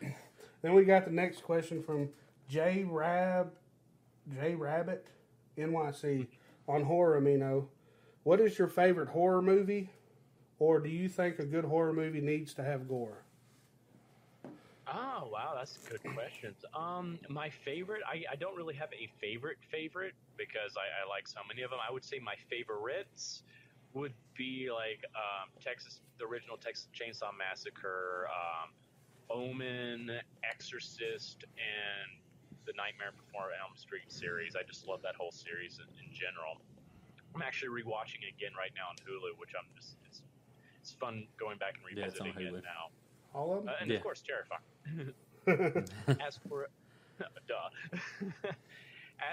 then 0.62 0.75
we 0.75 0.85
got 0.85 1.05
the 1.05 1.11
next 1.11 1.42
question 1.42 1.83
from 1.83 2.09
J 2.49 2.85
Rab, 2.88 3.53
J 4.35 4.55
Rabbit, 4.55 5.07
NYC 5.59 6.27
on 6.69 6.85
horror 6.85 7.21
amino. 7.21 7.66
What 8.25 8.40
is 8.40 8.59
your 8.59 8.69
favorite 8.69 9.09
horror 9.09 9.42
movie, 9.42 9.90
or 10.59 10.81
do 10.81 10.88
you 10.88 11.09
think 11.09 11.38
a 11.38 11.45
good 11.45 11.64
horror 11.64 11.92
movie 11.92 12.21
needs 12.21 12.55
to 12.55 12.64
have 12.64 12.88
gore? 12.88 13.23
Oh 14.88 15.29
wow, 15.33 15.55
that's 15.57 15.79
a 15.85 15.90
good 15.90 16.14
questions. 16.14 16.64
Um, 16.75 17.19
my 17.29 17.51
favorite, 17.51 18.03
I, 18.07 18.23
I 18.31 18.37
don't 18.37 18.57
really 18.57 18.75
have 18.75 18.90
a 18.92 19.09
favorite 19.21 19.59
favorite 19.71 20.14
because 20.37 20.77
I, 20.77 21.03
I 21.03 21.09
like 21.09 21.27
so 21.27 21.40
many 21.49 21.62
of 21.62 21.71
them. 21.71 21.81
I 21.87 21.92
would 21.92 22.05
say 22.05 22.21
my 22.21 22.35
favorites 22.49 23.42
would 23.95 24.12
be 24.37 24.69
like 24.73 25.05
um, 25.16 25.51
Texas, 25.61 26.01
the 26.19 26.25
original 26.25 26.57
Texas 26.57 26.87
Chainsaw 26.95 27.31
Massacre, 27.37 28.29
um, 28.31 28.71
Omen, 29.31 30.11
Exorcist, 30.45 31.45
and 31.59 32.11
the 32.67 32.73
Nightmare 32.77 33.12
Before 33.17 33.51
Elm 33.62 33.75
Street 33.77 34.11
series. 34.11 34.57
I 34.57 34.62
just 34.67 34.87
love 34.87 35.03
that 35.03 35.15
whole 35.17 35.31
series 35.33 35.79
in, 35.79 35.89
in 36.03 36.12
general. 36.15 36.59
I'm 37.35 37.43
actually 37.43 37.69
rewatching 37.71 38.23
it 38.25 38.33
again 38.35 38.53
right 38.57 38.73
now 38.75 38.89
on 38.91 38.97
Hulu, 39.05 39.39
which 39.39 39.51
I'm 39.59 39.67
just 39.77 39.97
it's 40.07 40.23
it's 40.81 40.93
fun 40.93 41.27
going 41.39 41.59
back 41.59 41.75
and 41.77 41.85
Yeah, 41.97 42.05
revisiting 42.07 42.33
Hulu. 42.35 42.59
it 42.59 42.65
now. 42.65 42.91
All 43.35 43.53
of 43.53 43.65
them. 43.65 43.69
Uh, 43.69 43.83
and 43.83 43.91
Yeah. 43.91 43.97
of 43.99 44.03
course, 44.03 44.23
Terrifying. 44.23 45.12
As 46.21 46.39
for 46.49 46.69
duh. 47.49 47.71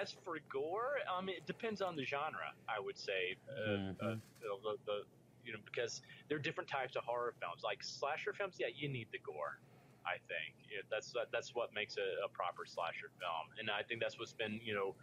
As 0.02 0.12
for 0.24 0.38
gore, 0.52 0.96
um, 1.12 1.28
it 1.30 1.46
depends 1.46 1.82
on 1.82 1.96
the 1.96 2.06
genre. 2.06 2.54
I 2.70 2.80
would 2.80 2.98
say, 2.98 3.36
uh, 3.50 3.70
Mhm. 3.70 3.98
uh, 4.02 4.16
the, 4.42 4.78
the, 4.86 5.04
you 5.46 5.52
know, 5.54 5.60
because 5.66 6.02
there 6.30 6.38
are 6.38 6.42
different 6.42 6.70
types 6.70 6.96
of 6.96 7.04
horror 7.04 7.34
films. 7.40 7.64
Like 7.64 7.84
slasher 7.84 8.34
films, 8.34 8.56
yeah, 8.60 8.68
you 8.74 8.88
need 8.88 9.08
the 9.12 9.20
gore. 9.20 9.60
I 10.06 10.20
think 10.28 10.56
Yeah, 10.70 10.84
that's 10.92 11.14
that's 11.32 11.56
what 11.56 11.74
makes 11.74 11.98
a, 11.98 12.26
a 12.26 12.30
proper 12.30 12.66
slasher 12.66 13.12
film, 13.20 13.52
and 13.60 13.70
I 13.70 13.84
think 13.84 14.02
that's 14.02 14.20
what's 14.20 14.34
been 14.34 14.60
you 14.64 14.74
know 14.74 14.96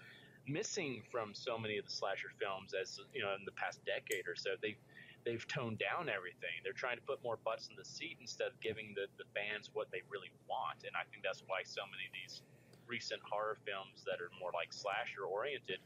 missing 0.48 1.02
from 1.10 1.34
so 1.34 1.58
many 1.58 1.78
of 1.78 1.84
the 1.84 1.90
slasher 1.92 2.32
films 2.40 2.74
as 2.74 3.00
you 3.14 3.22
know 3.22 3.34
in 3.38 3.44
the 3.44 3.52
past 3.52 3.84
decade 3.84 4.26
or 4.28 4.36
so. 4.36 4.50
They 4.60 4.76
they've 5.24 5.46
toned 5.48 5.78
down 5.78 6.08
everything. 6.08 6.64
They're 6.64 6.76
trying 6.76 6.96
to 6.96 7.02
put 7.04 7.22
more 7.22 7.38
butts 7.44 7.68
in 7.68 7.76
the 7.76 7.84
seat 7.84 8.16
instead 8.20 8.48
of 8.48 8.60
giving 8.60 8.94
the, 8.96 9.06
the 9.18 9.28
fans 9.36 9.70
what 9.72 9.90
they 9.92 10.00
really 10.08 10.32
want. 10.48 10.84
And 10.88 10.96
I 10.96 11.04
think 11.10 11.22
that's 11.22 11.44
why 11.46 11.60
so 11.64 11.82
many 11.84 12.08
of 12.08 12.14
these 12.16 12.42
recent 12.88 13.20
horror 13.22 13.58
films 13.64 14.02
that 14.06 14.20
are 14.20 14.32
more 14.40 14.50
like 14.54 14.72
slasher 14.72 15.28
oriented 15.28 15.78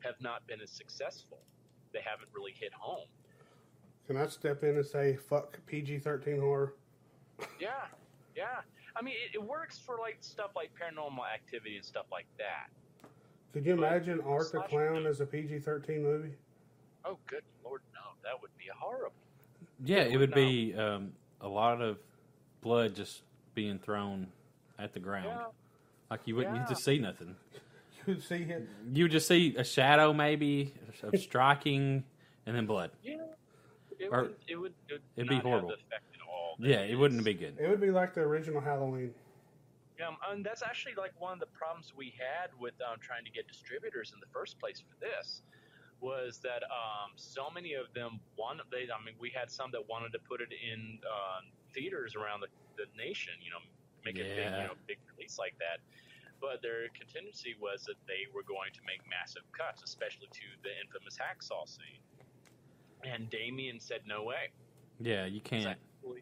have 0.00 0.16
not 0.20 0.46
been 0.46 0.60
as 0.60 0.70
successful. 0.70 1.38
They 1.92 2.00
haven't 2.00 2.28
really 2.32 2.54
hit 2.58 2.72
home. 2.72 3.06
Can 4.06 4.16
I 4.16 4.26
step 4.26 4.64
in 4.64 4.76
and 4.76 4.84
say 4.84 5.16
fuck 5.16 5.58
PG 5.66 6.00
thirteen 6.00 6.40
horror? 6.40 6.74
Yeah, 7.58 7.88
yeah. 8.36 8.60
I 8.96 9.02
mean, 9.02 9.14
it, 9.14 9.36
it 9.36 9.42
works 9.42 9.78
for 9.78 9.98
like 9.98 10.18
stuff 10.20 10.50
like 10.54 10.70
paranormal 10.74 11.24
activity 11.32 11.76
and 11.76 11.84
stuff 11.84 12.06
like 12.12 12.26
that. 12.38 12.68
Could 13.52 13.66
you 13.66 13.76
But 13.76 13.84
imagine 13.86 14.20
Art 14.26 14.50
the 14.52 14.60
Clown 14.62 14.94
film- 14.94 15.06
as 15.06 15.20
a 15.20 15.26
PG 15.26 15.60
thirteen 15.60 16.02
movie? 16.02 16.34
Oh, 17.04 17.18
good 17.26 17.42
lord, 17.64 17.82
no, 17.92 18.00
that 18.22 18.40
would 18.40 18.50
be 18.58 18.64
horrible. 18.76 19.12
Yeah, 19.84 20.02
it 20.02 20.16
would 20.16 20.30
No. 20.30 20.36
be 20.36 20.74
um, 20.74 21.12
a 21.40 21.48
lot 21.48 21.80
of 21.82 21.98
blood 22.62 22.94
just 22.94 23.22
being 23.54 23.78
thrown 23.78 24.28
at 24.78 24.92
the 24.94 25.00
ground. 25.00 25.26
Yeah, 25.26 25.44
Like 26.10 26.20
you 26.24 26.34
wouldn't 26.36 26.56
Yeah. 26.56 26.66
just 26.68 26.84
see 26.84 26.98
nothing. 26.98 27.36
You 28.06 28.14
would 28.16 28.22
see 28.22 28.42
him. 28.44 28.68
You 28.92 29.04
would 29.04 29.12
just 29.12 29.26
see 29.26 29.56
a 29.56 29.64
shadow, 29.64 30.12
maybe 30.12 30.74
of 31.02 31.18
striking, 31.18 32.04
and 32.44 32.54
then 32.54 32.66
blood. 32.66 32.90
yeah. 33.02 33.14
It 33.98 34.08
Or- 34.12 34.22
would. 34.24 34.34
It 34.46 34.56
would. 34.56 34.74
It 34.88 34.92
would 34.92 35.02
it'd 35.16 35.28
be 35.30 35.36
not 35.36 35.44
horrible. 35.44 35.72
Have 36.58 36.66
the 36.66 36.72
effect 36.72 36.86
at 36.86 36.86
all. 36.86 36.86
that 36.86 36.86
Yeah, 36.86 36.92
it 36.92 36.98
wouldn't 36.98 37.24
be 37.24 37.34
good. 37.34 37.56
It 37.58 37.68
would 37.68 37.80
be 37.80 37.90
like 37.90 38.14
the 38.14 38.22
original 38.22 38.60
Halloween. 38.60 39.14
Um, 40.06 40.16
and 40.30 40.44
that's 40.44 40.62
actually 40.62 40.94
like 40.98 41.12
one 41.20 41.32
of 41.34 41.40
the 41.40 41.46
problems 41.54 41.92
we 41.96 42.12
had 42.18 42.50
with 42.58 42.74
um, 42.82 42.98
trying 43.00 43.24
to 43.24 43.30
get 43.30 43.46
distributors 43.46 44.12
in 44.12 44.20
the 44.20 44.26
first 44.32 44.58
place 44.58 44.82
for 44.82 44.98
this 44.98 45.42
was 46.00 46.38
that 46.42 46.62
um, 46.66 47.14
so 47.16 47.48
many 47.54 47.74
of 47.74 47.86
them 47.94 48.20
wanted. 48.36 48.66
They, 48.70 48.90
I 48.90 48.98
mean, 49.04 49.14
we 49.20 49.30
had 49.30 49.50
some 49.50 49.70
that 49.72 49.88
wanted 49.88 50.12
to 50.12 50.18
put 50.18 50.40
it 50.40 50.50
in 50.50 50.98
um, 51.06 51.48
theaters 51.72 52.16
around 52.16 52.42
the, 52.42 52.50
the 52.76 52.90
nation. 52.98 53.32
You 53.40 53.50
know, 53.54 53.62
make 54.04 54.18
a 54.18 54.26
big, 54.26 54.50
you 54.50 54.66
know, 54.66 54.76
big 54.86 54.98
release 55.14 55.38
like 55.38 55.54
that. 55.58 55.78
But 56.40 56.60
their 56.60 56.90
contingency 56.92 57.54
was 57.56 57.86
that 57.86 57.96
they 58.06 58.26
were 58.34 58.42
going 58.42 58.74
to 58.74 58.82
make 58.84 59.00
massive 59.08 59.46
cuts, 59.56 59.82
especially 59.82 60.28
to 60.28 60.46
the 60.66 60.74
infamous 60.82 61.16
hacksaw 61.16 61.64
scene. 61.64 62.02
And 63.06 63.30
Damien 63.30 63.80
said, 63.80 64.00
"No 64.04 64.24
way." 64.24 64.50
Yeah, 65.00 65.24
you 65.24 65.40
can't. 65.40 65.64
like, 65.64 65.78
well, 66.02 66.18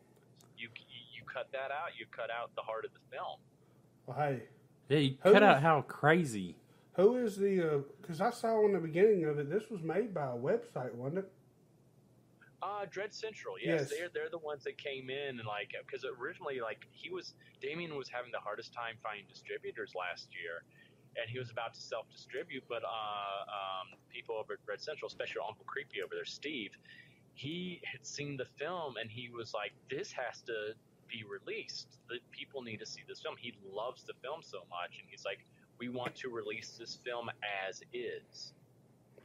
you 0.63 0.69
you 1.15 1.23
cut 1.33 1.49
that 1.53 1.71
out. 1.71 1.91
You 1.99 2.07
cut 2.11 2.31
out 2.31 2.55
the 2.55 2.63
heart 2.63 2.85
of 2.85 2.93
the 2.93 3.01
film. 3.11 3.39
Well, 4.07 4.17
hey, 4.17 4.43
Yeah, 4.89 4.99
you 4.99 5.11
Who 5.23 5.33
cut 5.33 5.43
was- 5.43 5.43
out 5.43 5.63
how 5.63 5.83
crazy. 5.83 6.57
who 6.95 7.17
is 7.17 7.37
the? 7.37 7.85
Because 8.01 8.21
I 8.21 8.31
saw 8.31 8.65
in 8.67 8.73
the 8.73 8.79
beginning 8.81 9.25
of 9.25 9.39
it, 9.39 9.49
this 9.51 9.69
was 9.71 9.83
made 9.83 10.13
by 10.15 10.27
a 10.27 10.37
website, 10.37 10.93
wasn't 10.95 11.19
it? 11.19 11.33
Uh, 12.63 12.87
Dread 12.91 13.13
Central, 13.13 13.57
yes, 13.59 13.67
Yes. 13.81 13.91
they're 13.91 14.09
they're 14.15 14.29
the 14.31 14.39
ones 14.39 14.63
that 14.65 14.79
came 14.79 15.11
in 15.11 15.39
and 15.41 15.47
like 15.47 15.73
because 15.85 16.05
originally 16.21 16.61
like 16.61 16.87
he 16.93 17.11
was 17.11 17.35
Damien 17.61 17.97
was 17.97 18.09
having 18.09 18.31
the 18.31 18.39
hardest 18.39 18.73
time 18.73 18.95
finding 19.03 19.27
distributors 19.27 19.95
last 19.97 20.29
year, 20.33 20.63
and 21.21 21.29
he 21.29 21.39
was 21.41 21.51
about 21.51 21.75
to 21.75 21.81
self 21.81 22.09
distribute, 22.11 22.63
but 22.69 22.85
uh, 22.85 23.43
um, 23.51 23.99
people 24.11 24.37
over 24.37 24.53
at 24.55 24.65
Dread 24.65 24.81
Central, 24.81 25.09
especially 25.09 25.41
Uncle 25.47 25.65
Creepy 25.67 26.03
over 26.03 26.15
there, 26.15 26.25
Steve, 26.25 26.71
he 27.35 27.81
had 27.91 28.07
seen 28.07 28.37
the 28.37 28.45
film 28.45 28.97
and 29.01 29.11
he 29.11 29.29
was 29.29 29.55
like, 29.55 29.73
this 29.91 30.13
has 30.13 30.41
to 30.43 30.75
be 31.09 31.25
released. 31.25 31.99
The 32.09 32.19
people 32.31 32.63
need 32.63 32.81
to 32.81 32.87
see 32.87 33.03
this 33.09 33.21
film. 33.21 33.37
He 33.39 33.55
loves 33.73 34.05
the 34.05 34.15
film 34.23 34.41
so 34.43 34.59
much, 34.71 34.99
and 34.99 35.09
he's 35.11 35.25
like, 35.25 35.41
we 35.79 35.89
want 35.89 36.15
to 36.17 36.31
release 36.31 36.77
this 36.79 36.99
film 37.05 37.31
as 37.69 37.83
is. 37.93 38.53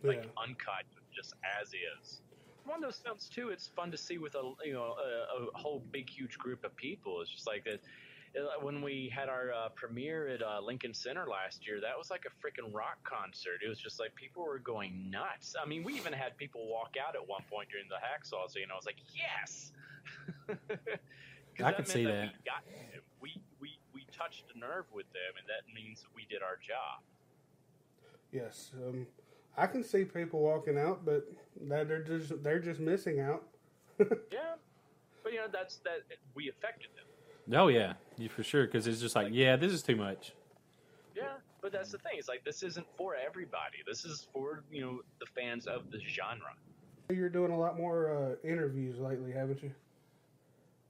like 0.04 0.24
uncut, 0.38 0.84
just 1.16 1.34
as 1.62 1.70
is. 1.70 2.22
One 2.66 2.78
of 2.78 2.84
those 2.84 3.00
films 3.04 3.30
too. 3.34 3.50
It's 3.50 3.68
fun 3.68 3.92
to 3.92 3.98
see 3.98 4.18
with 4.18 4.36
a 4.36 4.52
you 4.66 4.74
know 4.74 4.96
a, 5.00 5.46
a 5.56 5.58
whole 5.58 5.82
big 5.92 6.10
huge 6.10 6.38
group 6.38 6.66
of 6.66 6.76
people. 6.76 7.22
It's 7.22 7.32
just 7.32 7.48
like 7.48 7.64
that. 7.66 7.80
Uh, 8.38 8.60
When 8.62 8.82
we 8.82 9.12
had 9.14 9.30
our 9.30 9.52
uh, 9.52 9.70
premiere 9.76 10.28
at 10.28 10.42
uh, 10.42 10.60
Lincoln 10.62 10.94
Center 10.94 11.26
last 11.28 11.66
year, 11.68 11.80
that 11.82 11.98
was 11.98 12.10
like 12.10 12.26
a 12.26 12.30
freaking 12.46 12.74
rock 12.74 12.98
concert. 13.04 13.62
It 13.66 13.70
was 13.70 13.80
just 13.80 14.00
like 14.00 14.14
people 14.16 14.44
were 14.44 14.60
going 14.60 15.10
nuts. 15.10 15.56
I 15.62 15.68
mean, 15.68 15.84
we 15.84 15.94
even 15.96 16.14
had 16.14 16.38
people 16.38 16.68
walk 16.68 16.96
out 17.02 17.16
at 17.16 17.28
one 17.28 17.42
point 17.52 17.70
during 17.70 17.88
the 17.90 17.96
hacksaw 17.96 18.50
scene. 18.52 18.68
I 18.72 18.76
was 18.76 18.86
like, 18.86 18.98
yes. 19.16 19.72
'Cause 21.58 21.66
I 21.66 21.72
can 21.74 21.86
see 21.86 22.06
We, 22.06 22.12
that. 22.12 22.34
got 22.46 22.64
them. 22.66 23.02
we 23.20 23.42
we 23.60 23.80
we 23.94 24.06
touched 24.16 24.46
a 24.56 24.60
nerve 24.60 24.86
with 24.94 25.12
them, 25.12 25.34
and 25.40 25.48
that 25.48 25.66
means 25.74 26.02
that 26.04 26.10
we 26.16 26.26
did 26.30 26.44
our 26.44 26.56
job. 26.58 27.02
Yes, 28.32 28.72
um, 28.86 29.08
I 29.58 29.66
can 29.66 29.84
see 29.84 30.04
people 30.04 30.40
walking 30.42 30.78
out, 30.78 31.04
but 31.04 31.26
they're 31.60 32.04
just 32.04 32.44
they're 32.44 32.60
just 32.60 32.80
missing 32.80 33.20
out. 33.20 33.44
Yeah, 34.32 34.54
but 35.24 35.34
you 35.34 35.40
know 35.40 35.48
that's 35.52 35.78
that 35.78 36.02
we 36.36 36.48
affected 36.50 36.90
them. 36.96 37.07
Oh 37.54 37.68
yeah, 37.68 37.94
you 38.18 38.30
for 38.30 38.44
sure. 38.44 38.66
Because 38.66 38.88
it's 38.88 39.02
just 39.02 39.16
like, 39.16 39.30
yeah, 39.32 39.56
this 39.56 39.72
is 39.72 39.84
too 39.84 39.96
much. 39.96 40.34
Yeah, 41.16 41.34
but 41.62 41.72
that's 41.72 41.92
the 41.92 41.98
thing. 42.00 42.14
It's 42.18 42.28
like 42.28 42.44
this 42.44 42.64
isn't 42.64 42.88
for 42.98 43.16
everybody. 43.16 43.78
This 43.88 44.06
is 44.06 44.28
for 44.34 44.64
you 44.72 44.82
know 44.82 45.02
the 45.20 45.26
fans 45.36 45.68
of 45.68 45.92
the 45.92 46.00
genre. 46.00 46.54
You're 47.10 47.30
doing 47.30 47.52
a 47.52 47.60
lot 47.60 47.78
more 47.80 48.12
uh, 48.12 48.48
interviews 48.48 49.00
lately, 49.00 49.32
haven't 49.32 49.64
you? 49.64 49.72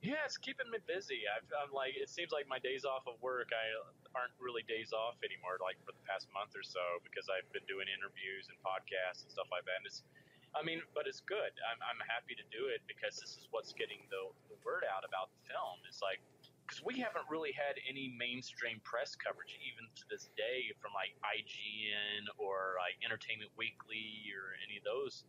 Yeah, 0.01 0.22
it's 0.26 0.38
keeping 0.38 0.70
me 0.70 0.78
busy. 0.86 1.26
I've, 1.26 1.45
I'm 1.58 1.74
like, 1.74 1.97
it 1.97 2.10
seems 2.10 2.30
like 2.30 2.45
my 2.45 2.62
days 2.62 2.86
off 2.86 3.05
of 3.10 3.18
work 3.22 3.49
I 3.49 3.66
aren't 4.14 4.34
really 4.38 4.62
days 4.66 4.93
off 4.93 5.18
anymore. 5.26 5.58
Like 5.58 5.78
for 5.86 5.93
the 5.93 6.05
past 6.05 6.30
month 6.34 6.53
or 6.53 6.62
so, 6.62 6.82
because 7.01 7.30
I've 7.30 7.45
been 7.49 7.66
doing 7.66 7.89
interviews 7.89 8.49
and 8.49 8.58
podcasts 8.62 9.26
and 9.26 9.30
stuff 9.34 9.49
like 9.49 9.66
that. 9.66 9.82
And 9.82 9.89
it's, 9.89 10.05
I 10.53 10.62
mean, 10.62 10.86
but 10.93 11.10
it's 11.10 11.22
good. 11.26 11.53
I'm, 11.66 11.82
I'm 11.82 12.01
happy 12.05 12.38
to 12.38 12.45
do 12.53 12.70
it 12.70 12.86
because 12.86 13.18
this 13.18 13.41
is 13.41 13.49
what's 13.49 13.74
getting 13.74 14.05
the, 14.14 14.30
the 14.53 14.58
word 14.62 14.86
out 14.86 15.01
about 15.01 15.34
the 15.34 15.41
film. 15.49 15.82
It's 15.89 16.05
like 16.05 16.22
because 16.68 16.84
we 16.84 16.99
haven't 16.99 17.24
really 17.32 17.55
had 17.55 17.80
any 17.88 18.11
mainstream 18.20 18.84
press 18.84 19.15
coverage 19.15 19.55
even 19.63 19.88
to 19.95 20.03
this 20.11 20.28
day 20.36 20.68
from 20.84 20.91
like 20.91 21.15
IGN 21.24 22.28
or 22.38 22.76
like 22.76 22.99
Entertainment 22.99 23.49
Weekly 23.55 24.28
or 24.36 24.51
any 24.59 24.76
of 24.76 24.84
those, 24.84 25.24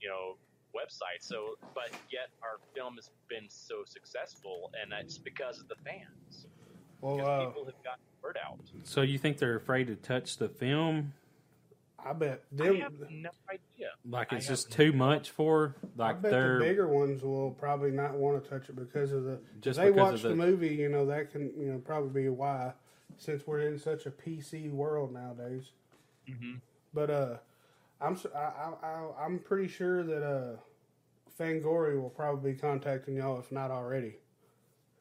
you 0.00 0.08
know, 0.08 0.40
websites. 0.72 1.28
So, 1.28 1.60
but 1.76 1.92
yet 2.08 2.32
our 2.40 2.56
film 2.74 2.96
has 2.96 3.10
been 3.28 3.52
so 3.52 3.84
successful, 3.84 4.72
and 4.80 4.90
that's 4.90 5.18
because 5.18 5.60
of 5.60 5.68
the 5.68 5.76
fans. 5.84 6.48
Well, 7.00 7.16
Because 7.16 7.28
uh, 7.28 7.46
people 7.46 7.64
have 7.66 7.82
gotten 7.84 8.04
word 8.22 8.38
out. 8.40 8.58
So 8.84 9.02
you 9.02 9.18
think 9.18 9.38
they're 9.38 9.56
afraid 9.56 9.88
to 9.88 9.96
touch 9.96 10.38
the 10.38 10.48
film? 10.48 11.12
I 12.04 12.12
bet 12.12 12.42
I 12.60 12.64
have 12.64 12.92
no 13.10 13.30
idea. 13.48 13.90
Like 14.08 14.32
it's 14.32 14.46
have 14.46 14.56
just 14.56 14.72
too 14.72 14.92
much 14.92 15.30
for 15.30 15.76
I 15.98 16.08
like 16.08 16.22
bet 16.22 16.32
the 16.32 16.58
bigger 16.60 16.88
ones 16.88 17.22
will 17.22 17.52
probably 17.52 17.90
not 17.90 18.14
want 18.14 18.42
to 18.42 18.50
touch 18.50 18.68
it 18.68 18.76
because 18.76 19.12
of 19.12 19.24
the. 19.24 19.40
Just 19.60 19.78
they 19.78 19.90
because 19.90 20.00
watch 20.00 20.14
of 20.14 20.22
the, 20.22 20.28
the- 20.30 20.36
movie, 20.36 20.74
you 20.74 20.88
know 20.88 21.06
that 21.06 21.30
can 21.30 21.52
you 21.56 21.72
know 21.72 21.78
probably 21.78 22.22
be 22.22 22.26
a 22.26 22.32
why, 22.32 22.72
since 23.16 23.46
we're 23.46 23.60
in 23.60 23.78
such 23.78 24.06
a 24.06 24.10
PC 24.10 24.70
world 24.70 25.12
nowadays. 25.12 25.70
hmm 26.28 26.54
But 26.92 27.10
uh, 27.10 27.36
I'm 28.00 28.14
s- 28.14 28.26
I, 28.34 28.38
I, 28.38 29.04
I, 29.20 29.24
am 29.26 29.38
pretty 29.38 29.68
sure 29.68 30.02
that 30.02 30.22
uh, 30.24 30.56
Fangoria 31.38 32.00
will 32.00 32.10
probably 32.10 32.52
be 32.52 32.58
contacting 32.58 33.16
y'all 33.16 33.38
if 33.38 33.52
not 33.52 33.70
already. 33.70 34.16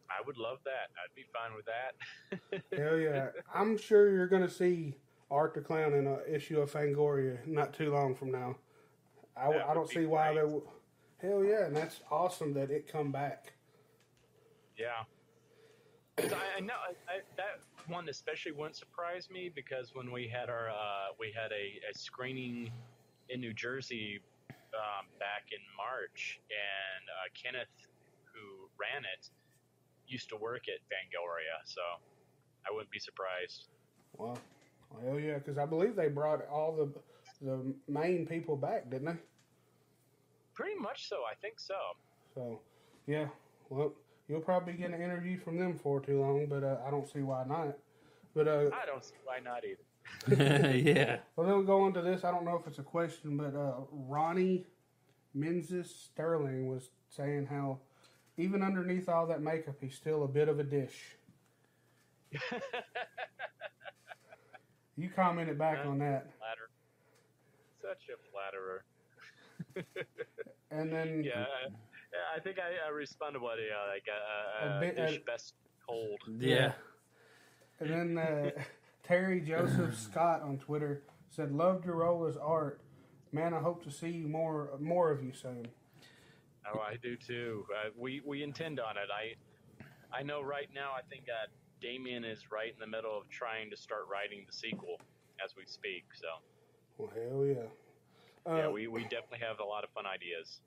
I 0.09 0.21
would 0.25 0.37
love 0.37 0.59
that. 0.65 0.89
I'd 0.97 1.15
be 1.15 1.25
fine 1.33 1.55
with 1.55 1.65
that. 1.65 2.77
Hell 2.77 2.97
yeah, 2.99 3.29
I'm 3.53 3.77
sure 3.77 4.09
you're 4.11 4.27
gonna 4.27 4.49
see 4.49 4.95
Art 5.32 5.53
the 5.55 5.61
Clown 5.61 5.93
in 5.93 6.05
an 6.05 6.19
issue 6.29 6.59
of 6.59 6.71
Fangoria 6.71 7.45
not 7.47 7.73
too 7.73 7.91
long 7.93 8.13
from 8.13 8.32
now. 8.32 8.57
I, 9.36 9.47
I 9.47 9.73
don't 9.73 9.89
see 9.89 10.05
why 10.05 10.34
great. 10.34 10.41
they. 10.41 10.47
w- 10.47 10.67
Hell 11.21 11.43
yeah, 11.43 11.65
and 11.65 11.75
that's 11.75 12.01
awesome 12.09 12.53
that 12.55 12.71
it 12.71 12.91
come 12.91 13.11
back. 13.11 13.53
Yeah. 14.77 15.05
I, 16.17 16.57
I 16.57 16.59
know 16.59 16.73
I, 17.07 17.21
that 17.38 17.61
one 17.88 18.09
especially 18.09 18.51
wouldn't 18.51 18.75
surprise 18.75 19.29
me 19.32 19.51
because 19.53 19.91
when 19.93 20.11
we 20.11 20.27
had 20.27 20.49
our 20.49 20.69
uh, 20.69 21.13
we 21.19 21.32
had 21.32 21.51
a, 21.51 21.79
a 21.89 21.97
screening 21.97 22.71
in 23.29 23.39
New 23.39 23.53
Jersey 23.53 24.19
um, 24.49 25.05
back 25.19 25.43
in 25.51 25.59
March, 25.77 26.39
and 26.49 27.05
uh, 27.07 27.29
Kenneth, 27.34 27.69
who 28.34 28.67
ran 28.79 29.03
it, 29.03 29.29
used 30.07 30.27
to 30.29 30.38
work 30.38 30.63
at 30.67 30.82
Fangoria, 30.89 31.61
so 31.63 31.82
I 32.67 32.73
wouldn't 32.73 32.91
be 32.91 32.99
surprised. 32.99 33.67
Well, 34.99 35.19
yeah, 35.19 35.35
because 35.35 35.57
I 35.57 35.65
believe 35.65 35.95
they 35.95 36.07
brought 36.07 36.47
all 36.47 36.75
the 36.75 36.91
the 37.41 37.73
main 37.87 38.25
people 38.25 38.55
back, 38.55 38.89
didn't 38.89 39.05
they? 39.05 39.17
Pretty 40.53 40.79
much 40.79 41.09
so, 41.09 41.17
I 41.29 41.33
think 41.41 41.59
so. 41.59 41.75
So, 42.35 42.59
yeah. 43.07 43.27
Well, 43.69 43.93
you'll 44.27 44.41
probably 44.41 44.73
get 44.73 44.91
an 44.91 45.01
interview 45.01 45.39
from 45.39 45.57
them 45.57 45.77
for 45.77 45.99
too 45.99 46.21
long, 46.21 46.45
but 46.47 46.63
uh, 46.63 46.77
I 46.85 46.91
don't 46.91 47.11
see 47.11 47.21
why 47.21 47.43
not. 47.47 47.77
But 48.35 48.47
uh, 48.47 48.69
I 48.73 48.85
don't 48.85 49.03
see 49.03 49.15
why 49.23 49.39
not 49.39 49.63
either. 49.65 50.73
yeah. 50.77 51.17
well, 51.35 51.47
then 51.47 51.55
we'll 51.55 51.65
go 51.65 51.81
on 51.81 51.93
to 51.93 52.01
this. 52.01 52.23
I 52.23 52.31
don't 52.31 52.45
know 52.45 52.57
if 52.57 52.67
it's 52.67 52.79
a 52.79 52.83
question, 52.83 53.37
but 53.37 53.55
uh, 53.55 53.73
Ronnie 53.91 54.65
Menzies 55.33 55.89
Sterling 55.89 56.67
was 56.67 56.89
saying 57.09 57.47
how 57.47 57.79
even 58.37 58.61
underneath 58.61 59.09
all 59.09 59.27
that 59.27 59.41
makeup, 59.41 59.75
he's 59.81 59.95
still 59.95 60.23
a 60.23 60.27
bit 60.27 60.47
of 60.49 60.59
a 60.59 60.63
dish. 60.63 61.17
You 64.97 65.09
commented 65.09 65.57
back 65.57 65.85
on 65.85 65.99
that, 65.99 66.27
Flatter. 66.37 66.69
Such 67.81 68.09
a 68.09 68.17
flatterer. 68.31 68.83
and 70.69 70.91
then 70.91 71.23
Yeah, 71.25 71.41
I, 71.41 71.69
yeah, 71.69 72.35
I 72.35 72.39
think 72.39 72.57
I, 72.59 72.87
I 72.87 72.89
responded 72.91 73.41
what 73.41 73.57
yeah, 73.57 73.91
like 73.91 74.05
uh, 74.07 74.65
A 74.65 74.69
uh, 74.69 74.79
bit- 74.79 74.95
dish 74.97 75.17
uh, 75.17 75.31
best 75.31 75.53
cold. 75.87 76.19
Yeah. 76.39 76.73
And 77.79 77.89
then 77.89 78.17
uh, 78.17 78.51
Terry 79.03 79.41
Joseph 79.41 79.97
Scott 80.11 80.41
on 80.41 80.57
Twitter 80.59 81.03
said, 81.29 81.51
"Loved 81.51 81.85
your 81.85 81.95
role 81.95 82.27
as 82.27 82.37
art, 82.37 82.81
man. 83.31 83.53
I 83.53 83.59
hope 83.59 83.83
to 83.85 83.91
see 83.91 84.17
more 84.17 84.69
more 84.79 85.09
of 85.11 85.23
you 85.23 85.33
soon." 85.33 85.67
Oh, 86.71 86.79
I 86.79 86.97
do 87.01 87.15
too. 87.15 87.65
Uh, 87.73 87.89
we 87.97 88.21
we 88.25 88.43
intend 88.43 88.79
on 88.79 88.97
it. 88.97 89.09
I 89.11 89.35
I 90.15 90.21
know 90.21 90.41
right 90.41 90.69
now. 90.75 90.91
I 90.95 91.01
think 91.09 91.23
uh, 91.27 91.47
Damien 91.82 92.23
is 92.23 92.51
right 92.51 92.71
in 92.73 92.79
the 92.79 92.88
middle 92.88 93.17
of 93.17 93.27
trying 93.29 93.69
to 93.71 93.77
start 93.77 94.01
writing 94.11 94.45
the 94.47 94.53
sequel 94.53 94.99
as 95.43 95.55
we 95.57 95.63
speak. 95.65 96.05
So 96.13 96.27
Well, 96.97 97.11
hell 97.15 97.45
yeah. 97.45 98.51
Uh, 98.51 98.57
yeah, 98.57 98.69
we, 98.69 98.88
we 98.88 99.03
definitely 99.03 99.39
have 99.39 99.59
a 99.59 99.63
lot 99.63 99.84
of 99.84 99.89
fun 99.91 100.05
ideas. 100.05 100.61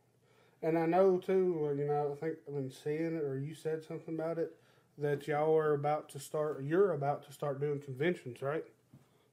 and 0.63 0.79
I 0.79 0.87
know 0.87 1.19
too. 1.19 1.75
You 1.77 1.87
know, 1.87 2.13
I 2.13 2.21
think 2.21 2.37
I've 2.47 2.55
been 2.55 2.71
seeing 2.71 3.17
it, 3.17 3.25
or 3.25 3.39
you 3.39 3.55
said 3.55 3.83
something 3.83 4.15
about 4.15 4.39
it 4.39 4.55
that 4.99 5.27
y'all 5.27 5.57
are 5.57 5.75
about 5.75 6.09
to 6.11 6.21
start. 6.21 6.63
You're 6.65 6.93
about 6.93 7.25
to 7.27 7.33
start 7.33 7.61
doing 7.61 7.81
conventions, 7.81 8.43
right? 8.43 8.65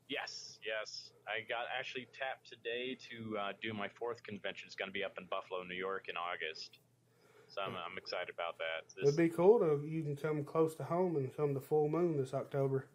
Yes, 0.09 0.59
yes. 0.65 1.11
I 1.27 1.47
got 1.47 1.65
actually 1.77 2.07
tapped 2.17 2.49
today 2.49 2.97
to 3.09 3.37
uh, 3.37 3.51
do 3.61 3.73
my 3.73 3.87
fourth 3.87 4.23
convention. 4.23 4.65
It's 4.65 4.75
going 4.75 4.89
to 4.89 4.93
be 4.93 5.03
up 5.03 5.17
in 5.19 5.25
Buffalo, 5.25 5.63
New 5.63 5.75
York, 5.75 6.07
in 6.09 6.15
August. 6.17 6.79
So 7.51 7.61
I'm, 7.61 7.75
I'm 7.75 7.97
excited 7.97 8.31
about 8.33 8.57
that. 8.59 8.87
This, 8.95 9.03
It'd 9.13 9.17
be 9.17 9.27
cool 9.27 9.59
to 9.59 9.85
you 9.85 10.03
can 10.03 10.15
come 10.15 10.43
close 10.43 10.73
to 10.75 10.83
home 10.83 11.17
and 11.17 11.35
come 11.35 11.53
to 11.53 11.59
Full 11.59 11.89
Moon 11.89 12.15
this 12.17 12.33
October. 12.33 12.87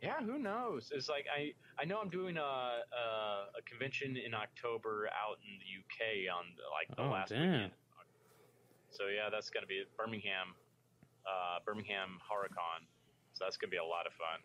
Yeah, 0.00 0.20
who 0.22 0.38
knows? 0.38 0.90
It's 0.94 1.08
like 1.08 1.26
I 1.26 1.50
I 1.80 1.84
know 1.84 1.98
I'm 2.00 2.08
doing 2.10 2.36
a 2.36 2.40
a, 2.42 3.04
a 3.58 3.62
convention 3.66 4.16
in 4.16 4.34
October 4.34 5.08
out 5.10 5.38
in 5.42 5.58
the 5.58 5.66
UK 5.82 6.30
on 6.30 6.44
like 6.70 6.94
the 6.96 7.02
Oh, 7.02 7.10
last 7.10 7.30
damn. 7.30 7.40
weekend. 7.42 7.72
So 8.90 9.08
yeah, 9.08 9.30
that's 9.30 9.50
gonna 9.50 9.66
be 9.66 9.82
Birmingham, 9.98 10.54
uh, 11.26 11.58
Birmingham 11.66 12.18
HorrorCon. 12.22 12.86
So 13.34 13.44
that's 13.44 13.56
gonna 13.56 13.70
be 13.70 13.78
a 13.82 13.84
lot 13.84 14.06
of 14.06 14.12
fun. 14.14 14.38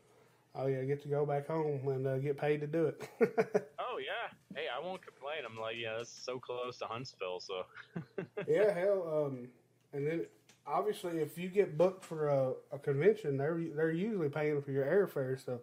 Oh 0.60 0.66
yeah, 0.66 0.84
get 0.84 1.02
to 1.04 1.08
go 1.08 1.26
back 1.26 1.48
home 1.48 1.88
and 1.88 2.08
uh, 2.08 2.18
get 2.18 2.38
paid 2.38 2.62
to 2.62 2.68
do 2.68 2.88
it. 2.88 3.08
Oh 3.80 4.00
yeah, 4.00 4.36
hey, 4.56 4.68
I 4.76 4.80
won't 4.84 5.02
complain. 5.06 5.38
I'm 5.46 5.60
like, 5.60 5.76
yeah, 5.80 5.96
that's 5.98 6.12
so 6.12 6.40
close 6.40 6.78
to 6.80 6.86
Huntsville. 6.86 7.40
So 7.40 7.64
yeah, 8.48 8.74
hell. 8.74 9.26
Um, 9.28 9.48
and 9.94 10.06
then 10.06 10.26
obviously, 10.66 11.20
if 11.20 11.38
you 11.38 11.48
get 11.50 11.78
booked 11.78 12.04
for 12.04 12.28
a, 12.30 12.54
a 12.72 12.80
convention, 12.80 13.38
they're 13.38 13.60
they're 13.76 13.92
usually 13.92 14.30
paying 14.30 14.62
for 14.62 14.72
your 14.72 14.86
airfare. 14.86 15.44
So 15.44 15.62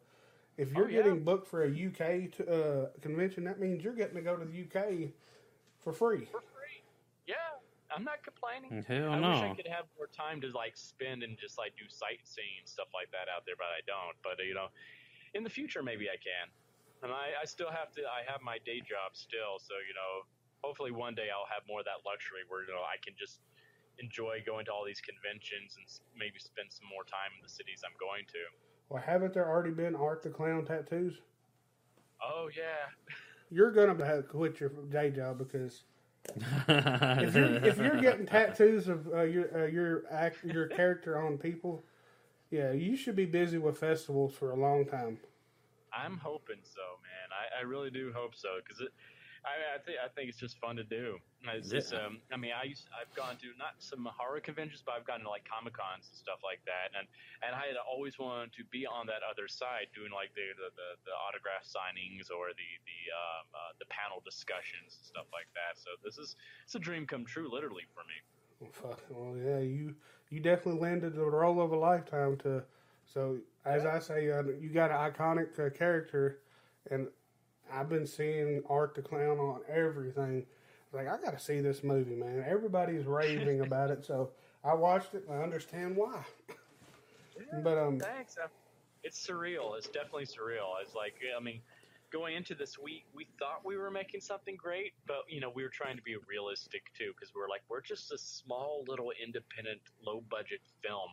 if 0.57 0.73
you're 0.73 0.87
Oh, 0.87 0.89
yeah. 0.89 1.03
getting 1.03 1.25
booked 1.25 1.47
for 1.49 1.65
a 1.65 1.69
UK 1.69 2.33
to, 2.37 2.49
uh, 2.49 2.87
convention, 3.01 3.45
that 3.45 3.61
means 3.61 3.83
you're 3.85 3.95
getting 3.95 4.17
to 4.17 4.23
go 4.23 4.37
to 4.37 4.45
the 4.45 4.63
UK 4.63 5.11
for 5.81 5.93
free. 5.93 6.27
for 6.27 6.41
I'm 7.95 8.03
not 8.03 8.27
complaining. 8.27 8.83
Mm, 8.83 8.85
hell 8.85 9.13
I 9.15 9.19
wish 9.23 9.43
I 9.47 9.55
could 9.55 9.71
have 9.71 9.87
more 9.95 10.11
time 10.11 10.43
to 10.43 10.51
like 10.51 10.75
spend 10.75 11.23
and 11.23 11.39
just 11.39 11.57
like 11.57 11.79
do 11.79 11.87
sightseeing 11.87 12.59
and 12.59 12.69
stuff 12.69 12.91
like 12.91 13.09
that 13.15 13.31
out 13.31 13.47
there, 13.47 13.55
but 13.55 13.71
I 13.71 13.87
don't. 13.87 14.19
But 14.27 14.43
you 14.43 14.55
know, 14.55 14.75
in 15.35 15.47
the 15.47 15.53
future 15.53 15.83
maybe 15.83 16.11
I 16.11 16.19
can. 16.19 16.51
And 17.07 17.13
I, 17.13 17.37
I 17.37 17.45
still 17.45 17.71
have 17.71 17.93
to. 17.95 18.03
I 18.09 18.27
have 18.27 18.41
my 18.41 18.59
day 18.65 18.81
job 18.81 19.13
still, 19.15 19.61
so 19.61 19.77
you 19.85 19.95
know, 19.95 20.25
hopefully 20.65 20.91
one 20.91 21.15
day 21.15 21.29
I'll 21.29 21.47
have 21.47 21.63
more 21.69 21.85
of 21.85 21.87
that 21.87 22.03
luxury 22.03 22.43
where 22.49 22.65
you 22.65 22.73
know 22.73 22.83
I 22.83 22.97
can 22.99 23.15
just 23.15 23.45
enjoy 24.03 24.43
going 24.43 24.65
to 24.67 24.73
all 24.73 24.83
these 24.83 25.05
conventions 25.05 25.79
and 25.79 25.85
maybe 26.19 26.41
spend 26.41 26.73
some 26.73 26.89
more 26.91 27.05
time 27.05 27.31
in 27.37 27.41
the 27.45 27.53
cities 27.53 27.87
I'm 27.87 27.95
going 28.01 28.27
to. 28.35 28.43
Well, 28.89 29.03
haven't 29.05 29.35
there 29.35 29.47
already 29.47 29.71
been 29.71 29.95
Art 29.95 30.23
the 30.23 30.31
Clown 30.31 30.65
tattoos? 30.65 31.21
Oh 32.25 32.49
yeah, 32.57 32.91
you're 33.51 33.71
gonna 33.71 33.95
have 34.05 34.25
to 34.25 34.29
quit 34.29 34.59
your 34.59 34.71
day 34.91 35.11
job 35.11 35.39
because 35.39 35.85
if 36.69 37.35
you're 37.35 37.65
if 37.65 37.79
you're 37.79 38.01
getting 38.01 38.27
tattoos 38.27 38.89
of 38.89 39.07
uh, 39.13 39.23
your 39.23 39.65
uh, 39.65 39.67
your 39.67 40.05
act 40.11 40.45
your 40.45 40.67
character 40.69 41.21
on 41.21 41.39
people, 41.39 41.85
yeah, 42.51 42.73
you 42.73 42.97
should 42.97 43.17
be 43.17 43.27
busy 43.27 43.59
with 43.59 43.79
festivals 43.79 44.35
for 44.35 44.53
a 44.53 44.57
long 44.57 44.87
time. 44.87 45.19
I'm 45.93 46.19
hoping 46.19 46.59
so, 46.63 46.81
man. 47.03 47.31
I, 47.31 47.61
I 47.61 47.63
really 47.63 47.91
do 47.91 48.13
hope 48.15 48.35
so 48.35 48.49
because 48.65 48.81
it. 48.81 48.93
I, 49.45 49.77
I 49.77 49.79
think 49.85 49.97
I 50.01 50.09
think 50.09 50.33
it's 50.33 50.41
just 50.41 50.57
fun 50.59 50.77
to 50.81 50.85
do. 50.85 51.21
It's 51.45 51.69
just, 51.69 51.93
um, 51.93 52.25
I 52.33 52.41
mean, 52.41 52.57
I 52.57 52.65
used, 52.65 52.89
I've 52.97 53.13
gone 53.13 53.37
to 53.45 53.53
not 53.61 53.77
some 53.77 54.09
horror 54.09 54.41
conventions, 54.41 54.81
but 54.81 54.97
I've 54.97 55.05
gone 55.05 55.21
to 55.21 55.29
like 55.29 55.45
comic 55.45 55.77
cons 55.77 56.09
and 56.09 56.17
stuff 56.17 56.41
like 56.41 56.65
that, 56.65 56.97
and 56.97 57.05
and 57.45 57.53
I 57.53 57.69
had 57.69 57.77
always 57.77 58.17
wanted 58.17 58.57
to 58.57 58.65
be 58.73 58.89
on 58.89 59.05
that 59.13 59.21
other 59.21 59.45
side, 59.45 59.93
doing 59.93 60.09
like 60.09 60.33
the 60.33 60.57
the, 60.57 60.73
the, 60.73 60.89
the 61.05 61.15
autograph 61.15 61.69
signings 61.69 62.33
or 62.33 62.57
the 62.57 62.71
the 62.89 63.01
um, 63.13 63.45
uh, 63.53 63.73
the 63.77 63.89
panel 63.93 64.25
discussions 64.25 64.97
and 64.97 65.05
stuff 65.05 65.29
like 65.37 65.53
that. 65.53 65.77
So 65.77 65.93
this 66.01 66.17
is 66.17 66.41
it's 66.65 66.75
a 66.75 66.81
dream 66.81 67.05
come 67.05 67.29
true, 67.29 67.53
literally 67.53 67.85
for 67.93 68.01
me. 68.09 68.17
Well, 68.65 68.73
fuck. 68.73 69.05
Well, 69.13 69.37
yeah, 69.37 69.61
you 69.61 69.93
you 70.33 70.41
definitely 70.41 70.81
landed 70.81 71.15
the 71.15 71.29
role 71.29 71.61
of 71.61 71.73
a 71.73 71.77
lifetime. 71.77 72.41
To 72.49 72.65
so 73.05 73.45
as 73.69 73.85
I 73.85 74.01
say, 74.01 74.33
uh, 74.33 74.43
you 74.57 74.73
got 74.73 74.89
an 74.89 74.97
iconic 75.13 75.53
uh, 75.61 75.69
character, 75.69 76.41
and 76.89 77.09
I've 77.75 77.89
been 77.89 78.07
seeing 78.07 78.63
Art 78.69 78.95
the 78.95 79.03
Clown 79.03 79.39
on 79.39 79.61
everything. 79.69 80.47
Like 80.93 81.09
I 81.09 81.17
got 81.21 81.37
to 81.37 81.45
see 81.45 81.61
this 81.61 81.83
movie, 81.83 82.15
man. 82.15 82.45
Everybody's 82.47 83.05
raving 83.05 83.61
about 83.67 83.91
it, 83.91 84.05
so 84.05 84.31
I 84.63 84.75
watched 84.75 85.15
it. 85.15 85.25
and 85.29 85.39
I 85.39 85.43
understand 85.43 85.97
why. 85.97 86.23
But 87.63 87.79
um, 87.79 87.99
Thanks. 87.99 88.37
Uh, 88.39 88.47
It's 89.03 89.27
surreal. 89.27 89.77
It's 89.77 89.89
definitely 89.89 90.27
surreal. 90.27 90.71
It's 90.81 90.95
like 90.95 91.15
I 91.37 91.43
mean, 91.43 91.61
going 92.13 92.37
into 92.37 92.55
this, 92.55 92.79
week, 92.79 93.05
we 93.13 93.27
thought 93.41 93.61
we 93.65 93.77
were 93.77 93.91
making 93.91 94.21
something 94.21 94.57
great, 94.57 94.93
but 95.07 95.27
you 95.29 95.41
know 95.41 95.51
we 95.53 95.65
were 95.65 95.75
trying 95.75 95.97
to 95.97 96.03
be 96.03 96.15
realistic 96.29 96.83
too 96.97 97.13
because 97.15 97.35
we 97.35 97.43
are 97.43 97.49
like 97.49 97.63
we're 97.69 97.83
just 97.83 98.13
a 98.13 98.19
small 98.19 98.85
little 98.87 99.11
independent, 99.19 99.81
low 100.07 100.23
budget 100.31 100.61
film. 100.81 101.11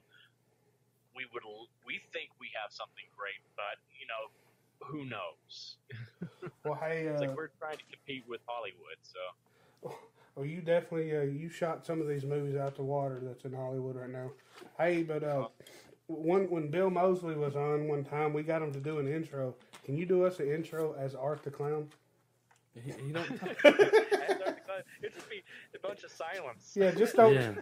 We 1.15 1.25
would 1.33 1.43
we 1.85 1.99
think 2.13 2.29
we 2.39 2.53
have 2.53 2.71
something 2.71 3.09
great, 3.17 3.41
but 3.57 3.81
you 3.97 4.05
know 4.05 4.29
who 4.83 5.05
knows? 5.05 5.77
well, 6.65 6.75
hey, 6.75 7.03
It's 7.07 7.21
uh, 7.21 7.27
like 7.27 7.37
we're 7.37 7.49
trying 7.59 7.77
to 7.77 7.83
compete 7.91 8.23
with 8.27 8.41
Hollywood. 8.45 8.97
So 9.01 9.95
well, 10.35 10.45
you 10.45 10.61
definitely 10.61 11.15
uh, 11.15 11.21
you 11.21 11.49
shot 11.49 11.85
some 11.85 12.01
of 12.01 12.07
these 12.07 12.23
movies 12.23 12.55
out 12.55 12.75
the 12.75 12.83
water 12.83 13.19
that's 13.23 13.45
in 13.45 13.53
Hollywood 13.53 13.95
right 13.95 14.09
now. 14.09 14.31
Hey, 14.77 15.03
but 15.03 15.23
uh, 15.23 15.47
one 16.07 16.49
when 16.49 16.69
Bill 16.69 16.89
Moseley 16.89 17.35
was 17.35 17.55
on 17.55 17.87
one 17.87 18.03
time, 18.03 18.33
we 18.33 18.43
got 18.43 18.61
him 18.61 18.71
to 18.73 18.79
do 18.79 18.99
an 18.99 19.07
intro. 19.07 19.55
Can 19.83 19.97
you 19.97 20.05
do 20.05 20.25
us 20.25 20.39
an 20.39 20.51
intro 20.51 20.95
as 20.97 21.15
Art 21.15 21.43
the 21.43 21.51
Clown? 21.51 21.89
he, 22.73 22.91
he 23.05 23.11
don't 23.11 23.27
talk. 23.39 23.57
it'd 25.01 25.13
just 25.13 25.29
be 25.29 25.43
a 25.75 25.79
bunch 25.85 26.03
of 26.03 26.11
silence. 26.11 26.73
Yeah, 26.75 26.91
just 26.91 27.15
don't. 27.15 27.33
yeah. 27.33 27.53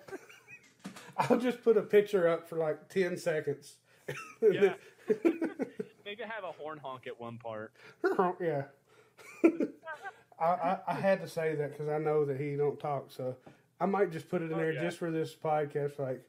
I'll 1.17 1.37
just 1.37 1.63
put 1.63 1.75
a 1.75 1.81
picture 1.81 2.27
up 2.27 2.47
for 2.47 2.57
like 2.57 2.87
ten 2.89 3.17
seconds. 3.17 3.75
Yeah. 4.41 4.73
Maybe 6.09 6.23
have 6.23 6.43
a 6.43 6.51
horn 6.53 6.79
honk 6.79 7.05
at 7.05 7.19
one 7.21 7.37
part. 7.37 7.71
yeah. 8.41 8.63
I, 10.39 10.43
I, 10.43 10.77
I 10.87 10.93
had 10.95 11.21
to 11.21 11.27
say 11.27 11.53
that 11.53 11.71
because 11.73 11.87
I 11.87 11.99
know 11.99 12.25
that 12.25 12.39
he 12.41 12.55
don't 12.55 12.79
talk, 12.79 13.11
so 13.11 13.35
I 13.79 13.85
might 13.85 14.11
just 14.11 14.27
put 14.27 14.41
it 14.41 14.45
in 14.45 14.53
Oh, 14.55 14.57
there 14.57 14.71
yeah. 14.71 14.81
just 14.81 14.97
for 14.97 15.11
this 15.11 15.35
podcast. 15.35 15.99
Like, 15.99 16.23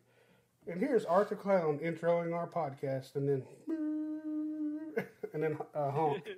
and 0.71 0.79
here's 0.79 1.07
Art 1.07 1.31
the 1.31 1.35
Clown 1.35 1.79
introing 1.79 2.35
our 2.35 2.47
podcast, 2.47 3.17
and 3.17 3.27
then 3.27 3.43
and 5.33 5.43
then 5.43 5.57
uh, 5.75 5.91
honk. 5.91 6.29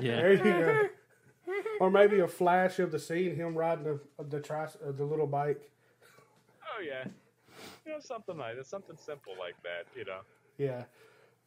Yeah. 0.00 0.16
There 0.16 0.32
you 0.32 0.42
go. 0.42 0.88
Or 1.80 1.92
maybe 1.92 2.18
a 2.18 2.26
flash 2.26 2.80
of 2.80 2.90
the 2.90 2.98
scene, 2.98 3.36
him 3.36 3.54
riding 3.54 3.84
the 3.84 4.00
the 4.24 4.40
tri- 4.40 4.64
uh, 4.64 4.90
the 4.90 5.04
little 5.04 5.28
bike. 5.28 5.70
Oh 6.76 6.82
yeah, 6.82 7.04
you 7.86 7.92
know 7.92 8.00
something 8.00 8.36
like 8.36 8.56
that, 8.56 8.66
something 8.66 8.96
simple 8.96 9.34
like 9.38 9.54
that. 9.62 9.86
You 9.96 10.06
know. 10.06 10.22
Yeah. 10.58 10.82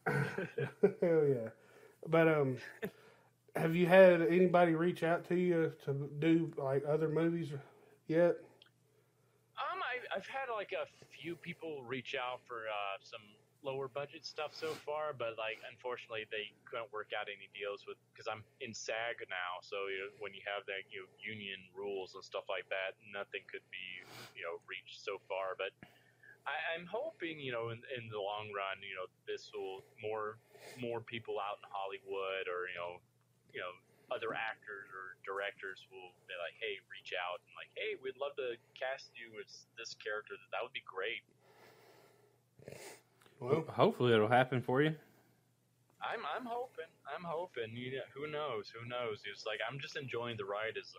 Hell 1.01 1.26
yeah. 1.28 1.49
But 2.08 2.28
um 2.28 2.58
have 3.56 3.76
you 3.76 3.86
had 3.86 4.22
anybody 4.22 4.74
reach 4.74 5.04
out 5.04 5.28
to 5.30 5.36
you 5.36 5.74
to 5.86 6.10
do 6.20 6.51
like 6.58 6.84
other 6.88 7.08
movies 7.08 7.49
yet? 8.08 8.36
Um, 9.62 9.80
I, 9.86 10.01
I've 10.18 10.26
had 10.26 10.49
like 10.51 10.74
a 10.74 10.89
few 11.14 11.36
people 11.36 11.84
reach 11.86 12.16
out 12.18 12.41
for 12.47 12.66
uh, 12.66 12.97
some 13.04 13.22
lower 13.64 13.88
budget 13.88 14.26
stuff 14.26 14.51
so 14.51 14.74
far, 14.74 15.14
but 15.14 15.38
like 15.38 15.62
unfortunately 15.70 16.26
they 16.34 16.51
couldn't 16.66 16.91
work 16.91 17.14
out 17.16 17.30
any 17.30 17.47
deals 17.56 17.86
with 17.88 17.95
because 18.12 18.28
I'm 18.28 18.43
in 18.60 18.74
SAG 18.74 19.22
now. 19.30 19.62
So 19.62 19.88
you 19.88 20.01
know, 20.04 20.12
when 20.20 20.34
you 20.34 20.41
have 20.49 20.66
that 20.66 20.89
you 20.89 21.06
know, 21.06 21.10
union 21.22 21.62
rules 21.78 22.18
and 22.18 22.26
stuff 22.26 22.49
like 22.49 22.68
that, 22.74 22.97
nothing 23.14 23.45
could 23.47 23.64
be 23.70 24.04
you 24.34 24.43
know 24.43 24.60
reached 24.66 24.99
so 25.06 25.22
far. 25.30 25.54
But 25.56 25.72
I, 26.44 26.56
I'm 26.76 26.86
hoping 26.88 27.39
you 27.39 27.52
know 27.52 27.70
in, 27.72 27.80
in 27.96 28.12
the 28.12 28.20
long 28.20 28.52
run, 28.52 28.84
you 28.84 28.96
know 28.96 29.08
this 29.28 29.52
will 29.54 29.84
more 30.02 30.38
more 30.80 31.00
people 31.00 31.39
out 31.39 31.64
in 31.64 31.68
Hollywood 31.72 32.52
or 32.52 32.68
you 32.68 32.78
know 32.78 33.00
you 33.56 33.62
know 33.64 33.74
other 34.12 34.36
actors 34.36 34.91
or 34.91 35.18
directors 35.26 35.88
will 35.89 36.14
be 36.28 36.36
like, 36.38 36.54
hey, 36.60 36.78
reach 36.91 37.16
out 37.16 37.41
and 37.41 37.54
like, 37.58 37.72
hey, 37.74 37.96
we'd 38.04 38.20
love 38.20 38.36
to 38.38 38.60
cast 38.78 39.10
you 39.16 39.39
as 39.41 39.66
this 39.80 39.96
character. 39.98 40.36
That 40.52 40.62
would 40.62 40.76
be 40.76 40.86
great. 40.86 41.24
Well, 43.39 43.66
Hopefully 43.68 44.14
it'll 44.14 44.32
happen 44.32 44.62
for 44.62 44.82
you. 44.84 44.94
I'm 46.04 46.20
I'm 46.28 46.44
hoping. 46.46 46.91
I'm 47.08 47.24
hoping. 47.24 47.72
You 47.76 48.04
know, 48.04 48.10
who 48.12 48.28
knows? 48.28 48.68
Who 48.76 48.84
knows? 48.84 49.24
It's 49.24 49.48
like 49.48 49.64
I'm 49.64 49.80
just 49.80 49.96
enjoying 49.96 50.36
the 50.36 50.44
ride 50.44 50.76
as 50.76 50.91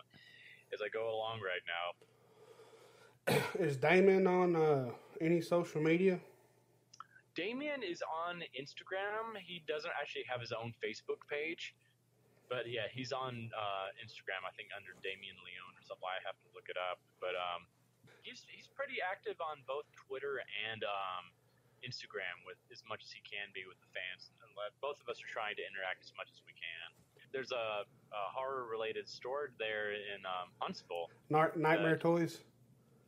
as 0.73 0.81
I 0.81 0.89
go 0.89 1.13
along 1.13 1.45
right 1.45 1.61
now. 1.69 1.93
is 3.59 3.77
Damon 3.77 4.27
on 4.27 4.55
uh, 4.55 4.89
any 5.21 5.41
social 5.41 5.81
media? 5.81 6.19
Damien 7.35 7.83
is 7.83 7.99
on 8.05 8.39
Instagram. 8.55 9.35
He 9.43 9.65
doesn't 9.67 9.91
actually 9.99 10.23
have 10.29 10.39
his 10.39 10.53
own 10.55 10.71
Facebook 10.79 11.19
page, 11.27 11.75
but 12.47 12.69
yeah, 12.69 12.87
he's 12.87 13.11
on 13.11 13.51
uh, 13.51 13.91
Instagram. 13.99 14.45
I 14.47 14.53
think 14.55 14.71
under 14.71 14.95
Damien 15.03 15.35
Leone 15.43 15.75
or 15.75 15.83
something. 15.83 16.07
I 16.07 16.21
have 16.23 16.39
to 16.45 16.49
look 16.55 16.71
it 16.71 16.79
up, 16.79 17.01
but 17.19 17.35
um, 17.35 17.67
he's 18.23 18.47
he's 18.47 18.71
pretty 18.71 19.03
active 19.03 19.35
on 19.43 19.65
both 19.67 19.89
Twitter 19.97 20.39
and 20.71 20.85
um, 20.87 21.33
Instagram 21.83 22.39
with 22.47 22.61
as 22.71 22.85
much 22.87 23.03
as 23.03 23.11
he 23.11 23.19
can 23.25 23.51
be 23.51 23.67
with 23.67 23.81
the 23.83 23.91
fans. 23.91 24.31
And 24.39 24.55
both 24.79 25.01
of 25.03 25.11
us 25.11 25.19
are 25.19 25.27
trying 25.27 25.59
to 25.59 25.63
interact 25.65 26.07
as 26.07 26.15
much 26.15 26.31
as 26.31 26.39
we 26.47 26.55
can. 26.55 26.87
There's 27.35 27.51
a, 27.51 27.83
a 27.83 28.23
horror-related 28.31 29.09
store 29.11 29.51
there 29.59 29.91
in 29.91 30.23
um, 30.23 30.55
Huntsville. 30.63 31.11
Nightmare 31.27 31.99
Toys? 31.99 32.39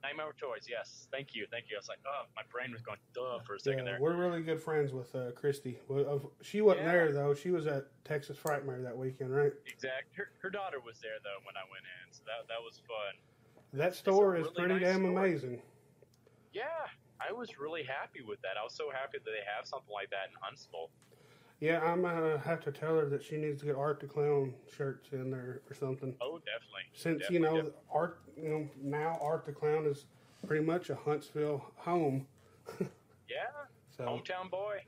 Nightmare 0.08 0.32
Toys. 0.40 0.68
Yes, 0.70 1.08
thank 1.12 1.36
you, 1.36 1.46
thank 1.52 1.66
you. 1.70 1.76
I 1.76 1.80
was 1.80 1.90
like, 1.90 2.00
oh, 2.08 2.24
my 2.36 2.44
brain 2.52 2.72
was 2.72 2.82
going 2.82 2.98
duh 3.14 3.40
for 3.46 3.56
a 3.56 3.60
second 3.60 3.80
Yeah, 3.80 3.92
there. 3.94 3.98
we're 4.00 4.16
really 4.16 4.42
good 4.42 4.62
friends 4.62 4.94
with 4.94 5.14
uh, 5.16 5.32
Christy. 5.36 5.80
Well, 5.90 6.32
she 6.42 6.62
wasn't 6.62 6.86
Yeah. 6.86 6.92
there 6.92 7.12
though. 7.12 7.34
She 7.34 7.52
was 7.52 7.68
at 7.68 7.88
Texas 8.06 8.38
Frightmare 8.38 8.82
that 8.84 8.96
weekend, 8.96 9.36
right? 9.36 9.52
Exact. 9.68 10.16
Her, 10.16 10.30
her 10.42 10.50
daughter 10.50 10.78
was 10.80 11.00
there 11.04 11.20
though 11.24 11.44
when 11.44 11.58
I 11.60 11.66
went 11.68 11.84
in, 11.84 12.14
so 12.14 12.24
that 12.26 12.48
that 12.48 12.62
was 12.64 12.80
fun. 12.88 13.20
That 13.74 13.96
store 13.96 14.36
is 14.38 14.48
really 14.56 14.56
pretty 14.56 14.74
nice 14.76 14.84
damn 14.94 15.04
store. 15.04 15.20
amazing. 15.20 15.62
Yeah, 16.54 16.88
I 17.20 17.34
was 17.34 17.60
really 17.60 17.84
happy 17.84 18.24
with 18.24 18.40
that. 18.42 18.56
I 18.60 18.64
was 18.64 18.74
so 18.74 18.90
happy 18.90 19.20
that 19.20 19.28
they 19.28 19.44
have 19.44 19.68
something 19.68 19.92
like 19.92 20.10
that 20.16 20.32
in 20.32 20.36
Huntsville. 20.40 20.90
Yeah, 21.60 21.80
I'm 21.84 22.04
gonna 22.04 22.38
have 22.40 22.62
to 22.66 22.72
tell 22.72 22.96
her 23.00 23.06
that 23.10 23.24
she 23.24 23.38
needs 23.38 23.62
to 23.62 23.66
get 23.68 23.76
Art 23.76 24.00
the 24.00 24.06
Clown 24.06 24.54
shirts 24.76 25.10
in 25.12 25.32
there 25.32 25.62
or 25.70 25.76
something. 25.76 26.16
Oh, 26.22 26.38
definitely. 26.40 26.84
Since 26.94 27.22
Definitely, 27.22 27.34
you 27.36 27.40
know 27.42 27.56
definitely. 27.56 27.80
Art, 27.92 28.20
you 28.38 28.50
know 28.50 28.70
now 28.82 29.18
Art 29.22 29.46
the 29.46 29.52
Clown 29.54 29.86
is 29.86 30.06
pretty 30.46 30.64
much 30.64 30.90
a 30.92 30.96
Huntsville 30.96 31.66
home. 31.78 32.28
yeah, 32.80 33.48
So, 33.96 34.04
hometown 34.04 34.52
boy. 34.52 34.82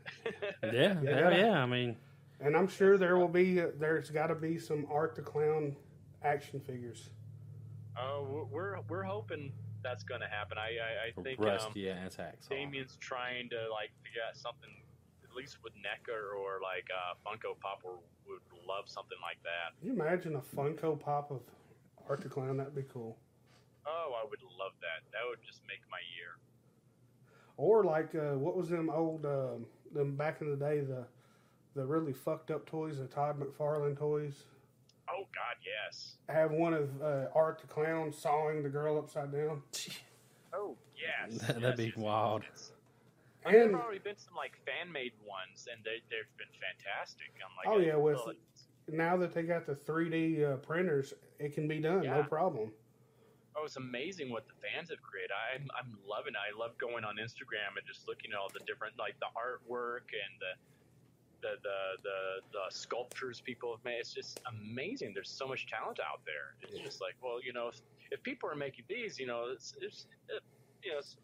Yeah, 0.64 0.72
Yeah. 1.02 1.16
hell 1.16 1.34
yeah. 1.34 1.64
I 1.64 1.66
mean, 1.66 1.96
and 2.40 2.56
I'm 2.56 2.68
sure 2.68 2.98
there 2.98 3.18
will 3.18 3.28
be 3.28 3.56
there's 3.56 4.12
got 4.12 4.28
to 4.28 4.36
be 4.36 4.60
some 4.60 4.86
Art 4.92 5.16
the 5.16 5.22
Clown 5.24 5.76
action 6.24 6.60
figures. 6.60 7.10
Oh, 7.98 8.48
we're 8.52 8.80
we're 8.88 9.04
hoping 9.04 9.52
that's 9.82 10.04
going 10.04 10.22
to 10.22 10.28
happen. 10.28 10.58
I 10.60 10.78
I, 10.78 11.08
I 11.20 11.24
think 11.24 11.40
um, 11.40 11.46
rusty 11.46 11.90
ass 11.90 12.16
hacksaw. 12.16 12.50
Damien's 12.50 12.96
trying 13.00 13.50
to 13.50 13.70
like 13.72 13.90
figure 14.04 14.22
out 14.28 14.38
something, 14.38 14.70
at 14.70 14.79
least 15.40 15.58
with 15.64 15.74
NECA 15.80 16.36
or 16.36 16.60
like 16.62 16.88
uh, 16.92 17.16
Funko 17.24 17.56
Pop, 17.60 17.80
or 17.84 18.00
would 18.28 18.44
love 18.68 18.86
something 18.88 19.18
like 19.22 19.40
that. 19.44 19.80
Can 19.80 19.88
you 19.88 19.96
imagine 19.96 20.36
a 20.36 20.44
Funko 20.56 21.00
Pop 21.00 21.32
of 21.32 21.42
Art 22.10 22.22
the 22.22 22.30
Clown? 22.30 22.58
That'd 22.58 22.76
be 22.76 22.84
cool. 22.92 23.18
Oh, 23.88 24.12
I 24.20 24.28
would 24.30 24.42
love 24.60 24.74
that. 24.82 25.08
That 25.14 25.24
would 25.30 25.40
just 25.46 25.62
make 25.68 25.80
my 25.90 26.00
year. 26.18 26.38
Or 27.56 27.84
like 27.84 28.14
uh, 28.16 28.38
what 28.38 28.56
was 28.58 28.70
them 28.70 28.90
old 28.90 29.26
um 29.26 29.66
them 29.94 30.16
back 30.16 30.42
in 30.42 30.50
the 30.50 30.56
day 30.58 30.82
the 30.82 31.06
the 31.76 31.86
really 31.86 32.14
fucked 32.14 32.52
up 32.52 32.66
toys, 32.66 32.98
the 33.00 33.08
Todd 33.08 33.40
McFarlane 33.40 33.98
toys. 33.98 34.44
Oh 35.10 35.24
God, 35.34 35.56
yes. 35.66 36.16
I 36.28 36.34
Have 36.34 36.52
one 36.52 36.74
of 36.74 36.90
uh, 37.02 37.28
Art 37.34 37.60
the 37.62 37.68
Clown 37.68 38.12
sawing 38.12 38.62
the 38.64 38.70
girl 38.70 38.98
upside 38.98 39.32
down. 39.32 39.62
Oh 40.54 40.76
yes. 40.96 41.40
That'd 41.48 41.62
yes, 41.62 41.78
be 41.78 41.86
yes, 41.86 41.96
wild. 41.98 42.44
yes. 42.50 42.72
There 43.46 43.64
And 43.64 43.72
have 43.76 43.82
already 43.82 44.00
been 44.00 44.18
some 44.18 44.36
like 44.36 44.58
fan 44.66 44.92
made 44.92 45.14
ones, 45.26 45.68
and 45.72 45.84
they 45.84 46.02
they've 46.10 46.28
been 46.38 46.52
fantastic. 46.60 47.28
I'm 47.40 47.56
like, 47.56 47.68
Oh, 47.68 47.80
yeah, 47.80 47.96
with- 47.96 48.20
like- 48.26 48.38
now 48.92 49.16
that 49.18 49.34
they 49.36 49.44
got 49.44 49.68
the 49.68 49.76
3D 49.76 50.44
uh, 50.44 50.58
printers, 50.58 51.14
it 51.38 51.54
can 51.54 51.68
be 51.68 51.80
done, 51.80 52.02
no 52.04 52.24
problem. 52.24 52.72
Oh, 53.56 53.66
it's 53.66 53.76
amazing 53.76 54.32
what 54.32 54.48
the 54.48 54.54
fans 54.56 54.90
have 54.90 55.02
created. 55.02 55.32
I'm 55.54 55.70
I'm 55.78 55.98
loving 56.08 56.34
it. 56.34 56.40
I 56.40 56.58
love 56.58 56.78
going 56.78 57.04
on 57.06 57.16
Instagram 57.18 57.78
and 57.78 57.86
just 57.88 58.08
looking 58.08 58.32
at 58.34 58.38
all 58.40 58.50
the 58.54 58.62
different 58.66 58.98
like 58.98 59.16
the 59.20 59.28
artwork 59.38 60.10
and 60.12 60.34
the 60.40 60.54
the 61.42 61.56
the 61.62 61.80
the, 62.04 62.18
the 62.52 62.66
sculptures 62.70 63.42
people 63.42 63.76
have 63.76 63.84
made. 63.86 64.00
It's 64.00 64.14
just 64.14 64.40
amazing. 64.48 65.14
There's 65.14 65.30
so 65.30 65.48
much 65.48 65.68
talent 65.68 66.00
out 66.00 66.22
there. 66.26 66.56
It's 66.62 66.76
Yeah. 66.78 66.84
just 66.84 67.00
like, 67.02 67.16
well, 67.22 67.40
you 67.44 67.54
know, 67.54 67.68
if, 67.70 67.80
if 68.12 68.24
people 68.24 68.50
are 68.50 68.56
making 68.56 68.86
these, 68.90 69.20
you 69.20 69.28
know, 69.28 69.46
it's 69.52 69.76
it's 69.82 70.08
it, 70.30 70.42
you 70.84 70.92
know, 70.94 70.98
it's 71.00 71.18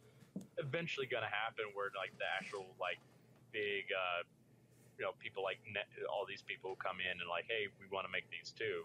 eventually 0.57 1.05
going 1.05 1.23
to 1.23 1.29
happen 1.29 1.65
where 1.73 1.89
like 1.95 2.11
the 2.17 2.25
actual 2.39 2.65
like 2.79 2.97
big 3.51 3.85
uh 3.95 4.23
you 4.97 5.03
know 5.05 5.11
people 5.19 5.43
like 5.43 5.57
net, 5.73 5.87
all 6.11 6.25
these 6.27 6.41
people 6.41 6.69
who 6.71 6.75
come 6.75 6.97
in 6.99 7.19
and 7.19 7.29
like 7.29 7.45
hey 7.47 7.67
we 7.79 7.85
want 7.93 8.05
to 8.05 8.11
make 8.11 8.25
these 8.31 8.51
too 8.51 8.83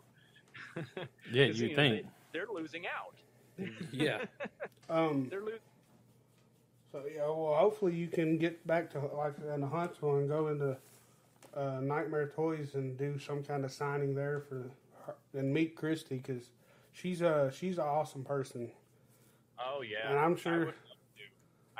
yeah 1.32 1.44
you 1.46 1.70
know, 1.70 1.74
think? 1.76 2.04
they, 2.04 2.08
they're 2.32 2.48
losing 2.52 2.84
out 2.86 3.14
Yeah. 3.92 4.24
Um, 4.88 5.28
they're 5.30 5.40
losing 5.40 5.60
so 6.90 7.02
yeah, 7.14 7.22
well, 7.26 7.54
hopefully 7.54 7.94
you 7.94 8.08
can 8.08 8.36
get 8.38 8.66
back 8.66 8.90
to 8.90 8.98
like 9.16 9.34
in 9.54 9.60
the 9.60 9.66
Huntsville 9.68 10.16
and 10.16 10.28
go 10.28 10.48
into 10.48 10.76
uh, 11.56 11.78
Nightmare 11.80 12.26
Toys 12.34 12.74
and 12.74 12.98
do 12.98 13.16
some 13.20 13.44
kind 13.44 13.64
of 13.64 13.70
signing 13.70 14.12
there 14.16 14.40
for 14.48 14.70
her, 15.06 15.14
and 15.38 15.54
meet 15.54 15.76
Christy 15.76 16.16
because 16.16 16.50
she's 16.92 17.22
a 17.22 17.52
she's 17.54 17.78
an 17.78 17.84
awesome 17.84 18.24
person. 18.24 18.72
Oh 19.60 19.82
yeah, 19.82 20.10
And 20.10 20.18
I'm 20.18 20.32
I 20.32 20.36
sure- 20.36 20.58
would 20.58 20.66
love 20.66 20.74
to. 20.74 20.89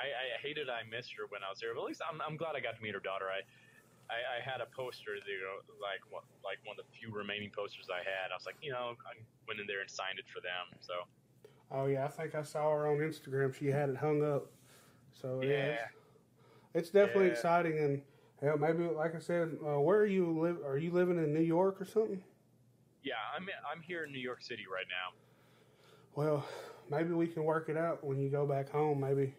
I, 0.01 0.37
I 0.37 0.39
hated 0.41 0.69
I 0.73 0.83
missed 0.89 1.13
her 1.21 1.29
when 1.29 1.45
I 1.45 1.51
was 1.53 1.61
there, 1.61 1.75
but 1.75 1.85
at 1.85 1.89
least 1.93 2.03
I'm, 2.03 2.21
I'm 2.25 2.37
glad 2.37 2.57
I 2.57 2.61
got 2.61 2.77
to 2.77 2.83
meet 2.83 2.95
her 2.97 3.05
daughter. 3.05 3.29
I, 3.29 3.45
I, 4.09 4.39
I 4.39 4.39
had 4.41 4.61
a 4.61 4.69
poster, 4.73 5.15
you 5.21 5.45
know, 5.45 5.61
like 5.79 6.01
one, 6.09 6.25
like 6.43 6.59
one 6.65 6.77
of 6.79 6.85
the 6.85 6.91
few 6.97 7.13
remaining 7.13 7.53
posters 7.53 7.89
I 7.93 8.01
had. 8.03 8.33
I 8.33 8.37
was 8.37 8.47
like, 8.47 8.57
you 8.63 8.73
know, 8.73 8.97
I 9.05 9.13
went 9.47 9.61
in 9.61 9.67
there 9.69 9.81
and 9.85 9.91
signed 9.91 10.19
it 10.19 10.27
for 10.33 10.41
them. 10.41 10.73
So 10.81 11.05
Oh 11.71 11.87
yeah, 11.87 12.05
I 12.05 12.09
think 12.09 12.35
I 12.35 12.43
saw 12.43 12.71
her 12.71 12.89
on 12.89 12.99
Instagram. 12.99 13.55
She 13.55 13.67
had 13.67 13.91
it 13.91 13.97
hung 13.97 14.25
up. 14.25 14.51
So 15.13 15.43
yeah, 15.43 15.51
yeah, 15.51 15.87
it's, 16.75 16.89
it's 16.89 16.91
definitely 16.91 17.27
Yeah. 17.27 17.33
exciting. 17.33 17.79
And 17.79 18.03
hell, 18.41 18.59
maybe 18.59 18.85
like 18.85 19.15
I 19.15 19.19
said, 19.21 19.57
uh, 19.65 19.81
where 19.81 19.99
are 19.99 20.07
you 20.07 20.39
live? 20.39 20.59
Are 20.65 20.79
you 20.79 20.91
living 20.91 21.19
in 21.19 21.33
New 21.33 21.41
York 21.43 21.81
or 21.81 21.85
something? 21.85 22.23
yeah. 23.03 23.15
I'm 23.37 23.47
I'm 23.71 23.83
here 23.83 24.05
in 24.05 24.13
New 24.13 24.21
York 24.21 24.43
City 24.43 24.65
right 24.71 24.87
now. 24.89 25.15
Well, 26.15 26.47
maybe 26.91 27.13
we 27.13 27.27
can 27.27 27.45
work 27.45 27.69
it 27.69 27.77
out 27.77 28.05
when 28.05 28.19
you 28.21 28.31
go 28.31 28.47
back 28.47 28.69
home. 28.71 29.01
Maybe 29.01 29.35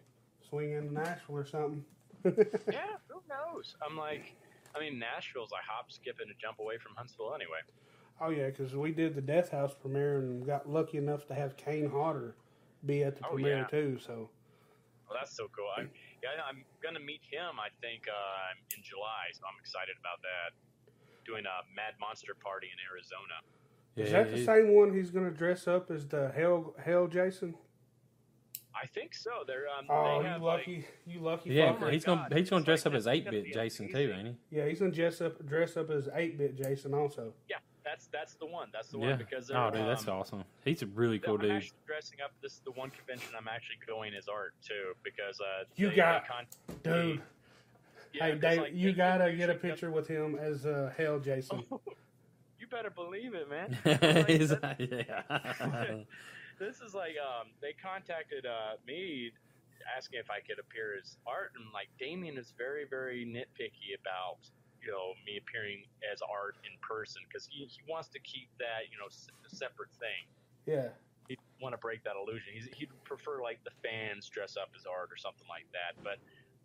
swing 0.52 0.72
into 0.72 0.92
Nashville 0.92 1.36
or 1.36 1.46
something. 1.46 1.82
yeah, 2.24 3.00
who 3.08 3.20
knows? 3.28 3.74
I'm 3.84 3.96
like, 3.96 4.36
I 4.76 4.80
mean, 4.80 4.98
Nashville's 4.98 5.50
like 5.50 5.62
hop, 5.66 5.90
skip, 5.90 6.18
and 6.20 6.30
a 6.30 6.34
jump 6.40 6.58
away 6.60 6.76
from 6.76 6.92
Huntsville 6.94 7.34
anyway. 7.34 7.64
Oh 8.20 8.28
yeah, 8.28 8.46
because 8.46 8.76
we 8.76 8.92
did 8.92 9.14
the 9.14 9.22
Death 9.22 9.50
House 9.50 9.74
premiere 9.74 10.18
and 10.18 10.44
got 10.44 10.68
lucky 10.68 10.98
enough 10.98 11.26
to 11.28 11.34
have 11.34 11.56
Kane 11.56 11.88
Hodder 11.90 12.36
be 12.84 13.02
at 13.02 13.16
the 13.16 13.24
Oh, 13.26 13.30
premiere 13.30 13.58
yeah. 13.58 13.64
too. 13.66 13.98
So 13.98 14.28
Well, 15.08 15.18
that's 15.18 15.34
so 15.34 15.48
cool. 15.56 15.68
I, 15.76 15.82
yeah, 16.22 16.36
I'm 16.46 16.64
gonna 16.82 17.00
meet 17.00 17.22
him. 17.30 17.58
I 17.58 17.68
think 17.80 18.04
uh, 18.08 18.76
in 18.76 18.82
July, 18.82 19.32
so 19.32 19.40
I'm 19.48 19.58
excited 19.58 19.96
about 19.98 20.20
that. 20.20 20.52
Doing 21.24 21.44
a 21.46 21.64
Mad 21.74 21.94
Monster 21.98 22.34
party 22.34 22.66
in 22.68 22.78
Arizona. 22.92 23.40
is 23.96 24.12
that 24.12 24.30
the 24.30 24.44
same 24.44 24.74
one 24.76 24.92
he's 24.92 25.10
going 25.10 25.24
to 25.24 25.30
dress 25.36 25.66
up 25.68 25.88
as 25.90 26.06
the 26.08 26.30
Hell 26.36 26.74
Hell 26.84 27.06
Jason? 27.06 27.54
I 28.80 28.86
think 28.86 29.14
so. 29.14 29.30
They're 29.46 29.64
um, 29.78 29.86
Oh, 29.88 30.22
they 30.22 30.28
you 30.30 30.38
lucky, 30.44 30.76
like 30.76 30.88
you 31.06 31.20
lucky. 31.20 31.50
Yeah, 31.50 31.74
Oh 31.76 31.80
my 31.80 31.90
he's 31.90 32.04
gonna 32.04 32.26
God, 32.30 32.38
he's 32.38 32.50
gonna 32.50 32.64
dress 32.64 32.84
like 32.86 32.94
up 32.94 32.98
as 32.98 33.06
eight 33.06 33.24
bit 33.30 33.44
be 33.44 33.50
Jason 33.52 33.88
too, 33.88 33.94
amazing. 33.96 34.26
ain't 34.26 34.36
yeah, 34.50 34.66
he's 34.66 34.78
going 34.78 34.92
to 34.92 34.96
dress 34.96 35.20
up 35.20 35.46
dress 35.46 35.76
up 35.76 35.90
as 35.90 36.08
eight 36.14 36.38
bit 36.38 36.56
Jason 36.56 36.94
also. 36.94 37.32
yeah, 37.48 37.56
that's 37.84 38.06
that's 38.06 38.34
the 38.34 38.46
one. 38.46 38.68
That's 38.72 38.88
the? 38.88 38.98
Yeah. 38.98 39.08
one 39.10 39.18
because 39.18 39.50
Oh, 39.54 39.70
dude, 39.70 39.86
that's 39.86 40.08
um, 40.08 40.14
awesome. 40.20 40.44
He's 40.64 40.82
a 40.82 40.86
really 40.86 41.18
cool 41.18 41.34
I'm 41.34 41.40
dude. 41.40 41.70
dressing 41.86 42.20
up. 42.24 42.32
This 42.42 42.52
is 42.52 42.60
the 42.64 42.72
one 42.72 42.90
convention 42.90 43.28
I'm 43.38 43.48
actually 43.48 43.76
going 43.86 44.14
as 44.14 44.28
art 44.28 44.54
too 44.66 44.94
because 45.04 45.40
uh, 45.40 45.64
You 45.76 45.90
they- 45.90 45.96
got- 45.96 46.22
they 46.24 46.28
con- 46.28 46.46
Dude, 46.82 47.22
yeah, 48.14 48.24
hey 48.26 48.32
'cause, 48.32 48.40
Dave, 48.40 48.60
like, 48.60 48.72
you 48.74 48.92
gotta 48.92 49.32
get 49.32 49.50
a 49.50 49.52
usually 49.54 49.70
picture 49.70 49.90
with 49.90 50.08
him 50.08 50.36
as 50.40 50.64
uh, 50.66 50.92
Hell 50.96 51.18
Jason. 51.18 51.62
you 52.58 52.66
better 52.70 52.90
believe 52.90 53.34
it, 53.34 53.48
man. 53.50 53.76
Like, 53.84 54.28
He's- 54.28 54.48
that- 54.50 54.80
yeah. 54.80 55.94
this 56.58 56.80
is 56.80 56.94
like 56.94 57.16
um, 57.20 57.48
they 57.60 57.72
contacted 57.72 58.46
uh, 58.46 58.76
me 58.86 59.32
asking 59.96 60.20
if 60.20 60.30
I 60.30 60.40
could 60.40 60.58
appear 60.58 60.94
as 61.00 61.16
art, 61.26 61.52
and 61.56 61.64
like 61.72 61.88
Damien 61.98 62.38
is 62.38 62.52
very 62.56 62.84
very 62.88 63.24
nitpicky 63.26 63.98
about 63.98 64.38
you 64.82 64.90
know 64.90 65.14
me 65.26 65.38
appearing 65.38 65.84
as 66.10 66.20
art 66.22 66.56
in 66.64 66.74
person 66.82 67.22
because 67.28 67.46
he, 67.50 67.64
he 67.64 67.80
wants 67.88 68.08
to 68.10 68.20
keep 68.20 68.48
that 68.58 68.90
you 68.90 68.98
know 68.98 69.06
s- 69.06 69.30
separate 69.46 69.92
thing. 69.98 70.26
Yeah, 70.66 70.94
He'd 71.28 71.38
want 71.60 71.72
to 71.74 71.78
break 71.78 72.04
that 72.04 72.14
illusion. 72.14 72.52
He's, 72.54 72.68
he'd 72.76 72.90
prefer 73.04 73.42
like 73.42 73.62
the 73.64 73.74
fans 73.82 74.28
dress 74.28 74.56
up 74.56 74.70
as 74.78 74.86
art 74.86 75.10
or 75.10 75.16
something 75.16 75.46
like 75.48 75.66
that. 75.72 75.98
But 76.02 76.18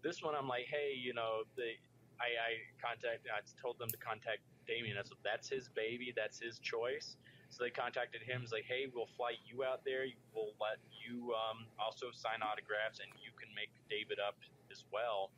this 0.04 0.22
one, 0.22 0.36
I'm 0.36 0.48
like, 0.48 0.66
hey, 0.70 0.94
you 0.94 1.14
know, 1.14 1.46
the 1.56 1.74
I, 2.22 2.34
I 2.38 2.52
contact 2.82 3.26
I 3.30 3.42
told 3.62 3.78
them 3.80 3.90
to 3.90 3.98
contact 3.98 4.42
Damien. 4.68 4.96
That's 4.96 5.12
that's 5.24 5.50
his 5.50 5.70
baby. 5.70 6.14
That's 6.16 6.40
his 6.40 6.60
choice. 6.60 7.18
So 7.50 7.64
they 7.64 7.70
contacted 7.70 8.22
him. 8.22 8.42
It's 8.44 8.52
like, 8.52 8.66
hey, 8.68 8.88
we'll 8.94 9.10
fly 9.18 9.34
you 9.46 9.64
out 9.64 9.82
there. 9.86 10.06
We'll 10.36 10.54
let 10.60 10.78
you 10.94 11.34
um, 11.34 11.66
also 11.80 12.08
sign 12.12 12.44
autographs, 12.44 13.00
and 13.00 13.10
you 13.24 13.32
can 13.40 13.50
make 13.56 13.72
David 13.90 14.20
up 14.20 14.38
as 14.72 14.84
well. 14.92 15.32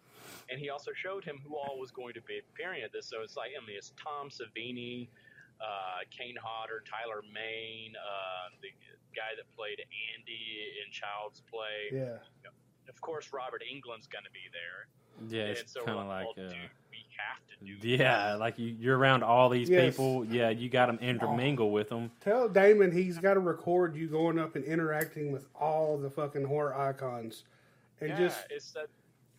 And 0.49 0.59
he 0.59 0.69
also 0.69 0.91
showed 0.91 1.23
him 1.23 1.39
who 1.45 1.55
all 1.55 1.79
was 1.79 1.91
going 1.91 2.13
to 2.15 2.21
be 2.21 2.41
appearing 2.41 2.81
at 2.83 2.91
this. 2.91 3.05
So 3.07 3.21
it's 3.21 3.37
like, 3.37 3.51
I 3.55 3.61
mean, 3.65 3.77
it's 3.77 3.93
Tom 3.95 4.29
Savini, 4.29 5.07
uh, 5.61 6.03
Kane 6.09 6.35
Hodder, 6.41 6.83
Tyler 6.83 7.21
Mane, 7.21 7.93
uh, 7.95 8.51
the 8.61 8.73
guy 9.15 9.37
that 9.37 9.45
played 9.55 9.79
Andy 9.79 10.75
in 10.81 10.91
Child's 10.91 11.41
Play. 11.45 11.93
yeah. 11.93 12.17
Of 12.89 12.99
course, 13.01 13.29
Robert 13.31 13.61
Englund's 13.61 14.09
going 14.09 14.25
to 14.25 14.33
be 14.33 14.49
there. 14.49 14.89
Yeah, 15.29 15.53
and 15.53 15.57
it's 15.61 15.73
so 15.73 15.85
kind 15.85 15.99
of 15.99 16.07
like, 16.07 16.25
like, 16.25 16.37
well, 16.37 16.47
uh, 16.47 16.49
dude, 16.49 16.73
we 16.88 16.88
have 17.27 17.39
to 17.47 17.65
do 17.65 17.87
yeah, 17.87 18.35
like 18.35 18.57
you, 18.57 18.75
you're 18.79 18.97
around 18.97 19.23
all 19.23 19.49
these 19.49 19.69
Yes. 19.69 19.91
people. 19.93 20.25
Yeah, 20.25 20.49
you 20.49 20.69
got 20.69 20.87
them 20.87 20.99
intermingle 21.01 21.71
with 21.71 21.89
them. 21.89 22.11
Tell 22.21 22.47
Damon 22.49 22.91
he's 22.91 23.17
got 23.17 23.35
to 23.35 23.39
record 23.39 23.95
you 23.95 24.07
going 24.07 24.39
up 24.39 24.55
and 24.55 24.65
interacting 24.65 25.31
with 25.31 25.45
all 25.59 25.97
the 25.97 26.09
fucking 26.09 26.45
horror 26.45 26.75
icons, 26.75 27.43
and 28.01 28.09
yeah, 28.09 28.17
just 28.17 28.45
it's 28.49 28.71
that 28.73 28.87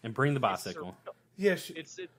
and 0.02 0.14
bring 0.14 0.34
the 0.34 0.40
it's 0.40 0.64
bicycle. 0.64 0.94
surreal. 1.06 1.14
yes, 1.36 1.70
It's 1.74 1.98
it, 1.98 2.10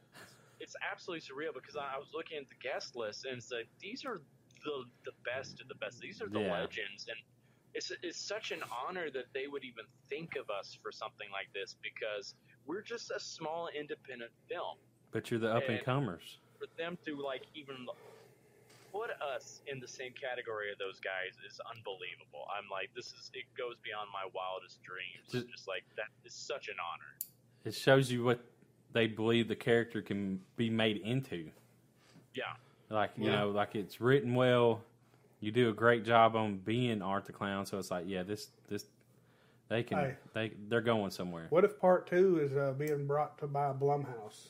it's 0.60 0.76
absolutely 0.92 1.22
surreal 1.22 1.54
because 1.54 1.76
I, 1.76 1.96
I 1.96 1.98
was 1.98 2.10
looking 2.14 2.38
at 2.38 2.46
the 2.50 2.56
guest 2.68 2.96
list 2.96 3.26
and 3.26 3.38
it's 3.38 3.52
like 3.52 3.68
these 3.80 4.06
are 4.06 4.22
the 4.66 4.84
the 5.06 5.12
best 5.26 5.62
of 5.62 5.68
the 5.68 5.76
best. 5.76 6.00
These 6.00 6.22
are 6.22 6.28
the 6.30 6.40
Yeah. 6.40 6.52
legends, 6.62 7.08
and 7.08 7.18
it's 7.74 7.92
it's 8.04 8.20
such 8.20 8.52
an 8.52 8.62
honor 8.88 9.10
that 9.12 9.26
they 9.34 9.48
would 9.48 9.64
even 9.64 9.86
think 10.10 10.36
of 10.36 10.50
us 10.50 10.78
for 10.82 10.92
something 10.92 11.28
like 11.32 11.48
this 11.54 11.76
because 11.82 12.36
we're 12.66 12.82
just 12.82 13.12
a 13.12 13.20
small 13.20 13.70
independent 13.78 14.32
film. 14.48 14.78
But 15.12 15.30
you're 15.30 15.40
the 15.40 15.52
up 15.54 15.64
and 15.68 15.78
And- 15.78 15.86
comers. 15.86 16.38
For 16.60 16.68
them 16.78 16.98
to 17.06 17.16
like 17.22 17.44
even 17.56 17.88
put 18.92 19.10
us 19.22 19.62
in 19.68 19.80
the 19.80 19.88
same 19.88 20.12
category 20.14 20.72
of 20.72 20.78
those 20.78 21.00
guys 21.00 21.34
is 21.50 21.60
unbelievable. 21.76 22.46
I'm 22.56 22.70
like, 22.70 22.94
this 22.94 23.08
is 23.08 23.32
it 23.34 23.46
goes 23.58 23.76
beyond 23.84 24.10
my 24.14 24.30
wildest 24.34 24.82
dreams. 24.84 25.32
Just- 25.32 25.50
just 25.50 25.68
like 25.68 25.84
that 25.96 26.08
is 26.26 26.34
such 26.34 26.68
an 26.68 26.76
honor. 26.80 27.16
It 27.66 27.74
shows 27.74 28.12
you 28.12 28.24
what 28.24 28.40
they 28.94 29.08
believe 29.08 29.48
the 29.48 29.56
character 29.56 30.02
can 30.02 30.42
be 30.56 30.70
made 30.70 30.98
into. 30.98 31.50
Yeah. 32.34 32.56
Like 32.90 33.12
you 33.18 33.26
Yeah. 33.26 33.40
know, 33.40 33.50
like 33.52 33.76
it's 33.76 34.00
written 34.02 34.36
well. 34.36 34.84
You 35.40 35.52
do 35.52 35.70
a 35.70 35.74
great 35.74 36.04
job 36.06 36.36
on 36.36 36.58
being 36.58 37.02
Art 37.02 37.26
the 37.26 37.32
Clown, 37.34 37.66
so 37.66 37.80
it's 37.80 37.90
like, 37.90 38.06
yeah, 38.08 38.22
this 38.24 38.52
this 38.68 38.86
they 39.70 39.82
can 39.84 39.98
Hey. 39.98 40.16
they 40.34 40.50
they're 40.68 40.82
going 40.82 41.10
somewhere. 41.12 41.48
what 41.50 41.64
if 41.64 41.80
part 41.80 42.06
two 42.08 42.38
is 42.40 42.56
uh, 42.56 42.74
being 42.78 43.08
brought 43.08 43.38
to 43.40 43.48
by 43.48 43.72
Blumhouse? 43.74 44.50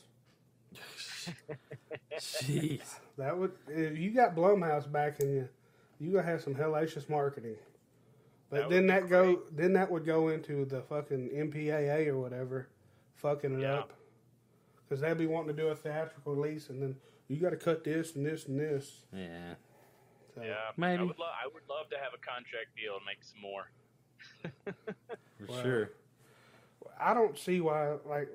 Jeez. 2.18 2.80
That 3.18 3.36
would 3.36 3.52
if 3.68 3.96
you 3.98 4.10
got 4.10 4.34
Blumhouse 4.34 4.90
backing 4.90 5.30
you, 5.34 5.48
you 6.00 6.12
gonna 6.12 6.24
have 6.24 6.42
some 6.42 6.54
hellacious 6.54 7.08
marketing. 7.08 7.56
But 8.50 8.62
That 8.62 8.70
then 8.70 8.86
that 8.88 9.08
go 9.08 9.40
then 9.52 9.72
that 9.74 9.90
would 9.90 10.04
go 10.04 10.28
into 10.28 10.64
the 10.64 10.82
fucking 10.82 11.30
MPAA 11.30 12.08
or 12.08 12.18
whatever, 12.18 12.68
fucking 13.16 13.54
it 13.58 13.62
Yeah. 13.62 13.74
up. 13.80 13.92
Because 14.88 15.00
they'd 15.00 15.16
be 15.16 15.26
wanting 15.26 15.54
to 15.56 15.62
do 15.62 15.68
a 15.68 15.74
theatrical 15.74 16.34
release, 16.34 16.68
and 16.68 16.82
then 16.82 16.96
you 17.28 17.36
got 17.38 17.50
to 17.50 17.56
cut 17.56 17.82
this 17.82 18.14
and 18.14 18.26
this 18.26 18.46
and 18.46 18.60
this. 18.60 19.04
Yeah. 19.12 19.54
So, 20.34 20.42
Yeah, 20.42 20.54
Maybe. 20.76 21.00
I 21.00 21.04
would, 21.04 21.18
lo- 21.18 21.26
I 21.26 21.46
would 21.46 21.62
love 21.68 21.88
to 21.90 21.96
have 21.98 22.12
a 22.14 22.18
contract 22.18 22.76
deal 22.76 22.96
and 22.96 23.04
make 23.06 23.22
some 23.22 23.40
more. 23.40 23.70
For 25.38 25.46
Wow. 25.46 25.62
sure. 25.62 25.90
I 27.00 27.14
don't 27.14 27.38
see 27.38 27.60
why. 27.62 27.92
Like, 28.06 28.28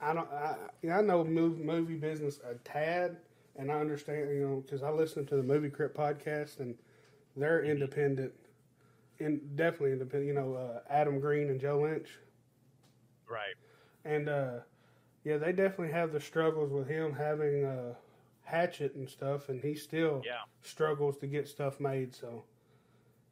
I 0.00 0.14
don't. 0.14 0.28
I, 0.32 0.56
I 0.90 1.00
know 1.02 1.24
movie, 1.24 1.62
movie 1.62 1.96
business 1.96 2.40
a 2.48 2.54
tad, 2.56 3.16
and 3.56 3.70
I 3.70 3.74
understand. 3.80 4.30
You 4.30 4.46
know, 4.48 4.56
because 4.64 4.82
I 4.82 4.90
listen 4.90 5.26
to 5.26 5.36
the 5.36 5.42
Movie 5.42 5.70
Crypt 5.70 5.96
podcast, 5.96 6.60
and 6.60 6.74
they're 7.36 7.62
independent, 7.64 8.32
and 9.18 9.56
definitely 9.56 9.92
independent. 9.92 10.28
You 10.28 10.34
know, 10.34 10.54
uh, 10.54 10.80
Adam 10.88 11.20
Green 11.20 11.48
and 11.50 11.60
Joe 11.60 11.80
Lynch, 11.82 12.08
Right. 13.28 13.54
and 14.04 14.28
uh, 14.28 14.58
yeah, 15.24 15.36
they 15.36 15.52
definitely 15.52 15.92
have 15.92 16.12
the 16.12 16.20
struggles 16.20 16.70
with 16.72 16.88
him 16.88 17.12
having 17.14 17.64
a 17.64 17.96
Hatchet 18.42 18.94
and 18.94 19.08
stuff, 19.08 19.48
and 19.48 19.60
he 19.62 19.74
still 19.74 20.22
Yeah. 20.24 20.40
struggles 20.62 21.18
to 21.18 21.26
get 21.26 21.46
stuff 21.46 21.78
made. 21.78 22.14
So, 22.14 22.44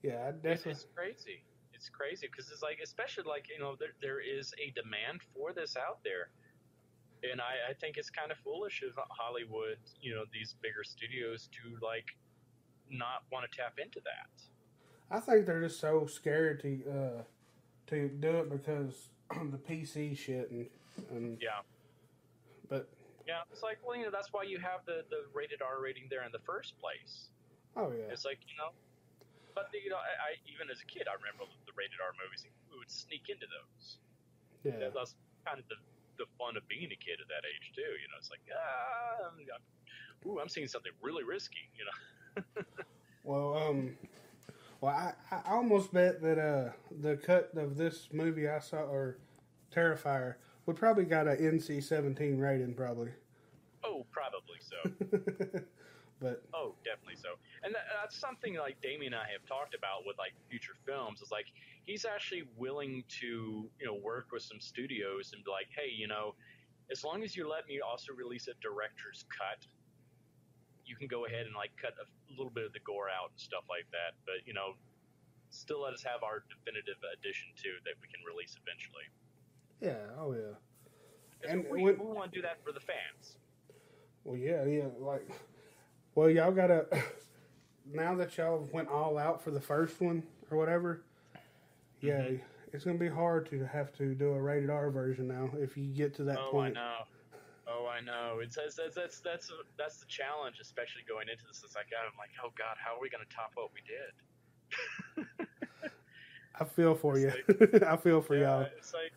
yeah, 0.02 0.26
I 0.28 0.32
definitely. 0.32 0.72
it's 0.72 0.86
crazy. 0.94 1.44
It's 1.72 1.88
crazy 1.88 2.26
because 2.26 2.50
it's 2.50 2.62
like, 2.62 2.80
especially 2.82 3.24
like 3.24 3.48
you 3.48 3.58
know, 3.58 3.74
there 3.78 3.94
there 4.02 4.20
is 4.20 4.52
a 4.62 4.70
demand 4.72 5.22
for 5.34 5.52
this 5.52 5.76
out 5.76 6.02
there, 6.04 6.28
and 7.22 7.40
I, 7.40 7.70
I 7.70 7.74
think 7.74 7.96
it's 7.96 8.10
kind 8.10 8.30
of 8.30 8.38
foolish 8.38 8.82
of 8.82 8.94
Hollywood, 9.10 9.78
you 10.00 10.14
know, 10.14 10.24
these 10.32 10.54
bigger 10.62 10.84
studios 10.84 11.48
to 11.52 11.74
like 11.84 12.06
not 12.90 13.24
want 13.32 13.50
to 13.50 13.56
tap 13.56 13.78
into 13.82 14.00
that. 14.04 14.30
I 15.10 15.20
think 15.20 15.46
they're 15.46 15.62
just 15.62 15.80
so 15.80 16.06
scared 16.06 16.60
to 16.62 16.70
uh, 16.86 17.22
to 17.88 18.08
do 18.08 18.30
it 18.44 18.50
because 18.50 19.08
the 19.50 19.58
PC 19.58 20.16
shit 20.16 20.50
and 20.50 20.66
and 21.10 21.38
Yeah. 21.40 21.64
but 22.68 22.88
Yeah, 23.26 23.42
it's 23.50 23.62
like 23.62 23.78
well, 23.84 23.96
you 23.96 24.04
know, 24.04 24.12
that's 24.12 24.32
why 24.32 24.44
you 24.44 24.58
have 24.58 24.84
the 24.86 25.04
the 25.10 25.26
rated 25.34 25.62
R 25.62 25.80
rating 25.82 26.06
there 26.10 26.24
in 26.24 26.32
the 26.32 26.44
first 26.44 26.78
place. 26.78 27.30
oh 27.76 27.90
yeah, 27.90 28.12
It's 28.12 28.24
like 28.24 28.38
you 28.46 28.56
know, 28.56 28.70
but 29.54 29.68
you 29.72 29.90
know, 29.90 29.98
I, 29.98 30.12
I 30.12 30.30
even 30.46 30.70
as 30.70 30.78
a 30.80 30.86
kid, 30.86 31.08
I 31.08 31.16
remember 31.18 31.48
the 31.66 31.72
rated 31.74 31.98
R 31.98 32.12
movies. 32.14 32.46
We 32.70 32.78
would 32.78 32.90
sneak 32.92 33.26
into 33.28 33.46
those. 33.48 33.98
yeah. 34.62 34.92
That's 34.94 35.16
kind 35.46 35.58
of 35.58 35.66
the 35.72 35.80
the 36.18 36.26
fun 36.38 36.56
of 36.56 36.66
being 36.68 36.90
a 36.92 36.96
kid 36.96 37.18
at 37.22 37.28
that 37.28 37.46
age 37.46 37.72
too. 37.74 37.80
You 37.80 38.08
know, 38.10 38.18
it's 38.18 38.30
like 38.30 38.40
ah, 38.52 39.30
I'm, 39.30 40.30
ooh, 40.30 40.40
I'm 40.40 40.48
seeing 40.48 40.68
something 40.68 40.92
really 41.02 41.24
risky. 41.24 41.70
You 41.78 41.84
know. 41.86 42.62
Well, 43.24 43.58
um, 43.58 43.96
well, 44.80 44.92
I, 44.92 45.12
I 45.30 45.52
almost 45.52 45.92
bet 45.92 46.22
that 46.22 46.38
uh 46.38 46.70
the 46.98 47.16
cut 47.16 47.50
of 47.56 47.76
this 47.76 48.08
movie 48.10 48.48
I 48.48 48.58
saw 48.60 48.78
or 48.78 49.18
Terrifier 49.70 50.36
would 50.64 50.76
probably 50.76 51.04
got 51.04 51.26
a 51.28 51.32
NC 51.32 51.82
seventeen 51.82 52.38
rating 52.38 52.72
probably, 52.74 53.10
Oh, 53.84 54.06
probably 54.10 54.60
so. 54.60 55.60
but 56.20 56.42
Oh, 56.54 56.74
definitely 56.84 57.16
so. 57.16 57.38
And 57.62 57.74
that, 57.74 57.86
that's 58.00 58.16
something 58.18 58.54
like 58.56 58.80
Damien 58.82 59.12
and 59.14 59.22
I 59.22 59.28
have 59.32 59.44
talked 59.46 59.74
about 59.74 60.02
with 60.06 60.18
like 60.18 60.32
future 60.50 60.74
films. 60.86 61.20
Is 61.22 61.30
like 61.30 61.46
he's 61.86 62.04
actually 62.04 62.44
willing 62.56 63.04
to 63.20 63.70
you 63.78 63.86
know 63.86 63.94
work 63.94 64.28
with 64.32 64.42
some 64.42 64.60
studios 64.60 65.32
and 65.34 65.44
be 65.44 65.50
like, 65.50 65.68
hey, 65.74 65.90
you 65.94 66.08
know, 66.08 66.34
as 66.90 67.04
long 67.04 67.22
as 67.22 67.36
you 67.36 67.48
let 67.48 67.66
me 67.68 67.80
also 67.80 68.12
release 68.12 68.48
a 68.48 68.54
director's 68.62 69.24
cut, 69.30 69.62
you 70.84 70.96
can 70.96 71.06
go 71.06 71.26
ahead 71.26 71.46
and 71.46 71.54
like 71.54 71.70
cut 71.80 71.94
a 72.00 72.06
little 72.36 72.50
bit 72.52 72.64
of 72.64 72.72
the 72.72 72.80
gore 72.80 73.08
out 73.08 73.30
and 73.30 73.40
stuff 73.40 73.64
like 73.68 73.86
that. 73.92 74.16
But 74.26 74.46
you 74.46 74.54
know, 74.54 74.74
still 75.50 75.82
let 75.82 75.94
us 75.94 76.02
have 76.02 76.22
our 76.22 76.42
definitive 76.48 76.98
edition 77.18 77.48
too 77.56 77.78
that 77.84 77.94
we 78.02 78.08
can 78.08 78.20
release 78.26 78.56
eventually. 78.58 79.06
yeah, 79.80 80.12
oh 80.18 80.32
yeah. 80.34 80.56
And 81.48 81.64
we, 81.70 81.82
when- 81.82 81.98
we 81.98 82.06
want 82.06 82.32
to 82.32 82.38
do 82.38 82.42
that 82.42 82.58
for 82.64 82.72
the 82.72 82.80
fans. 82.80 83.38
Well, 84.24 84.36
yeah, 84.36 84.64
yeah, 84.66 84.90
like, 84.98 85.26
well, 86.18 86.28
y'all 86.28 86.50
gotta 86.50 86.84
now 87.94 88.12
that 88.16 88.36
y'all 88.36 88.68
went 88.72 88.88
all 88.88 89.16
out 89.16 89.40
for 89.40 89.52
the 89.52 89.60
first 89.60 90.00
one 90.00 90.24
or 90.50 90.58
whatever. 90.58 91.04
Yeah, 92.00 92.22
Mm-hmm. 92.22 92.42
it's 92.72 92.84
gonna 92.84 92.98
be 92.98 93.08
hard 93.08 93.48
to 93.50 93.64
have 93.64 93.92
to 93.98 94.16
do 94.16 94.30
a 94.32 94.40
rated 94.42 94.68
R 94.68 94.90
version 94.90 95.28
now 95.28 95.48
if 95.58 95.76
you 95.76 95.86
get 95.86 96.14
to 96.16 96.24
that 96.24 96.36
point. 96.36 96.48
oh, 96.48 96.50
point. 96.50 96.76
I 96.76 96.80
know. 96.80 96.96
Oh, 97.68 97.86
I 97.86 98.00
know. 98.00 98.40
It's 98.42 98.56
that's 98.56 98.74
that's 98.74 98.96
that's 98.96 99.20
that's, 99.20 99.52
that's 99.78 99.98
the 99.98 100.06
challenge, 100.06 100.56
especially 100.60 101.02
going 101.08 101.28
into 101.28 101.46
this. 101.46 101.62
It's 101.64 101.76
like 101.76 101.86
I'm 101.94 102.10
like, 102.18 102.30
oh 102.44 102.50
God, 102.58 102.74
how 102.84 102.96
are 102.96 103.00
we 103.00 103.10
to 103.10 103.18
top 103.30 103.52
what 103.54 103.70
we 103.72 103.80
did? 103.86 105.46
I 106.60 106.64
feel 106.64 106.96
for 106.96 107.16
you. 107.16 107.30
I 107.86 107.96
feel 107.96 108.20
for 108.22 108.34
yeah, 108.34 108.58
y'all. 108.58 108.66
it's 108.76 108.92
like, 108.92 109.12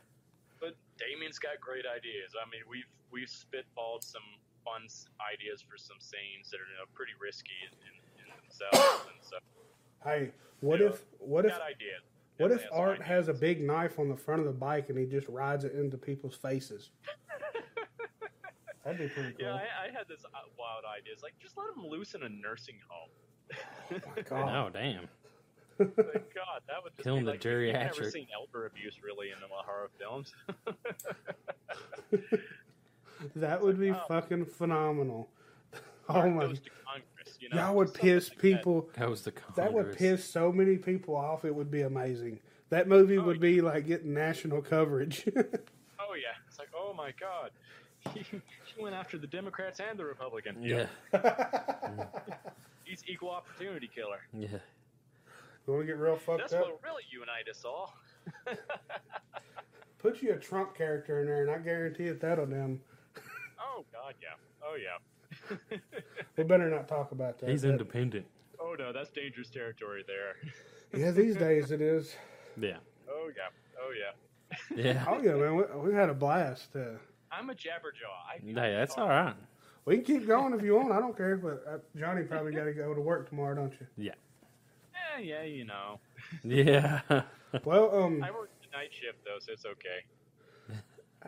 but 0.59 0.75
Damien's 0.99 1.39
got 1.39 1.59
great 1.59 1.85
ideas. 1.89 2.37
I 2.37 2.45
mean, 2.51 2.61
we've 2.69 2.85
we've 3.09 3.27
spitballed 3.27 4.03
some 4.03 4.21
fun 4.63 4.87
ideas 5.33 5.61
for 5.61 5.77
some 5.77 5.97
scenes 5.99 6.49
that 6.51 6.57
are 6.57 6.69
you 6.69 6.77
know, 6.77 6.85
pretty 6.93 7.13
risky 7.21 7.51
in, 7.65 7.73
in, 7.87 7.95
in 8.23 8.27
themselves, 8.41 9.05
and 9.11 9.19
so 9.21 9.37
Hey, 10.03 10.31
what 10.61 10.79
Yeah. 10.79 10.87
if 10.87 11.03
what 11.19 11.45
if 11.45 11.51
got 11.51 11.61
ideas. 11.61 12.01
what 12.37 12.51
if 12.51 12.65
Art 12.71 12.97
some 12.97 13.05
has 13.05 13.27
a 13.27 13.33
big 13.33 13.61
knife 13.61 13.99
on 13.99 14.09
the 14.09 14.15
front 14.17 14.39
of 14.41 14.47
the 14.47 14.53
bike 14.53 14.89
and 14.89 14.97
he 14.97 15.05
just 15.05 15.27
rides 15.27 15.63
it 15.63 15.73
into 15.73 15.97
people's 15.97 16.35
faces? 16.35 16.89
That'd 18.83 18.99
be 18.99 19.07
pretty 19.09 19.31
cool. 19.37 19.45
Yeah, 19.47 19.53
I, 19.53 19.87
I 19.87 19.91
had 19.95 20.07
this 20.09 20.25
uh, 20.25 20.29
wild 20.57 20.85
idea. 20.85 21.13
It's 21.13 21.21
like 21.21 21.33
just 21.39 21.55
let 21.57 21.67
him 21.75 21.85
loose 21.85 22.15
in 22.15 22.23
a 22.23 22.29
nursing 22.29 22.79
home. 22.87 24.01
God. 24.29 24.49
Oh 24.55 24.69
damn! 24.71 25.07
Like, 25.77 26.33
God, 26.33 26.61
that 26.67 26.81
would 26.83 26.93
just 26.95 27.03
Killing 27.03 27.21
be 27.21 27.25
the 27.25 27.31
like, 27.31 27.43
You've 27.43 27.73
never 27.73 27.93
geriatric. 28.01 28.11
seen 28.11 28.27
elder 28.33 28.65
abuse 28.65 28.97
really 29.03 29.27
in 29.29 29.39
the 29.39 29.47
horror 29.49 29.89
films. 29.99 30.33
That 33.35 33.61
would 33.61 33.79
be 33.79 33.91
Oh. 33.91 34.01
fucking 34.07 34.45
phenomenal. 34.45 35.29
Oh 36.09 36.29
my! 36.29 36.41
goes 36.47 36.59
Congress, 36.85 37.37
you 37.39 37.49
know. 37.49 37.57
Y'all 37.57 37.75
would 37.75 37.93
piss 37.93 38.29
like 38.29 38.37
that. 38.37 38.41
people. 38.41 38.89
Goes 38.97 39.21
the 39.21 39.33
That 39.55 39.71
would 39.73 39.95
piss 39.97 40.25
so 40.27 40.51
many 40.51 40.77
people 40.77 41.15
off. 41.15 41.45
It 41.45 41.53
would 41.55 41.71
be 41.71 41.81
amazing. 41.83 42.39
That 42.69 42.87
movie 42.87 43.17
Oh, 43.17 43.23
would 43.23 43.39
be 43.39 43.61
like 43.61 43.85
getting 43.87 44.13
national 44.13 44.61
coverage. 44.61 45.25
Oh 46.03 46.15
yeah, 46.15 46.33
it's 46.49 46.59
like 46.59 46.67
oh 46.75 46.93
my 46.93 47.13
God, 47.17 47.51
he, 48.13 48.19
he 48.21 48.81
went 48.81 48.93
after 48.95 49.17
the 49.17 49.27
Democrats 49.27 49.79
and 49.79 49.97
the 49.97 50.03
Republicans. 50.03 50.57
Yeah, 50.65 50.87
He's 52.83 53.03
equal 53.07 53.29
opportunity 53.29 53.89
killer. 53.93 54.19
yeah. 54.33 54.47
you 54.49 54.57
want 55.73 55.81
to 55.83 55.85
get 55.87 55.97
real 55.97 56.17
fucked 56.17 56.39
That's 56.39 56.53
up? 56.53 56.61
what 56.65 56.83
really 56.83 57.03
unite 57.09 57.47
us 57.49 57.63
all. 57.63 57.95
Put 59.99 60.21
you 60.21 60.33
a 60.33 60.37
Trump 60.37 60.75
character 60.75 61.21
in 61.21 61.27
there, 61.27 61.43
and 61.43 61.51
I 61.51 61.59
guarantee 61.59 62.05
it 62.05 62.19
that'll 62.19 62.47
them. 62.47 62.81
God, 64.11 64.15
yeah. 64.21 64.63
Oh 64.63 64.75
yeah. 64.75 65.77
We 66.37 66.43
better 66.43 66.69
not 66.69 66.87
talk 66.87 67.11
about 67.11 67.39
that. 67.39 67.49
He's 67.49 67.61
That- 67.63 67.69
independent. 67.71 68.25
oh 68.59 68.75
no, 68.77 68.91
that's 68.93 69.09
dangerous 69.11 69.49
territory 69.49 70.03
there. 70.07 70.35
Yeah, 70.93 71.11
these 71.11 71.37
days 71.37 71.71
it 71.71 71.79
is. 71.79 72.13
Yeah, 72.59 72.77
Oh 73.09 73.29
yeah. 73.37 73.47
Oh 73.81 73.91
yeah. 73.97 74.83
yeah. 74.83 75.05
Oh 75.07 75.21
yeah, 75.21 75.35
man, 75.35 75.55
we, 75.55 75.89
we 75.89 75.93
had 75.95 76.09
a 76.09 76.13
blast. 76.13 76.75
Uh, 76.75 76.97
I'm 77.31 77.49
a 77.49 77.53
jabberjaw. 77.53 78.11
I 78.29 78.39
Hey, 78.45 78.75
that's 78.75 78.97
all 78.97 79.07
right. 79.07 79.33
we 79.85 79.95
can 79.95 80.03
keep 80.03 80.27
going 80.27 80.53
if 80.53 80.61
you 80.61 80.75
want. 80.75 80.91
I 80.91 80.99
don't 80.99 81.15
care. 81.15 81.37
But 81.37 81.63
uh, 81.65 81.77
Johnny 81.97 82.23
probably 82.23 82.51
got 82.51 82.65
to 82.65 82.73
go 82.73 82.93
to 82.93 82.99
work 82.99 83.29
tomorrow, 83.29 83.55
don't 83.55 83.71
you? 83.79 83.87
Yeah, 83.97 84.11
Eh, 85.17 85.21
yeah, 85.21 85.43
you 85.43 85.63
know. 85.63 86.01
yeah. 86.43 86.99
Well, 87.63 87.95
um, 87.95 88.21
I 88.21 88.31
work 88.31 88.49
the 88.61 88.77
night 88.77 88.89
shift 88.91 89.19
though, 89.23 89.39
so 89.39 89.53
it's 89.53 89.65
okay. 89.65 90.03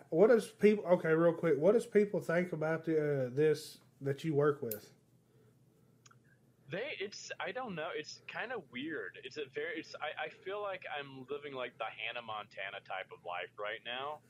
What 0.09 0.29
does 0.29 0.47
people? 0.47 0.85
Okay, 0.85 1.09
real 1.09 1.33
quick, 1.33 1.55
what 1.57 1.73
does 1.73 1.85
people 1.85 2.19
think 2.19 2.53
about 2.53 2.85
the, 2.85 3.25
uh, 3.25 3.29
this 3.33 3.77
that 4.01 4.23
you 4.23 4.33
work 4.33 4.61
with? 4.61 4.89
They, 6.71 6.97
it's, 6.99 7.31
I 7.39 7.51
don't 7.51 7.75
know. 7.75 7.89
It's 7.95 8.21
kind 8.27 8.51
of 8.51 8.63
weird. 8.71 9.19
It's 9.23 9.37
a 9.37 9.43
very, 9.53 9.77
it's, 9.77 9.93
I, 10.01 10.25
I 10.25 10.29
feel 10.29 10.61
like 10.61 10.81
I'm 10.97 11.25
living 11.29 11.53
like 11.53 11.77
the 11.77 11.85
Hannah 11.85 12.25
Montana 12.25 12.81
type 12.87 13.11
of 13.13 13.19
life 13.23 13.53
right 13.59 13.81
now 13.85 14.21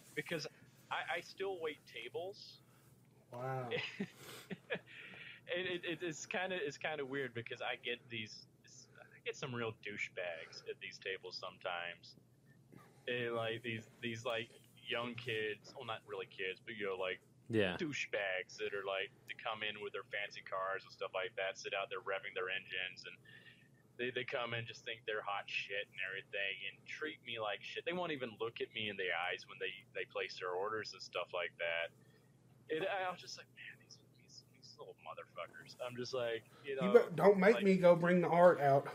because 0.14 0.46
I, 0.90 1.18
I 1.18 1.20
still 1.20 1.58
wait 1.60 1.76
tables. 1.84 2.60
wow. 3.32 3.68
it, 4.00 4.80
it, 5.48 5.82
it, 5.84 5.98
it's 6.00 6.24
kind 6.24 6.54
of, 6.54 6.60
it's 6.64 6.78
kind 6.78 7.00
of 7.00 7.10
weird 7.10 7.34
because 7.34 7.60
I 7.60 7.76
get 7.84 7.98
these, 8.08 8.46
I 8.96 9.18
get 9.26 9.36
some 9.36 9.54
real 9.54 9.72
douchebags 9.84 10.62
at 10.70 10.80
these 10.80 10.98
tables 11.04 11.38
sometimes. 11.38 12.16
And 13.08 13.34
like 13.34 13.62
these, 13.62 13.82
these 14.00 14.24
like 14.24 14.48
young 14.86 15.14
kids, 15.14 15.72
well, 15.76 15.86
not 15.86 16.00
really 16.06 16.26
kids, 16.30 16.60
but 16.64 16.74
you 16.76 16.86
know, 16.86 16.98
like 16.98 17.20
Yeah. 17.48 17.76
douchebags 17.78 18.56
that 18.58 18.74
are 18.74 18.84
like 18.86 19.10
to 19.28 19.34
come 19.38 19.62
in 19.62 19.80
with 19.82 19.92
their 19.92 20.06
fancy 20.10 20.42
cars 20.42 20.82
and 20.84 20.92
stuff 20.92 21.10
like 21.14 21.34
that, 21.36 21.58
sit 21.58 21.72
out 21.74 21.88
there 21.90 22.00
revving 22.02 22.34
their 22.34 22.50
engines, 22.50 23.04
and 23.06 23.14
they, 24.00 24.10
they 24.10 24.24
come 24.24 24.54
in 24.56 24.64
just 24.66 24.84
think 24.88 25.04
they're 25.06 25.22
hot 25.24 25.44
shit 25.46 25.84
and 25.92 26.00
everything, 26.08 26.54
and 26.70 26.74
treat 26.88 27.20
me 27.28 27.36
like 27.38 27.60
shit. 27.62 27.84
They 27.84 27.92
won't 27.92 28.10
even 28.12 28.32
look 28.40 28.60
at 28.64 28.72
me 28.74 28.88
in 28.88 28.96
the 28.96 29.12
eyes 29.12 29.44
when 29.48 29.58
they 29.60 29.72
they 29.94 30.04
place 30.08 30.38
their 30.40 30.52
orders 30.56 30.92
and 30.96 31.02
stuff 31.02 31.28
like 31.36 31.52
that. 31.60 31.92
It, 32.72 32.88
I 32.88 33.10
was 33.12 33.20
just 33.20 33.36
like, 33.36 33.46
man, 33.52 33.76
these 33.84 33.98
these, 34.16 34.42
these 34.56 34.72
little 34.80 34.96
motherfuckers. 35.04 35.76
I'm 35.84 35.94
just 35.96 36.14
like, 36.14 36.42
you 36.64 36.76
know, 36.80 36.88
You 36.88 36.92
bet, 36.94 37.16
don't 37.16 37.36
make 37.38 37.56
like- 37.60 37.64
me 37.64 37.76
go 37.76 37.94
bring 37.94 38.20
the 38.22 38.28
art 38.32 38.60
out. 38.60 38.88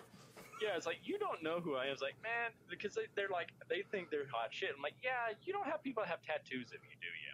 Yeah, 0.61 0.75
it's 0.75 0.85
like 0.85 0.99
you 1.03 1.17
don't 1.17 1.41
know 1.43 1.59
who 1.59 1.75
I 1.75 1.85
am. 1.85 1.93
It's 1.93 2.01
like, 2.01 2.15
man, 2.23 2.51
because 2.69 2.95
they, 2.95 3.03
they're 3.15 3.29
like 3.29 3.49
they 3.69 3.83
think 3.91 4.09
they're 4.09 4.27
hot 4.31 4.49
shit. 4.51 4.69
I'm 4.75 4.81
like, 4.81 4.95
yeah, 5.03 5.33
you 5.43 5.53
don't 5.53 5.65
have 5.65 5.83
people 5.83 6.03
that 6.03 6.09
have 6.09 6.21
tattoos 6.21 6.73
if 6.73 6.81
you 6.83 6.97
do, 7.01 7.11
you. 7.23 7.33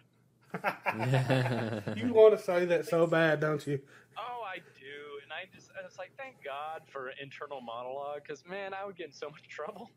you 2.08 2.14
want 2.14 2.36
to 2.36 2.42
say 2.42 2.64
that 2.64 2.86
so 2.86 3.06
bad, 3.06 3.40
don't 3.40 3.66
you? 3.66 3.80
Oh, 4.16 4.42
I 4.46 4.58
do, 4.58 5.22
and 5.22 5.32
I 5.32 5.48
just 5.54 5.70
and 5.76 5.84
it's 5.86 5.98
like, 5.98 6.12
thank 6.16 6.36
God 6.44 6.82
for 6.86 7.10
internal 7.20 7.60
monologue, 7.60 8.22
because 8.22 8.44
man, 8.48 8.72
I 8.74 8.84
would 8.84 8.96
get 8.96 9.08
in 9.08 9.12
so 9.12 9.30
much 9.30 9.48
trouble. 9.48 9.90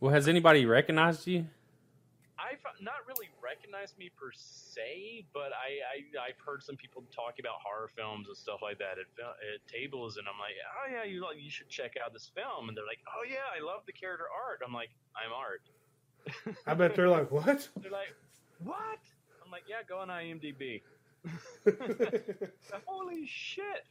Well, 0.00 0.12
has 0.12 0.28
anybody 0.28 0.66
recognized 0.66 1.26
you? 1.26 1.46
I've 2.38 2.60
not 2.80 3.00
really 3.08 3.32
recognized 3.40 3.96
me 3.98 4.10
per 4.12 4.30
se, 4.32 5.24
but 5.32 5.56
I, 5.56 5.80
I 5.80 6.28
I've 6.28 6.40
heard 6.44 6.62
some 6.62 6.76
people 6.76 7.02
talking 7.08 7.40
about 7.40 7.64
horror 7.64 7.88
films 7.88 8.28
and 8.28 8.36
stuff 8.36 8.60
like 8.60 8.78
that 8.78 9.00
at, 9.00 9.08
at 9.16 9.64
tables, 9.66 10.16
and 10.16 10.28
I'm 10.28 10.38
like, 10.38 10.52
oh 10.60 10.86
yeah, 10.92 11.04
you 11.08 11.24
you 11.36 11.50
should 11.50 11.68
check 11.68 11.96
out 11.96 12.12
this 12.12 12.30
film, 12.34 12.68
and 12.68 12.76
they're 12.76 12.86
like, 12.86 13.00
oh 13.08 13.24
yeah, 13.24 13.48
I 13.56 13.64
love 13.64 13.82
the 13.86 13.92
character 13.92 14.28
art. 14.28 14.60
I'm 14.60 14.74
like, 14.74 14.90
I'm 15.16 15.32
art. 15.32 15.64
I 16.66 16.74
bet 16.74 16.94
they're 16.94 17.08
like, 17.08 17.30
what? 17.38 17.68
They're 17.80 17.90
like, 17.90 18.12
what? 18.62 19.00
I'm 19.44 19.50
like, 19.50 19.64
yeah, 19.68 19.80
go 19.88 19.98
on 19.98 20.08
IMDb. 20.08 20.82
Holy 22.86 23.26
shit! 23.26 23.82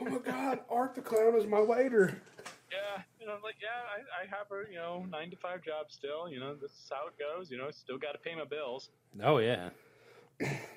oh 0.00 0.04
my 0.04 0.18
god, 0.18 0.60
Art 0.68 0.94
the 0.94 1.00
Clown 1.00 1.36
is 1.36 1.46
my 1.46 1.60
waiter. 1.60 2.20
Yeah, 2.70 3.02
you 3.18 3.26
know, 3.26 3.38
like 3.42 3.56
yeah, 3.58 3.82
I, 3.90 4.22
I 4.22 4.30
have 4.30 4.46
a 4.54 4.70
you 4.70 4.78
know 4.78 5.04
nine 5.10 5.30
to 5.30 5.36
five 5.36 5.62
job 5.62 5.90
still. 5.90 6.30
You 6.30 6.38
know, 6.38 6.54
this 6.54 6.70
is 6.70 6.86
how 6.90 7.08
it 7.08 7.18
goes. 7.18 7.50
You 7.50 7.58
know, 7.58 7.70
still 7.70 7.98
got 7.98 8.12
to 8.12 8.18
pay 8.18 8.34
my 8.34 8.44
bills. 8.44 8.90
Oh 9.22 9.38
yeah. 9.38 9.70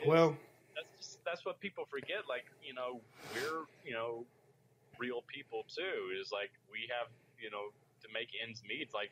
Well, 0.05 0.35
That's 0.75 0.89
just, 0.97 1.19
that's 1.23 1.45
what 1.45 1.59
people 1.59 1.85
forget. 1.85 2.25
Like 2.27 2.45
you 2.65 2.73
know, 2.73 2.99
we're 3.33 3.69
you 3.85 3.93
know 3.93 4.25
real 4.97 5.23
people 5.27 5.65
too. 5.69 6.11
Is 6.19 6.31
like 6.33 6.51
we 6.71 6.89
have 6.89 7.13
you 7.37 7.51
know 7.51 7.69
to 8.01 8.07
make 8.13 8.29
ends 8.41 8.61
meet. 8.67 8.89
Like 8.93 9.11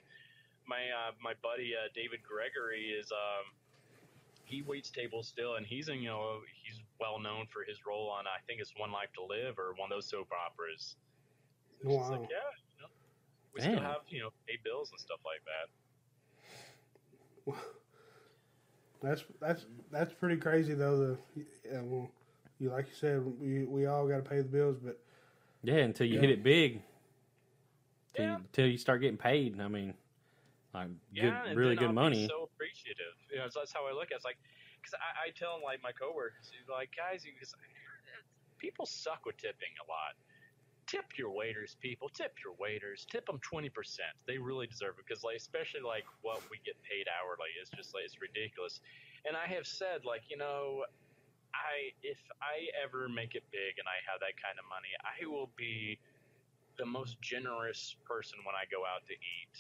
my 0.68 0.90
uh, 0.90 1.14
my 1.22 1.34
buddy 1.42 1.74
uh, 1.78 1.88
David 1.94 2.26
Gregory 2.26 2.98
is 2.98 3.12
um 3.12 3.46
he 4.46 4.62
waits 4.62 4.90
tables 4.90 5.28
still, 5.28 5.56
and 5.56 5.66
he's 5.66 5.88
in 5.88 6.02
you 6.02 6.10
know 6.10 6.42
he's 6.66 6.82
well 7.00 7.20
known 7.20 7.46
for 7.54 7.64
his 7.64 7.86
role 7.86 8.10
on 8.10 8.26
I 8.26 8.42
think 8.48 8.60
it's 8.60 8.74
One 8.76 8.92
Life 8.92 9.14
to 9.16 9.24
Live 9.24 9.60
or 9.60 9.74
one 9.78 9.92
of 9.92 9.96
those 9.96 10.10
soap 10.10 10.30
operas. 10.34 10.96
Wow. 11.84 12.12
like 12.12 12.30
yeah, 12.30 12.38
you 12.38 12.66
know, 12.66 12.71
we 13.54 13.62
Damn. 13.62 13.72
still 13.74 13.84
have 13.84 14.02
you 14.10 14.20
know 14.22 14.30
pay 14.48 14.58
bills 14.64 14.92
and 14.92 15.00
stuff 15.00 15.20
like 15.26 15.44
that. 15.46 15.68
that's 19.02 19.24
that's 19.40 19.66
that's 19.92 20.14
pretty 20.14 20.38
crazy 20.38 20.74
though. 20.74 20.98
The 20.98 21.18
yeah, 21.66 21.82
well, 21.84 22.10
you 22.60 22.70
like 22.70 22.88
you 22.88 22.96
said, 22.96 23.26
we 23.40 23.64
we 23.66 23.86
all 23.86 24.08
got 24.08 24.24
to 24.24 24.30
pay 24.30 24.38
the 24.38 24.44
bills, 24.50 24.78
but 24.82 25.00
Yeah, 25.64 25.78
until 25.78 26.08
you 26.08 26.16
Yeah. 26.16 26.22
hit 26.22 26.30
it 26.30 26.44
big. 26.44 26.82
Till, 28.14 28.26
Yeah. 28.26 28.38
you, 28.38 28.46
till 28.52 28.68
you 28.68 28.78
start 28.78 29.02
getting 29.02 29.18
paid. 29.18 29.60
I 29.60 29.68
mean, 29.68 29.94
like 30.74 30.90
Yeah, 31.12 31.42
good, 31.42 31.50
and 31.50 31.58
really 31.58 31.76
good 31.76 31.88
I'll 31.88 31.94
money. 31.94 32.22
be 32.22 32.28
so 32.28 32.44
appreciative. 32.54 33.16
You 33.32 33.40
know, 33.40 33.50
so 33.50 33.60
that's 33.60 33.74
how 33.74 33.88
I 33.88 33.94
look 33.94 34.12
at 34.12 34.12
it. 34.12 34.16
It's 34.16 34.26
like, 34.26 34.38
because 34.82 34.94
I, 34.96 35.28
I 35.28 35.32
tell 35.32 35.60
like 35.64 35.82
my 35.82 35.92
coworkers, 35.92 36.52
like, 36.70 36.92
guys, 36.96 37.26
you 37.26 37.32
because 37.34 37.56
people 38.58 38.86
suck 38.86 39.26
with 39.26 39.38
tipping 39.38 39.74
a 39.82 39.86
lot. 39.90 40.14
Tip 40.92 41.16
your 41.16 41.32
waiters, 41.32 41.78
people. 41.80 42.10
Tip 42.12 42.36
your 42.44 42.52
waiters. 42.60 43.08
Tip 43.10 43.26
them 43.26 43.40
twenty 43.40 43.70
percent. 43.70 44.12
They 44.28 44.38
really 44.38 44.68
deserve 44.68 45.00
it 45.00 45.08
because, 45.08 45.24
like, 45.24 45.38
especially 45.38 45.80
like 45.80 46.04
what 46.22 46.44
we 46.52 46.60
get 46.68 46.76
paid 46.84 47.08
hourly 47.08 47.48
is 47.64 47.72
just 47.72 47.96
like 47.96 48.04
it's 48.04 48.20
ridiculous. 48.20 48.84
And 49.24 49.40
I 49.40 49.48
have 49.48 49.64
said, 49.64 50.04
like, 50.04 50.28
you 50.28 50.36
know, 50.36 50.84
I 51.56 51.96
if 52.04 52.20
I 52.44 52.68
ever 52.76 53.08
make 53.08 53.40
it 53.40 53.48
big 53.56 53.80
and 53.80 53.88
I 53.88 54.04
have 54.04 54.20
that 54.20 54.36
kind 54.36 54.60
of 54.60 54.68
money, 54.68 54.92
I 55.00 55.24
will 55.32 55.48
be 55.56 55.96
the 56.76 56.86
most 56.86 57.22
generous 57.24 57.96
person 58.04 58.44
when 58.44 58.56
I 58.60 58.68
go 58.68 58.84
out 58.84 59.08
to 59.08 59.16
eat 59.16 59.56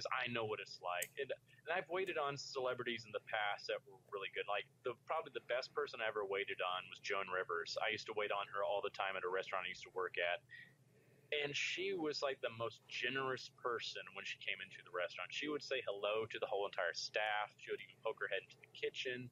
because 0.00 0.08
I 0.16 0.32
know 0.32 0.48
what 0.48 0.64
it's 0.64 0.80
like. 0.80 1.12
And, 1.20 1.28
and 1.28 1.70
I've 1.76 1.84
waited 1.92 2.16
on 2.16 2.40
celebrities 2.40 3.04
in 3.04 3.12
the 3.12 3.20
past 3.28 3.68
that 3.68 3.84
were 3.84 4.00
really 4.08 4.32
good. 4.32 4.48
Like 4.48 4.64
the 4.88 4.96
probably 5.04 5.36
the 5.36 5.44
best 5.44 5.76
person 5.76 6.00
I 6.00 6.08
ever 6.08 6.24
waited 6.24 6.64
on 6.64 6.88
was 6.88 7.04
Joan 7.04 7.28
Rivers. 7.28 7.76
I 7.84 7.92
used 7.92 8.08
to 8.08 8.16
wait 8.16 8.32
on 8.32 8.48
her 8.56 8.64
all 8.64 8.80
the 8.80 8.94
time 8.96 9.20
at 9.20 9.28
a 9.28 9.28
restaurant 9.28 9.68
I 9.68 9.76
used 9.76 9.84
to 9.84 9.92
work 9.92 10.16
at. 10.16 10.40
And 11.44 11.52
she 11.52 11.92
was 11.92 12.24
like 12.24 12.40
the 12.40 12.50
most 12.56 12.80
generous 12.88 13.52
person 13.60 14.02
when 14.16 14.24
she 14.24 14.40
came 14.40 14.56
into 14.64 14.80
the 14.82 14.90
restaurant. 14.90 15.28
She 15.28 15.52
would 15.52 15.62
say 15.62 15.84
hello 15.84 16.24
to 16.24 16.38
the 16.40 16.48
whole 16.48 16.64
entire 16.64 16.96
staff. 16.96 17.52
She 17.60 17.68
would 17.68 17.84
even 17.84 18.00
poke 18.00 18.18
her 18.24 18.26
head 18.32 18.40
into 18.40 18.56
the 18.56 18.72
kitchen. 18.72 19.28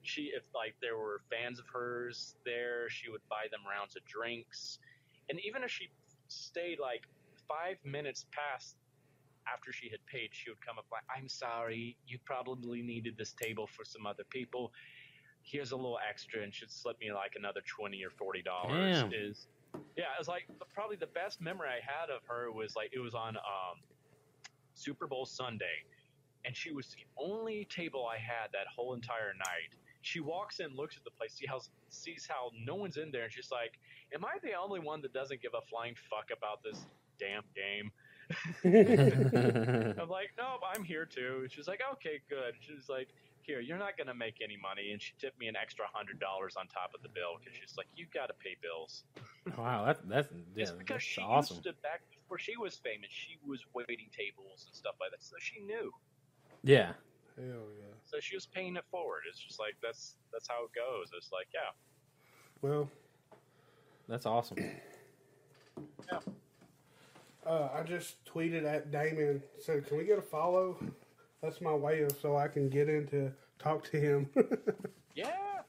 She, 0.00 0.32
if 0.32 0.48
like 0.56 0.74
there 0.80 0.96
were 0.96 1.20
fans 1.28 1.60
of 1.60 1.68
hers 1.68 2.34
there, 2.48 2.88
she 2.88 3.12
would 3.12 3.22
buy 3.28 3.52
them 3.52 3.62
rounds 3.68 3.94
of 3.94 4.02
drinks. 4.08 4.80
And 5.28 5.38
even 5.44 5.60
if 5.60 5.70
she 5.70 5.92
stayed 6.26 6.80
like 6.80 7.04
five 7.46 7.78
minutes 7.84 8.26
past 8.34 8.74
after 9.52 9.72
she 9.72 9.88
had 9.88 10.04
paid, 10.06 10.30
she 10.32 10.50
would 10.50 10.64
come 10.64 10.78
up 10.78 10.86
like, 10.90 11.02
"I'm 11.14 11.28
sorry, 11.28 11.96
you 12.06 12.18
probably 12.24 12.82
needed 12.82 13.16
this 13.16 13.32
table 13.32 13.66
for 13.66 13.84
some 13.84 14.06
other 14.06 14.24
people. 14.30 14.72
Here's 15.42 15.72
a 15.72 15.76
little 15.76 15.98
extra," 16.08 16.42
and 16.42 16.54
she'd 16.54 16.70
slip 16.70 16.98
me 17.00 17.12
like 17.12 17.32
another 17.36 17.60
twenty 17.66 18.04
or 18.04 18.10
forty 18.10 18.42
dollars. 18.42 19.02
Damn. 19.02 19.12
Is 19.12 19.46
yeah, 19.96 20.04
it 20.14 20.18
was 20.18 20.28
like 20.28 20.48
probably 20.74 20.96
the 20.96 21.08
best 21.08 21.40
memory 21.40 21.68
I 21.68 21.80
had 21.84 22.10
of 22.10 22.22
her 22.26 22.50
was 22.50 22.76
like 22.76 22.90
it 22.92 22.98
was 22.98 23.14
on 23.14 23.36
um, 23.36 23.76
Super 24.74 25.06
Bowl 25.06 25.26
Sunday, 25.26 25.84
and 26.44 26.56
she 26.56 26.72
was 26.72 26.88
the 26.88 27.04
only 27.22 27.66
table 27.70 28.06
I 28.06 28.18
had 28.18 28.52
that 28.52 28.66
whole 28.74 28.94
entire 28.94 29.34
night. 29.38 29.72
She 30.02 30.20
walks 30.20 30.60
in, 30.60 30.74
looks 30.76 30.96
at 30.96 31.04
the 31.04 31.10
place, 31.10 31.34
see 31.34 31.46
how 31.46 31.60
sees 31.88 32.26
how 32.28 32.50
no 32.64 32.74
one's 32.74 32.96
in 32.96 33.10
there, 33.10 33.24
and 33.24 33.32
she's 33.32 33.50
like, 33.50 33.72
"Am 34.14 34.24
I 34.24 34.38
the 34.42 34.54
only 34.54 34.80
one 34.80 35.02
that 35.02 35.12
doesn't 35.12 35.42
give 35.42 35.52
a 35.54 35.64
flying 35.68 35.94
fuck 36.10 36.30
about 36.36 36.62
this 36.62 36.86
damn 37.18 37.42
game?" 37.54 37.90
I'm 38.64 40.08
like, 40.08 40.30
nope, 40.36 40.62
I'm 40.74 40.82
here 40.84 41.04
too. 41.04 41.46
She's 41.50 41.68
like, 41.68 41.80
okay, 41.94 42.20
good. 42.28 42.54
She's 42.60 42.88
like, 42.88 43.08
here, 43.42 43.60
you're 43.60 43.78
not 43.78 43.96
gonna 43.96 44.14
make 44.14 44.38
any 44.42 44.56
money, 44.60 44.90
and 44.92 45.00
she 45.00 45.12
tipped 45.20 45.38
me 45.38 45.46
an 45.46 45.54
extra 45.56 45.84
hundred 45.92 46.18
dollars 46.18 46.56
on 46.58 46.66
top 46.66 46.92
of 46.94 47.02
the 47.02 47.08
bill 47.08 47.38
because 47.38 47.56
she's 47.58 47.76
like, 47.76 47.86
you 47.94 48.06
got 48.12 48.26
to 48.26 48.34
pay 48.34 48.56
bills. 48.60 49.04
wow, 49.56 49.84
that, 49.86 50.08
that's 50.08 50.28
yeah, 50.56 50.62
It's 50.62 50.72
because 50.72 50.94
that's 50.96 51.04
she 51.04 51.20
awesome. 51.20 51.56
used 51.56 51.64
to 51.64 51.72
back 51.82 52.02
before 52.10 52.38
she 52.38 52.56
was 52.56 52.74
famous. 52.76 53.08
She 53.10 53.38
was 53.46 53.64
waiting 53.72 54.08
tables 54.16 54.66
and 54.66 54.74
stuff 54.74 54.96
like 55.00 55.12
that, 55.12 55.22
so 55.22 55.36
she 55.38 55.60
knew. 55.60 55.92
Yeah, 56.64 56.92
hell 57.36 57.70
yeah. 57.78 57.94
So 58.06 58.18
she 58.20 58.34
was 58.34 58.46
paying 58.46 58.74
it 58.76 58.84
forward. 58.90 59.22
It's 59.30 59.38
just 59.38 59.60
like 59.60 59.76
that's 59.82 60.16
that's 60.32 60.48
how 60.48 60.64
it 60.64 60.70
goes. 60.74 61.10
It's 61.16 61.30
like, 61.30 61.46
yeah, 61.54 61.70
Well, 62.62 62.90
that's 64.08 64.26
awesome. 64.26 64.58
Uh, 67.46 67.70
I 67.72 67.82
just 67.82 68.24
tweeted 68.24 68.64
at 68.64 68.90
Damon 68.90 69.42
said, 69.58 69.86
"Can 69.86 69.98
we 69.98 70.04
get 70.04 70.18
a 70.18 70.22
follow?" 70.22 70.76
That's 71.42 71.60
my 71.60 71.74
way 71.74 72.02
of 72.02 72.12
so 72.20 72.36
I 72.36 72.48
can 72.48 72.68
get 72.68 72.88
in 72.88 73.06
to 73.08 73.30
talk 73.58 73.84
to 73.92 74.00
him. 74.00 74.28
yeah. 75.14 75.62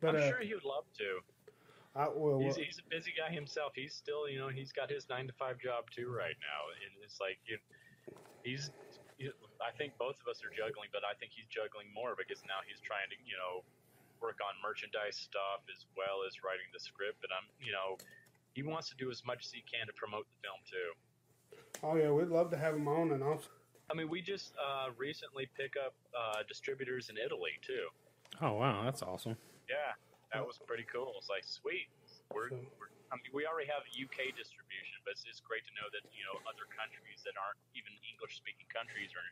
but 0.00 0.16
I'm 0.16 0.22
uh, 0.22 0.28
sure 0.28 0.40
he 0.40 0.54
would 0.54 0.64
love 0.64 0.84
to. 0.98 1.20
I 1.96 2.08
well, 2.14 2.38
He's, 2.38 2.56
he's 2.56 2.78
a 2.78 2.88
busy 2.88 3.12
guy 3.12 3.34
himself. 3.34 3.72
He's 3.74 3.92
still, 3.92 4.28
you 4.28 4.38
know, 4.38 4.48
he's 4.48 4.72
got 4.72 4.88
his 4.88 5.08
nine 5.10 5.26
to 5.26 5.34
five 5.34 5.58
job 5.58 5.90
too 5.90 6.08
right 6.08 6.38
now, 6.38 6.60
and 6.70 6.92
it's 7.02 7.20
like 7.20 7.38
you, 7.44 7.58
he's. 8.42 8.70
I 9.58 9.74
think 9.74 9.98
both 9.98 10.14
of 10.22 10.30
us 10.30 10.46
are 10.46 10.54
juggling, 10.54 10.94
but 10.94 11.02
I 11.02 11.10
think 11.18 11.34
he's 11.34 11.50
juggling 11.50 11.90
more 11.90 12.14
because 12.14 12.38
now 12.46 12.62
he's 12.62 12.78
trying 12.78 13.10
to, 13.10 13.18
you 13.26 13.34
know, 13.34 13.66
work 14.22 14.38
on 14.38 14.54
merchandise 14.62 15.18
stuff 15.18 15.66
as 15.66 15.90
well 15.98 16.22
as 16.22 16.38
writing 16.46 16.70
the 16.70 16.78
script. 16.78 17.26
And 17.26 17.34
I'm, 17.34 17.50
you 17.58 17.74
know, 17.74 17.98
he 18.54 18.62
wants 18.62 18.86
to 18.90 18.96
do 18.98 19.10
as 19.10 19.26
much 19.26 19.42
as 19.42 19.50
he 19.50 19.66
can 19.66 19.90
to 19.90 19.94
promote 19.98 20.30
the 20.30 20.38
film 20.46 20.62
too. 20.70 20.94
Oh 21.82 21.96
yeah, 21.96 22.10
we'd 22.10 22.28
love 22.28 22.50
to 22.50 22.58
have 22.58 22.74
him 22.74 22.88
on, 22.88 23.12
and 23.12 23.22
also 23.22 23.48
I 23.90 23.94
mean, 23.94 24.08
we 24.12 24.20
just 24.20 24.52
uh, 24.60 24.92
recently 25.00 25.48
pick 25.56 25.72
up 25.80 25.94
uh, 26.12 26.44
distributors 26.46 27.08
in 27.08 27.16
Italy 27.16 27.56
too. 27.64 27.88
Oh 28.42 28.54
wow, 28.60 28.84
that's 28.84 29.00
awesome. 29.02 29.36
Yeah, 29.68 29.96
that 30.32 30.44
was 30.44 30.60
pretty 30.60 30.84
cool. 30.92 31.16
It's 31.16 31.28
like 31.32 31.44
sweet. 31.44 31.88
We're, 32.34 32.50
So- 32.52 32.60
we're 32.78 32.92
I 33.08 33.16
mean, 33.16 33.32
we 33.32 33.48
already 33.48 33.64
have 33.72 33.88
UK 33.88 34.36
distribution, 34.36 35.00
but 35.00 35.16
it's, 35.16 35.24
it's 35.24 35.40
great 35.40 35.64
to 35.64 35.72
know 35.80 35.88
that 35.96 36.04
you 36.12 36.20
know 36.28 36.36
other 36.44 36.68
countries 36.68 37.24
that 37.24 37.32
aren't 37.40 37.56
even 37.72 37.88
English-speaking 38.04 38.68
countries 38.68 39.16
are 39.16 39.24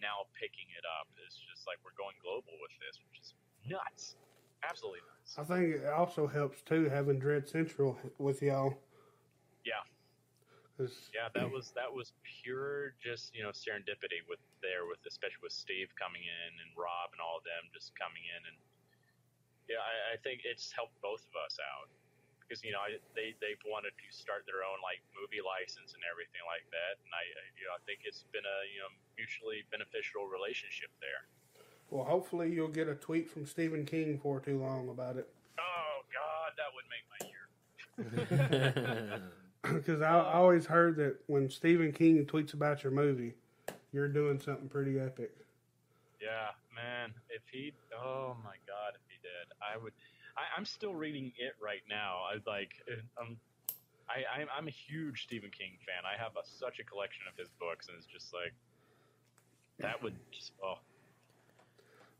now 0.00 0.24
picking 0.32 0.64
it 0.72 0.88
up. 0.88 1.04
It's 1.20 1.36
just 1.36 1.68
like 1.68 1.76
we're 1.84 1.92
going 2.00 2.16
global 2.24 2.56
with 2.64 2.72
this, 2.80 2.96
which 3.04 3.20
is 3.20 3.36
nuts, 3.68 4.16
absolutely 4.64 5.04
nuts. 5.04 5.36
I 5.36 5.44
think 5.44 5.84
it 5.84 5.92
also 5.92 6.24
helps 6.24 6.64
too 6.64 6.88
having 6.88 7.20
Dread 7.20 7.44
Central 7.44 8.00
with 8.16 8.40
y'all. 8.40 8.72
Yeah. 9.68 9.84
'Cause- 10.76 11.10
Yeah, 11.14 11.28
that 11.38 11.46
was 11.50 11.70
that 11.78 11.86
was 11.92 12.12
pure 12.26 12.94
just 12.98 13.30
you 13.34 13.42
know 13.46 13.50
serendipity 13.54 14.26
with 14.28 14.40
there 14.60 14.86
with 14.86 14.98
especially 15.06 15.38
with 15.42 15.52
Steve 15.54 15.94
coming 15.94 16.22
in 16.26 16.50
and 16.60 16.70
Rob 16.76 17.12
and 17.12 17.20
all 17.22 17.38
of 17.38 17.44
them 17.44 17.70
just 17.72 17.94
coming 17.94 18.22
in 18.26 18.42
and 18.50 18.56
yeah, 19.70 19.78
I, 19.80 20.14
I 20.14 20.16
think 20.20 20.42
it's 20.44 20.72
helped 20.72 21.00
both 21.00 21.24
of 21.24 21.34
us 21.46 21.56
out 21.62 21.88
because 22.42 22.60
you 22.66 22.72
know 22.74 22.80
I, 22.82 22.98
they 23.14 23.32
they've 23.40 23.62
wanted 23.64 23.94
to 23.96 24.06
start 24.10 24.44
their 24.50 24.60
own 24.66 24.82
like 24.82 25.00
movie 25.14 25.40
license 25.40 25.94
and 25.94 26.02
everything 26.10 26.42
like 26.44 26.66
that, 26.74 26.98
and 27.00 27.10
I 27.14 27.22
I- 27.22 27.52
you 27.56 27.64
know 27.70 27.72
I 27.78 27.80
think 27.86 28.02
it's 28.04 28.26
been 28.34 28.44
a 28.44 28.58
you 28.74 28.82
know 28.82 28.90
mutually 29.16 29.62
beneficial 29.70 30.26
relationship 30.26 30.90
there. 31.00 31.24
well, 31.88 32.04
hopefully 32.04 32.50
you'll 32.50 32.68
get 32.74 32.88
a 32.88 32.94
tweet 32.98 33.30
from 33.30 33.46
Stephen 33.46 33.86
King 33.86 34.18
for 34.18 34.40
too 34.40 34.58
long 34.58 34.88
about 34.90 35.16
it. 35.16 35.30
Oh 35.56 36.02
God, 36.12 36.50
that 36.58 36.68
would 36.74 36.84
make 36.90 37.06
my 37.14 37.20
year. 37.30 37.46
Because 39.72 40.02
I, 40.02 40.18
I 40.18 40.34
always 40.34 40.66
heard 40.66 40.96
that 40.96 41.16
when 41.26 41.48
Stephen 41.50 41.92
King 41.92 42.24
tweets 42.26 42.54
about 42.54 42.82
your 42.82 42.92
movie, 42.92 43.34
you're 43.92 44.08
doing 44.08 44.38
something 44.40 44.68
pretty 44.68 44.98
epic. 44.98 45.32
Yeah, 46.20 46.50
man. 46.74 47.12
If 47.30 47.42
he, 47.50 47.72
oh 47.94 48.36
my 48.44 48.56
God, 48.66 48.94
if 48.94 49.02
he 49.08 49.16
did, 49.22 49.52
I 49.62 49.82
would. 49.82 49.92
I, 50.36 50.42
I'm 50.56 50.64
still 50.64 50.94
reading 50.94 51.32
it 51.38 51.54
right 51.62 51.82
now. 51.88 52.22
I 52.28 52.38
like. 52.50 52.72
Um, 53.20 53.36
I, 54.08 54.40
I'm, 54.40 54.48
I'm 54.56 54.68
a 54.68 54.70
huge 54.70 55.22
Stephen 55.22 55.50
King 55.50 55.78
fan. 55.86 56.04
I 56.04 56.20
have 56.20 56.32
a, 56.36 56.44
such 56.44 56.78
a 56.78 56.84
collection 56.84 57.24
of 57.30 57.38
his 57.38 57.48
books, 57.58 57.88
and 57.88 57.96
it's 57.96 58.06
just 58.06 58.34
like 58.34 58.52
that 59.78 60.02
would 60.02 60.14
just 60.30 60.52
oh, 60.62 60.78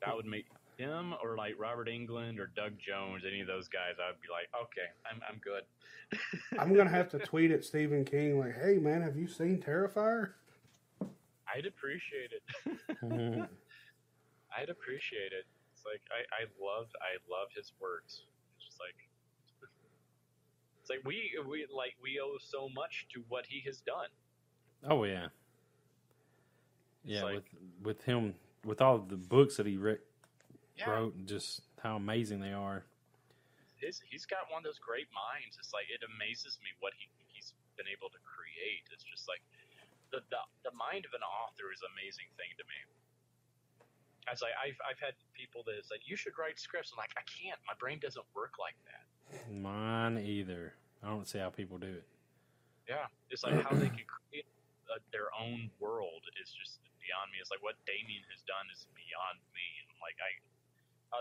that 0.05 0.15
would 0.17 0.27
make 0.27 0.47
him 0.79 1.15
or 1.23 1.37
like 1.37 1.55
Robert 1.59 1.89
Englund 1.89 2.39
or 2.39 2.51
Doug 2.55 2.73
Jones, 2.79 3.25
any 3.27 3.41
of 3.41 3.47
those 3.47 3.69
guys. 3.69 3.95
I'd 3.99 4.21
be 4.21 4.29
like, 4.31 4.49
okay, 4.65 4.89
I'm, 5.11 5.21
I'm 5.29 5.39
good. 5.39 5.63
I'm 6.59 6.75
gonna 6.75 6.91
have 6.91 7.09
to 7.11 7.19
tweet 7.19 7.51
at 7.51 7.65
Stephen 7.65 8.05
King 8.05 8.39
like, 8.39 8.55
"Hey 8.61 8.79
man, 8.79 9.03
have 9.03 9.17
you 9.17 9.27
seen 9.27 9.63
Terrifier?" 9.63 10.33
I'd 11.03 11.67
appreciate 11.67 12.31
it. 12.33 12.43
I'd 14.57 14.69
appreciate 14.69 15.33
it. 15.33 15.47
It's 15.73 15.85
like 15.85 16.03
I, 16.11 16.43
I 16.43 16.47
love 16.63 16.87
I 17.01 17.17
love 17.31 17.49
his 17.57 17.73
words. 17.81 18.23
It's 18.57 18.67
just 18.67 18.79
like 18.81 18.95
it's 20.81 20.91
like 20.91 21.01
we 21.05 21.33
we 21.49 21.67
like 21.75 21.95
we 22.03 22.21
owe 22.23 22.37
so 22.39 22.69
much 22.75 23.07
to 23.15 23.23
what 23.29 23.47
he 23.47 23.63
has 23.67 23.81
done. 23.81 24.09
Oh 24.89 25.05
yeah, 25.05 25.29
yeah. 27.05 27.25
like- 27.25 27.35
with 27.35 27.45
with 27.83 28.03
him, 28.05 28.35
with 28.65 28.81
all 28.83 28.99
the 28.99 29.17
books 29.17 29.57
that 29.57 29.67
he 29.67 29.77
re- 29.77 29.99
Yeah. 30.77 30.91
wrote, 30.91 31.15
and 31.15 31.27
just 31.27 31.63
how 31.83 31.97
amazing 31.97 32.41
they 32.41 32.53
are. 32.53 32.85
his 33.79 34.01
he's 34.11 34.27
got 34.27 34.51
one 34.51 34.63
of 34.63 34.67
those 34.67 34.83
great 34.83 35.07
minds. 35.15 35.55
It's 35.59 35.71
like 35.71 35.87
it 35.93 36.03
amazes 36.03 36.59
me 36.63 36.75
what 36.81 36.93
he 36.99 37.07
he's 37.31 37.55
been 37.77 37.87
able 37.91 38.11
to 38.11 38.21
create. 38.27 38.87
It's 38.91 39.07
just 39.07 39.29
like 39.31 39.43
the 40.11 40.23
the, 40.31 40.43
the 40.67 40.75
mind 40.75 41.07
of 41.07 41.15
an 41.15 41.23
author 41.23 41.71
is 41.71 41.83
an 41.83 41.95
amazing 41.95 42.27
thing 42.35 42.51
to 42.59 42.65
me. 42.67 42.79
Like 44.27 44.57
I've 44.57 44.81
I've 44.83 44.99
had 44.99 45.15
people 45.37 45.63
that 45.69 45.79
like 45.93 46.03
you 46.09 46.17
should 46.17 46.35
write 46.41 46.59
scripts. 46.59 46.91
I'm 46.91 46.99
like 46.99 47.15
I 47.15 47.23
can't. 47.29 47.61
My 47.69 47.77
brain 47.79 48.01
doesn't 48.03 48.27
work 48.35 48.59
like 48.59 48.77
that. 48.91 49.05
Mine 49.53 50.19
either. 50.19 50.75
I 51.05 51.13
don't 51.13 51.29
see 51.29 51.39
how 51.39 51.53
people 51.53 51.77
do 51.77 51.93
it. 51.93 52.09
Yeah, 52.89 53.09
it's 53.29 53.45
like 53.45 53.61
how 53.61 53.77
they 53.77 53.93
can 53.93 54.09
create 54.09 54.49
uh, 54.89 55.01
their 55.13 55.29
own 55.37 55.69
world 55.81 56.25
is 56.41 56.53
just 56.53 56.81
beyond 57.01 57.33
me. 57.33 57.41
It's 57.41 57.53
like 57.53 57.61
what 57.61 57.77
Damien 57.85 58.25
has 58.33 58.41
done 58.49 58.65
is 58.73 58.89
beyond 58.97 59.41
me. 59.53 59.67
And 59.85 59.89
like 60.01 60.17
I, 60.21 60.41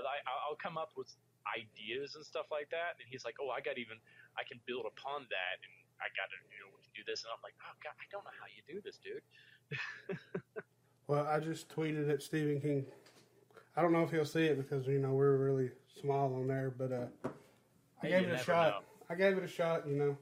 I 0.01 0.17
I'll 0.49 0.57
come 0.57 0.81
up 0.81 0.97
with 0.97 1.13
ideas 1.45 2.17
and 2.17 2.25
stuff 2.25 2.49
like 2.49 2.73
that, 2.73 2.97
and 2.97 3.05
he's 3.05 3.21
like, 3.21 3.37
oh, 3.37 3.53
I 3.53 3.61
got 3.61 3.77
even 3.77 4.01
I 4.33 4.41
can 4.49 4.57
build 4.65 4.89
upon 4.89 5.29
that, 5.29 5.55
and 5.61 5.73
I 6.01 6.09
got 6.17 6.33
to 6.33 6.37
you 6.49 6.57
know 6.65 6.73
we 6.73 6.81
can 6.81 6.93
do 6.97 7.05
this, 7.05 7.21
and 7.21 7.29
I'm 7.29 7.43
like, 7.45 7.53
oh 7.61 7.75
god, 7.85 7.93
I 8.01 8.05
don't 8.09 8.25
know 8.25 8.33
how 8.33 8.49
you 8.49 8.65
do 8.65 8.81
this, 8.81 8.97
dude. 8.97 9.21
Well, 11.07 11.27
I 11.27 11.39
just 11.39 11.67
tweeted 11.69 12.09
at 12.09 12.23
Stephen 12.23 12.61
King. 12.61 12.85
I 13.75 13.81
don't 13.81 13.91
know 13.91 14.03
if 14.03 14.11
he'll 14.11 14.25
see 14.25 14.45
it 14.45 14.57
because 14.57 14.87
you 14.87 14.99
know 14.99 15.11
we're 15.13 15.35
really 15.37 15.71
small 16.01 16.33
on 16.35 16.47
there, 16.47 16.71
but 16.75 16.91
uh, 16.91 17.07
I 18.01 18.07
Hey, 18.07 18.09
gave 18.09 18.29
it 18.29 18.33
a 18.33 18.37
shot. 18.37 18.67
know. 18.69 18.79
I 19.09 19.15
gave 19.15 19.37
it 19.37 19.43
a 19.43 19.47
shot. 19.47 19.87
You 19.87 19.95
know, 19.95 20.17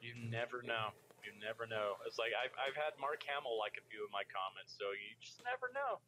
You 0.00 0.12
never 0.30 0.62
know. 0.62 0.92
You 1.24 1.32
never 1.40 1.66
know. 1.66 1.96
It's 2.06 2.18
like 2.18 2.32
I've 2.36 2.52
I've 2.60 2.76
had 2.76 2.92
Mark 3.00 3.24
Hamill 3.24 3.56
like 3.58 3.80
a 3.80 3.84
few 3.88 4.04
of 4.04 4.12
my 4.12 4.22
comments, 4.28 4.76
so 4.76 4.92
you 4.92 5.16
just 5.20 5.40
never 5.44 5.72
know. 5.72 5.98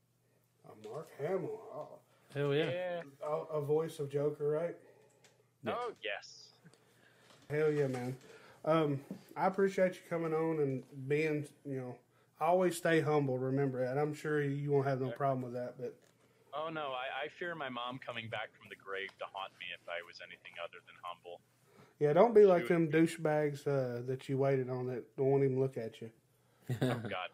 uh, 0.69 0.75
Mark 0.93 1.09
Hamill, 1.19 1.61
Hell 2.37 2.55
yeah. 2.55 3.01
oh, 3.27 3.49
a, 3.51 3.59
a 3.59 3.61
voice 3.63 3.99
of 3.99 4.11
Joker, 4.11 4.49
right? 4.49 4.77
Oh 5.67 5.93
yes. 6.05 6.49
Hell 7.51 7.73
yeah, 7.73 7.87
man. 7.87 8.17
Um, 8.65 9.01
I 9.37 9.47
appreciate 9.47 9.95
you 9.95 10.01
coming 10.11 10.35
on 10.35 10.61
and 10.61 10.83
being, 11.09 11.47
you 11.65 11.77
know, 11.77 11.97
always 12.41 12.77
stay 12.77 13.01
humble. 13.01 13.39
Remember 13.39 13.85
that. 13.85 13.97
I'm 13.97 14.13
sure 14.13 14.43
you 14.43 14.71
won't 14.71 14.87
have 14.87 15.01
no 15.01 15.11
problem 15.11 15.43
with 15.43 15.55
that. 15.55 15.75
But 15.79 15.97
Oh 16.53 16.69
no, 16.71 16.93
I, 16.93 17.27
I 17.27 17.29
fear 17.39 17.55
my 17.55 17.69
mom 17.69 17.99
coming 18.05 18.29
back 18.29 18.49
from 18.59 18.69
the 18.69 18.77
grave 18.77 19.09
to 19.19 19.25
haunt 19.33 19.53
me 19.61 19.67
if 19.75 19.87
I 19.89 20.01
was 20.07 20.21
anything 20.23 20.53
other 20.63 20.79
than 20.87 20.97
humble. 21.03 21.41
yeah, 22.01 22.13
don't 22.13 22.35
be 22.35 22.45
like 22.45 22.67
Shoot. 22.67 22.69
them 22.69 22.89
douchebags 22.89 23.67
uh, 23.67 24.03
that 24.07 24.29
you 24.29 24.39
waited 24.39 24.71
on 24.71 24.87
that 24.87 25.05
won't 25.17 25.45
even 25.45 25.61
look 25.61 25.77
at 25.77 26.01
you. 26.01 26.11
Oh 26.83 27.01
God, 27.09 27.31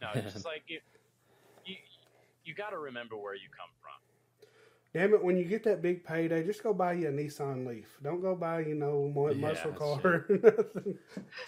no, 0.00 0.08
it's 0.14 0.32
just 0.32 0.46
like 0.46 0.62
you, 0.68 0.80
you, 1.64 1.76
you 2.44 2.54
got 2.54 2.70
to 2.70 2.78
remember 2.78 3.16
where 3.16 3.34
you 3.34 3.48
come 3.52 3.68
from. 3.68 3.75
Damn 4.96 5.12
it! 5.12 5.22
When 5.22 5.36
you 5.36 5.44
get 5.44 5.62
that 5.64 5.82
big 5.82 6.04
payday, 6.04 6.42
just 6.42 6.62
go 6.62 6.72
buy 6.72 6.94
you 6.94 7.08
a 7.08 7.12
Nissan 7.12 7.66
Leaf. 7.66 7.98
Don't 8.02 8.22
go 8.22 8.34
buy, 8.34 8.60
you 8.60 8.74
know, 8.74 9.12
mu- 9.14 9.28
Yeah, 9.28 9.48
muscle 9.48 9.72
car. 9.72 10.00
or 10.02 10.26
nothing. 10.30 10.98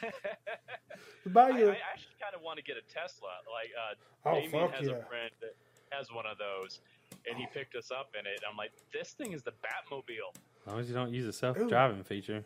buy 1.33 1.49
I, 1.49 1.59
you. 1.59 1.69
I 1.71 1.79
actually 1.91 2.17
kind 2.21 2.35
of 2.37 2.43
want 2.43 2.59
to 2.59 2.63
get 2.63 2.77
a 2.77 2.83
Tesla. 2.93 3.29
Like, 3.51 3.71
uh, 3.73 4.29
oh 4.29 4.35
Damien 4.43 4.51
fuck 4.69 4.75
has 4.77 4.87
yeah! 4.87 4.93
a 4.97 5.03
friend 5.07 5.31
that 5.41 5.57
has 5.89 6.13
one 6.13 6.27
of 6.27 6.37
those, 6.37 6.81
and 7.27 7.39
he 7.39 7.47
picked 7.55 7.75
us 7.75 7.91
up 7.91 8.11
in 8.21 8.27
it. 8.27 8.39
I'm 8.47 8.59
like, 8.59 8.73
this 8.93 9.13
thing 9.13 9.33
is 9.33 9.43
the 9.43 9.53
Batmobile. 9.53 10.37
As 10.67 10.71
long 10.71 10.81
as 10.81 10.89
you 10.91 10.95
don't 10.95 11.15
use 11.15 11.25
the 11.25 11.33
self-driving 11.33 12.05
feature. 12.05 12.45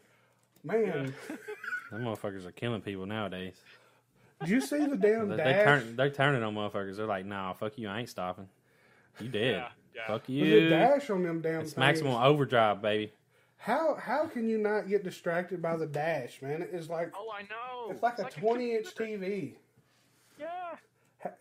Man, 0.62 1.12
Them 1.90 2.04
motherfuckers 2.04 2.46
are 2.46 2.52
killing 2.52 2.80
people 2.80 3.06
nowadays. 3.06 3.56
Do 4.44 4.52
you 4.52 4.60
see 4.60 4.86
the 4.86 4.96
damn 5.00 5.30
They, 5.30 5.36
they 5.36 5.42
dash? 5.42 5.64
turn, 5.64 5.96
they're 5.96 6.10
turning 6.10 6.44
on 6.44 6.54
motherfuckers. 6.54 6.96
They're 6.96 7.06
like, 7.06 7.26
nah, 7.26 7.54
fuck 7.54 7.76
you, 7.76 7.88
I 7.88 7.98
ain't 7.98 8.08
stopping. 8.08 8.46
You 9.20 9.28
dead. 9.28 9.64
Yeah, 9.94 10.00
yeah. 10.02 10.06
Fuck 10.08 10.22
Was 10.22 10.28
you. 10.30 10.44
it 10.58 10.68
dash 10.70 11.10
on 11.10 11.22
them 11.22 11.40
damn 11.40 11.60
It's 11.62 11.72
things? 11.72 11.78
maximum 11.78 12.14
overdrive, 12.14 12.80
baby. 12.82 13.12
How 13.56 13.94
how 13.94 14.26
can 14.26 14.48
you 14.48 14.58
not 14.58 14.88
get 14.88 15.04
distracted 15.04 15.62
by 15.62 15.76
the 15.76 15.86
dash, 15.86 16.42
man? 16.42 16.66
It's 16.72 16.88
like 16.88 17.12
Oh, 17.16 17.30
I 17.32 17.42
know. 17.42 17.92
it's 17.92 18.02
like 18.02 18.18
a 18.18 18.24
twenty 18.24 18.74
inch. 18.74 18.94
TV. 18.94 19.54
Yeah, 20.38 20.46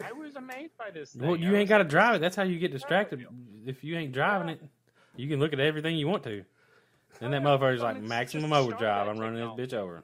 I 0.06 0.12
was 0.12 0.36
amazed 0.36 0.78
by 0.78 0.92
this. 0.92 1.14
Thing. 1.14 1.28
Well, 1.28 1.36
you 1.38 1.52
was 1.52 1.60
ain't 1.60 1.70
got 1.70 1.80
to 1.80 1.84
like, 1.84 1.90
drive 1.90 2.16
it. 2.16 2.20
That's 2.22 2.36
how 2.36 2.44
you 2.44 2.60
get 2.60 2.72
distracted. 2.72 3.26
If 3.66 3.84
you 3.84 3.98
ain't 3.98 4.12
driving 4.12 4.50
it, 4.50 4.62
you 5.16 5.28
can 5.28 5.40
look 5.40 5.54
at 5.54 5.60
everything 5.60 5.96
you 5.98 6.08
want 6.08 6.24
to. 6.24 6.44
And 7.22 7.34
that 7.34 7.42
Yeah, 7.42 7.48
motherfucker's 7.48 7.82
like 7.82 8.02
maximum 8.02 8.54
overdrive. 8.54 9.08
I'm 9.08 9.18
running 9.18 9.40
this 9.58 9.72
bitch 9.72 9.78
over. 9.78 10.04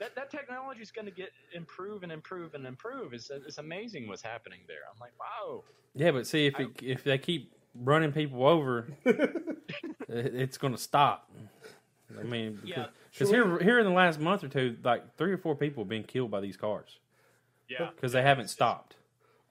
That 0.00 0.16
that 0.16 0.30
technology 0.30 0.80
is 0.82 0.90
going 0.90 1.04
to 1.04 1.12
get 1.12 1.30
improve 1.52 2.02
and 2.02 2.10
improve 2.10 2.54
and 2.54 2.66
improve. 2.66 3.12
It's 3.12 3.30
it's 3.30 3.58
amazing 3.58 4.08
what's 4.08 4.22
happening 4.22 4.60
there. 4.66 4.78
I'm 4.92 4.98
like, 4.98 5.12
wow. 5.20 5.62
Yeah, 5.94 6.10
but 6.10 6.26
see 6.26 6.46
if 6.46 6.58
it, 6.58 6.68
if 6.82 7.04
they 7.04 7.18
keep 7.18 7.52
running 7.74 8.10
people 8.12 8.46
over, 8.46 8.86
it, 9.04 9.54
it's 10.08 10.58
going 10.58 10.72
to 10.74 10.80
stop. 10.80 11.30
I 12.18 12.22
mean, 12.24 12.58
Yeah. 12.64 12.86
because 13.12 13.30
here 13.30 13.58
here 13.58 13.78
in 13.78 13.84
the 13.84 13.92
last 13.92 14.18
month 14.18 14.42
or 14.42 14.48
two, 14.48 14.76
like 14.82 15.16
three 15.16 15.32
or 15.32 15.38
four 15.38 15.54
people 15.54 15.84
have 15.84 15.88
been 15.88 16.02
killed 16.04 16.30
by 16.30 16.40
these 16.40 16.56
cars 16.56 16.98
Yeah, 17.68 17.90
because 17.94 18.12
they 18.12 18.22
haven't 18.22 18.48
stopped. 18.48 18.96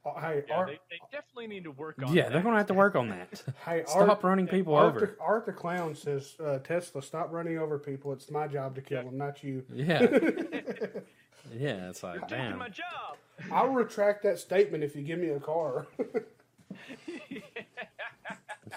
Oh, 0.06 0.18
hey, 0.20 0.44
yeah. 0.48 0.56
Art, 0.56 0.68
They, 0.68 0.80
they 0.90 1.00
definitely 1.12 1.48
need 1.48 1.66
to 1.66 1.72
work 1.72 2.02
on. 2.02 2.14
Yeah, 2.14 2.24
that. 2.24 2.32
they're 2.34 2.42
going 2.42 2.54
to 2.54 2.60
have 2.60 2.68
to 2.68 2.74
work 2.74 2.96
on 2.96 3.10
that. 3.10 3.44
hey, 3.66 3.84
Stop 3.86 4.10
Art, 4.10 4.24
running 4.24 4.48
uh, 4.48 4.52
people 4.52 4.76
Art 4.76 4.96
over. 4.96 5.00
the, 5.06 5.16
Art 5.22 5.46
the 5.46 5.52
clown 5.52 5.94
says, 5.94 6.36
uh, 6.44 6.60
Tesla, 6.60 7.02
stop 7.02 7.32
running 7.34 7.58
over 7.58 7.78
people. 7.78 8.14
It's 8.14 8.32
my 8.32 8.48
job 8.48 8.76
to 8.76 8.82
kill 8.82 9.04
them, 9.04 9.18
not 9.18 9.44
you. 9.44 9.64
Yeah, 9.74 10.02
yeah. 11.54 11.90
It's 11.90 12.02
like 12.02 12.22
Taking 12.30 12.38
damn. 12.38 12.58
my 12.60 12.70
job. 12.70 13.18
I'll 13.52 13.70
retract 13.70 14.24
that 14.24 14.40
statement 14.40 14.84
if 14.84 14.96
you 14.96 15.02
give 15.02 15.20
me 15.20 15.30
a 15.30 15.40
car. 15.40 15.88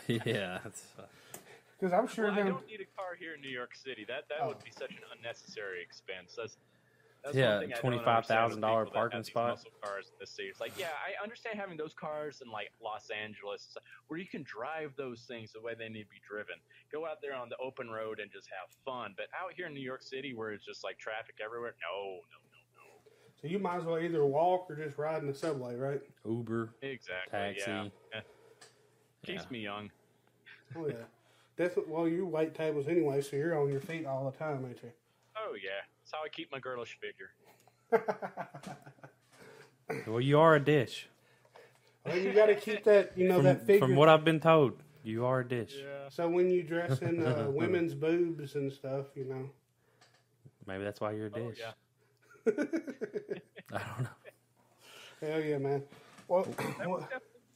Yeah, 0.09 0.59
that's, 0.65 0.85
uh, 0.99 1.03
Because 1.79 1.93
I'm 1.93 2.09
sure 2.09 2.27
well, 2.27 2.35
I 2.35 2.43
don't 2.49 2.67
need 2.67 2.81
a 2.81 2.97
car 2.97 3.15
here 3.19 3.35
in 3.35 3.41
New 3.43 3.49
York 3.49 3.75
City. 3.75 4.05
That 4.09 4.29
that 4.29 4.39
Oh. 4.43 4.49
would 4.49 4.65
be 4.65 4.71
such 4.71 4.91
an 4.91 4.99
unnecessary 5.17 5.83
expense. 5.83 6.35
That's, 6.37 6.57
that's 7.25 7.37
Yeah, 7.37 7.59
one 7.59 7.69
thing 7.69 7.73
I 7.73 7.81
don't 7.81 7.99
understand 7.99 8.51
with 8.51 8.59
$25,000 8.59 8.61
people 8.61 8.61
that 8.61 8.85
have 8.85 8.93
parking 8.93 9.23
spot. 9.23 9.49
Muscle 9.51 9.71
cars 9.83 10.07
in 10.09 10.17
the 10.19 10.27
city. 10.27 10.49
It's 10.49 10.61
like, 10.61 10.79
yeah, 10.79 10.91
I 11.07 11.23
understand 11.23 11.59
having 11.59 11.77
those 11.77 11.95
cars 11.95 12.43
in 12.45 12.51
like 12.51 12.73
Los 12.83 13.11
Angeles, 13.11 13.77
where 14.09 14.19
you 14.19 14.27
can 14.27 14.43
drive 14.43 14.93
those 14.97 15.23
things 15.23 15.53
the 15.53 15.61
way 15.61 15.75
they 15.79 15.89
need 15.89 16.05
to 16.05 16.09
be 16.09 16.21
driven. 16.27 16.57
Go 16.93 17.07
out 17.07 17.23
there 17.23 17.35
on 17.35 17.49
the 17.49 17.57
open 17.59 17.89
road 17.91 18.19
and 18.19 18.31
just 18.31 18.49
have 18.49 18.69
fun. 18.85 19.15
But 19.17 19.27
out 19.39 19.53
here 19.55 19.67
in 19.67 19.75
New 19.75 19.81
York 19.81 20.03
City, 20.03 20.35
where 20.35 20.53
it's 20.53 20.65
just 20.65 20.83
like 20.83 20.99
traffic 20.99 21.37
everywhere, 21.45 21.75
no, 21.81 22.19
no, 22.19 22.39
no, 22.51 22.61
no. 22.75 22.89
So 23.41 23.47
you 23.47 23.59
might 23.59 23.79
as 23.79 23.85
well 23.85 23.99
either 23.99 24.25
walk 24.27 24.67
or 24.69 24.77
just 24.77 24.99
ride 24.99 25.23
in 25.23 25.29
the 25.29 25.35
subway, 25.35 25.77
right? 25.77 26.01
Uber. 26.25 26.75
Exactly. 26.83 27.31
Taxi. 27.31 27.93
Yeah. 28.13 28.21
Keeps 29.25 29.43
Yeah. 29.45 29.49
me 29.51 29.59
young. 29.61 29.91
Oh 30.77 30.89
yeah. 30.89 30.95
Definitely. 31.57 31.93
Well, 31.93 32.09
you 32.09 32.27
wait 32.27 32.55
tables 32.55 32.89
anyway, 32.89 33.21
so 33.21 33.37
you're 33.37 33.59
on 33.61 33.71
your 33.71 33.81
feet 33.81 34.07
all 34.07 34.31
the 34.31 34.37
time, 34.37 34.65
ain't 34.67 34.83
you? 34.83 34.91
Oh 35.37 35.55
yeah, 35.55 35.83
that's 36.13 36.21
how 36.21 36.25
I 36.25 36.29
keep 36.29 36.51
my 36.53 36.59
girlish 36.59 36.99
figure. 37.01 37.31
Well, 40.07 40.21
you 40.23 40.39
are 40.39 40.55
a 40.55 40.65
dish. 40.65 41.09
Well, 42.07 42.17
you 42.17 42.33
got 42.33 42.47
to 42.47 42.55
keep 42.55 42.83
that, 42.85 43.13
you 43.15 43.29
know, 43.29 43.35
From, 43.37 43.45
that 43.45 43.67
figure. 43.67 43.79
from 43.87 43.95
what 43.95 44.09
I've 44.09 44.25
been 44.25 44.41
told, 44.41 44.73
you 45.03 45.27
are 45.27 45.41
a 45.41 45.47
dish. 45.49 45.75
Yeah. 45.79 46.09
so 46.09 46.29
when 46.31 46.49
you 46.51 46.63
dress 46.63 47.03
in 47.03 47.23
uh, 47.27 47.47
women's 47.51 47.93
boobs 47.93 48.55
and 48.55 48.73
stuff, 48.73 49.07
you 49.15 49.27
know. 49.27 49.51
Maybe 50.67 50.83
that's 50.83 50.99
why 51.01 51.13
you're 51.13 51.27
a 51.27 51.31
Oh 51.35 51.51
dish. 51.51 51.59
yeah. 51.61 51.75
I 53.73 53.79
don't 53.79 54.03
know. 54.05 54.09
Hell 55.21 55.41
yeah, 55.43 55.59
man. 55.59 55.83
Well, 56.27 56.47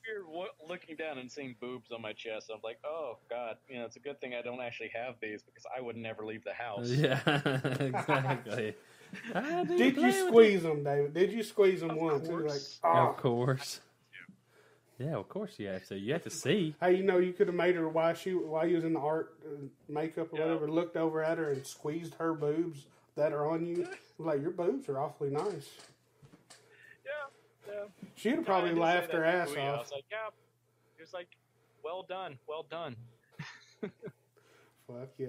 That 0.06 0.24
well, 0.28 0.38
weird 0.38 0.50
wa- 0.60 0.68
looking 0.68 0.96
down 0.96 1.18
and 1.18 1.30
seeing 1.30 1.54
boobs 1.60 1.90
on 1.92 2.02
my 2.02 2.12
chest. 2.12 2.50
I'm 2.52 2.60
like, 2.62 2.78
oh 2.84 3.18
god, 3.30 3.56
you 3.68 3.78
know, 3.78 3.84
it's 3.84 3.96
a 3.96 4.00
good 4.00 4.20
thing 4.20 4.34
I 4.34 4.42
don't 4.42 4.60
actually 4.60 4.90
have 4.94 5.14
these 5.20 5.42
because 5.42 5.64
I 5.76 5.80
would 5.80 5.96
never 5.96 6.24
leave 6.24 6.44
the 6.44 6.52
house. 6.54 6.88
Yeah, 6.88 7.20
exactly. 7.80 8.74
I 9.34 9.64
did 9.64 9.96
you 9.96 10.12
squeeze 10.28 10.62
them, 10.62 10.82
David? 10.84 11.14
Did 11.14 11.32
you 11.32 11.42
squeeze 11.42 11.80
them 11.80 11.90
Of 11.90 11.96
once? 11.98 12.28
And 12.28 12.38
like, 12.38 12.48
course. 12.48 12.80
it. 12.82 12.86
oh. 12.86 13.08
Of 13.10 13.16
course. 13.16 13.80
Yeah, 14.98 15.16
of 15.16 15.28
course 15.28 15.52
you 15.58 15.66
have 15.68 15.86
to. 15.88 15.98
You 15.98 16.14
have 16.14 16.22
to 16.24 16.30
see. 16.30 16.74
Hey, 16.80 16.96
you 16.96 17.02
know, 17.02 17.18
you 17.18 17.32
could 17.34 17.48
have 17.48 17.54
made 17.56 17.76
her 17.76 17.86
while 17.88 18.14
she 18.14 18.30
while 18.32 18.66
you 18.66 18.76
was 18.76 18.84
in 18.84 18.94
the 18.94 19.00
art 19.00 19.34
uh, 19.46 19.66
makeup 19.88 20.32
or 20.32 20.38
Yeah. 20.38 20.44
whatever, 20.46 20.70
looked 20.70 20.96
over 20.96 21.22
at 21.22 21.36
her 21.36 21.50
and 21.50 21.66
squeezed 21.66 22.14
her 22.14 22.32
boobs 22.32 22.86
that 23.14 23.32
are 23.32 23.48
on 23.50 23.66
you. 23.66 23.86
Like 24.18 24.40
your 24.40 24.50
boobs 24.52 24.88
are 24.88 24.98
awfully 24.98 25.28
nice. 25.28 25.68
Yeah, 27.86 28.02
yeah. 28.02 28.08
She'd 28.16 28.34
have 28.36 28.44
probably 28.46 28.70
did 28.70 28.78
laughed 28.78 29.12
her 29.12 29.24
ass 29.24 29.50
Kuya. 29.50 29.58
I 29.58 29.68
off. 29.68 29.80
was 29.82 29.92
like, 29.92 30.04
yeah. 30.10 30.28
He 30.96 31.02
was 31.02 31.12
like, 31.12 31.28
well 31.84 32.04
done, 32.08 32.38
well 32.48 32.66
done. 32.70 32.96
Fuck 34.86 35.08
yeah, 35.18 35.26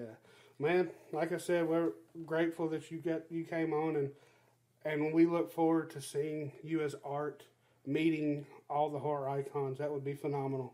man! 0.59 0.89
Like 1.11 1.31
I 1.33 1.37
said, 1.37 1.67
we're 1.67 1.89
grateful 2.25 2.69
that 2.69 2.89
you 2.91 2.99
got 2.99 3.23
you 3.31 3.43
came 3.43 3.73
on, 3.73 3.95
and 3.95 4.09
and 4.85 5.13
we 5.13 5.25
look 5.25 5.51
forward 5.51 5.89
to 5.91 6.01
seeing 6.01 6.51
you 6.63 6.81
as 6.81 6.95
art 7.03 7.43
meeting 7.85 8.45
all 8.69 8.89
the 8.89 8.99
horror 8.99 9.29
icons. 9.29 9.79
That 9.79 9.91
would 9.91 10.03
be 10.05 10.13
phenomenal. 10.13 10.73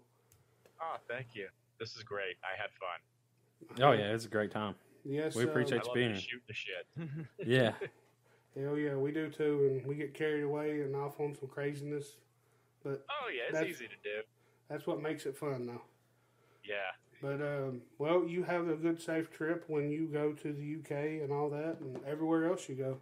Oh, 0.81 0.97
thank 1.07 1.27
you. 1.33 1.47
This 1.79 1.95
is 1.95 2.03
great. 2.03 2.35
I 2.43 2.59
had 2.61 2.69
fun. 2.71 3.87
Oh 3.87 3.93
yeah, 3.93 4.13
it's 4.13 4.25
a 4.25 4.29
great 4.29 4.51
time. 4.51 4.75
Yes, 5.05 5.33
We 5.35 5.43
uh, 5.45 5.47
appreciate 5.47 5.79
I 5.79 5.83
you 5.83 5.87
love 5.87 5.95
being 5.95 6.09
to 6.09 6.15
here. 6.15 6.29
shoot 6.29 6.43
the 6.47 6.53
shit. 6.53 7.47
Yeah, 7.47 7.71
Hell 8.59 8.77
yeah, 8.77 8.95
we 8.95 9.11
do 9.11 9.29
too, 9.29 9.67
and 9.71 9.85
we 9.87 9.95
get 9.95 10.13
carried 10.13 10.43
away 10.43 10.81
and 10.81 10.95
off 10.95 11.19
on 11.19 11.35
some 11.35 11.49
craziness. 11.49 12.17
But 12.83 13.05
Oh 13.09 13.29
yeah, 13.29 13.43
it's 13.49 13.53
That's- 13.53 13.71
easy 13.73 13.85
to 13.87 13.95
do. 14.03 14.21
that's 14.69 14.85
what 14.85 15.01
makes 15.01 15.25
it 15.25 15.35
fun, 15.35 15.65
though. 15.65 15.81
Yeah. 16.63 16.91
But 17.21 17.41
um, 17.41 17.81
well, 17.99 18.25
you 18.27 18.43
have 18.43 18.67
a 18.67 18.75
good, 18.75 19.01
safe 19.01 19.29
trip 19.31 19.63
when 19.67 19.89
you 19.89 20.07
go 20.07 20.33
to 20.33 20.53
the 20.53 20.75
UK 20.79 21.21
and 21.23 21.31
all 21.31 21.49
that, 21.49 21.77
and 21.79 21.97
everywhere 22.05 22.49
else 22.49 22.67
you 22.67 22.75
go. 22.75 22.97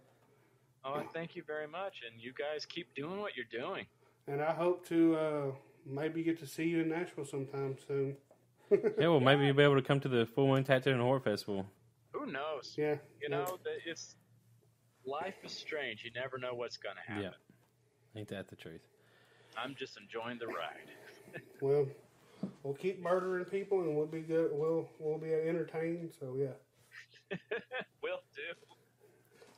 Oh, 0.84 1.02
thank 1.12 1.34
you 1.36 1.42
very 1.46 1.66
much, 1.68 2.02
and 2.10 2.20
you 2.20 2.32
guys 2.32 2.64
keep 2.66 2.92
doing 2.94 3.20
what 3.20 3.32
you're 3.36 3.44
doing. 3.60 3.86
And 4.28 4.40
I 4.40 4.52
hope 4.52 4.86
to 4.88 5.16
uh, 5.16 5.44
maybe 5.86 6.22
get 6.22 6.38
to 6.40 6.46
see 6.46 6.64
you 6.64 6.80
in 6.82 6.88
Nashville 6.88 7.24
sometime 7.24 7.76
soon. 7.86 8.16
yeah. 8.70 9.08
Well, 9.08 9.20
maybe 9.20 9.44
you'll 9.44 9.54
be 9.54 9.62
able 9.64 9.74
to 9.76 9.82
come 9.82 10.00
to 10.00 10.08
the 10.08 10.24
Full 10.26 10.46
Moon 10.48 10.62
Tattoo 10.64 10.90
and 10.90 11.00
Horror 11.00 11.20
Festival. 11.20 11.66
Who 12.12 12.26
knows? 12.26 12.74
Yeah, 12.78 12.96
You 13.20 13.28
know, 13.28 13.58
it's 13.84 14.14
life 15.04 15.34
is 15.44 15.52
strange. 15.52 16.04
You 16.04 16.10
never 16.14 16.38
know 16.38 16.54
what's 16.54 16.76
going 16.76 16.96
to 16.96 17.12
happen. 17.12 17.32
Yeah. 18.14 18.20
Ain't 18.20 18.28
that 18.28 18.48
the 18.48 18.56
truth? 18.56 18.80
I'm 19.56 19.74
just 19.74 19.96
enjoying 19.96 20.38
the 20.38 20.46
ride. 20.46 20.90
Well, 21.62 21.86
we'll 22.62 22.74
keep 22.74 23.00
murdering 23.00 23.46
people, 23.46 23.80
and 23.80 23.96
we'll 23.96 24.04
be 24.04 24.20
good. 24.20 24.50
We'll 24.52 24.86
we'll 24.98 25.16
be 25.16 25.32
entertained. 25.32 26.12
So 26.18 26.36
yeah. 26.36 27.38
Will 28.02 28.20
do. 28.34 28.76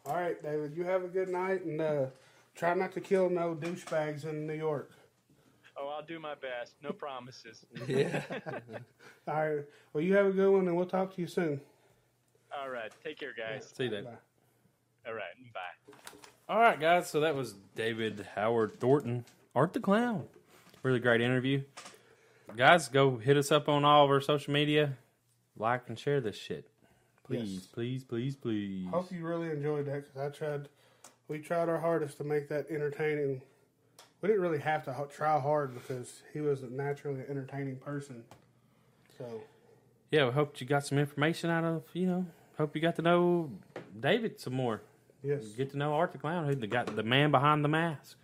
All 0.07 0.15
right, 0.15 0.41
David. 0.41 0.77
You 0.77 0.85
have 0.85 1.03
a 1.03 1.09
good 1.09 1.29
night, 1.31 1.65
and 1.65 1.81
uh, 1.81 2.07
try 2.55 2.75
not 2.75 2.93
to 2.93 3.01
kill 3.01 3.29
no 3.29 3.57
douchebags 3.57 4.25
in 4.25 4.47
New 4.47 4.55
York. 4.55 4.93
Oh, 5.77 5.89
I'll 5.89 6.05
do 6.05 6.21
my 6.21 6.35
best. 6.35 6.75
No 6.83 6.93
promises. 6.93 7.65
Yeah. 7.89 8.23
All 9.27 9.35
right. 9.35 9.65
Well, 9.93 10.05
you 10.05 10.15
have 10.15 10.27
a 10.27 10.33
good 10.33 10.51
one, 10.51 10.69
and 10.69 10.77
we'll 10.77 10.87
talk 10.87 11.15
to 11.17 11.21
you 11.21 11.27
soon. 11.27 11.61
All 12.57 12.69
right. 12.69 12.93
Take 13.03 13.19
care, 13.19 13.35
guys. 13.37 13.73
See 13.77 13.85
you 13.85 13.91
then. 13.91 14.05
Bye. 14.05 14.11
All 15.07 15.15
right. 15.15 15.53
Bye. 15.53 15.95
All 16.49 16.59
right, 16.61 16.79
guys. 16.81 17.09
So 17.11 17.21
that 17.21 17.35
was 17.35 17.55
David 17.75 18.27
Howard 18.35 18.79
Thornton, 18.81 19.25
Art 19.55 19.73
the 19.73 19.81
Clown. 19.81 20.25
Really 20.83 21.01
great 21.01 21.21
interview. 21.21 21.63
Guys, 22.57 22.89
go 22.89 23.17
hit 23.17 23.37
us 23.37 23.51
up 23.51 23.69
on 23.69 23.85
all 23.85 24.05
of 24.05 24.11
our 24.11 24.21
social 24.21 24.53
media. 24.53 24.95
Like 25.57 25.89
and 25.89 25.99
share 25.99 26.21
this 26.21 26.37
shit. 26.37 26.69
Please, 27.25 27.53
Yes. 27.55 27.67
please, 27.67 28.05
please, 28.05 28.37
please. 28.37 28.87
Hope 28.91 29.11
you 29.13 29.25
really 29.25 29.51
enjoyed 29.51 29.87
that 29.87 30.05
because 30.05 30.17
I 30.17 30.29
tried. 30.37 30.69
We 31.29 31.39
tried 31.39 31.69
our 31.71 31.79
hardest 31.79 32.19
to 32.19 32.25
make 32.25 32.49
that 32.49 32.67
entertaining. 32.71 33.41
We 34.21 34.29
didn't 34.29 34.43
really 34.43 34.59
have 34.59 34.85
to 34.85 34.93
ho- 34.93 35.07
try 35.07 35.39
hard 35.41 35.75
because 35.75 36.23
he 36.35 36.41
was 36.41 36.63
a 36.63 36.67
naturally 36.69 37.23
entertaining 37.29 37.77
person. 37.77 38.25
So 39.17 39.43
Yeah, 40.11 40.27
we 40.27 40.33
hope 40.33 40.61
you 40.61 40.67
got 40.67 40.85
some 40.87 40.99
information 40.99 41.51
out 41.51 41.65
of, 41.65 41.83
you 41.95 42.07
know, 42.07 42.27
hope 42.59 42.75
you 42.77 42.83
got 42.83 42.97
to 42.97 43.03
know 43.03 43.51
David 43.99 44.39
some 44.41 44.53
more. 44.55 44.83
Yes, 45.25 45.47
Get 45.57 45.71
to 45.71 45.79
know 45.79 45.95
Art 45.95 46.13
the 46.13 46.19
Clown, 46.19 46.47
who 46.47 46.55
the 46.55 46.67
got 46.67 46.95
the 46.95 47.03
man 47.03 47.31
behind 47.31 47.65
the 47.65 47.69
mask. 47.69 48.19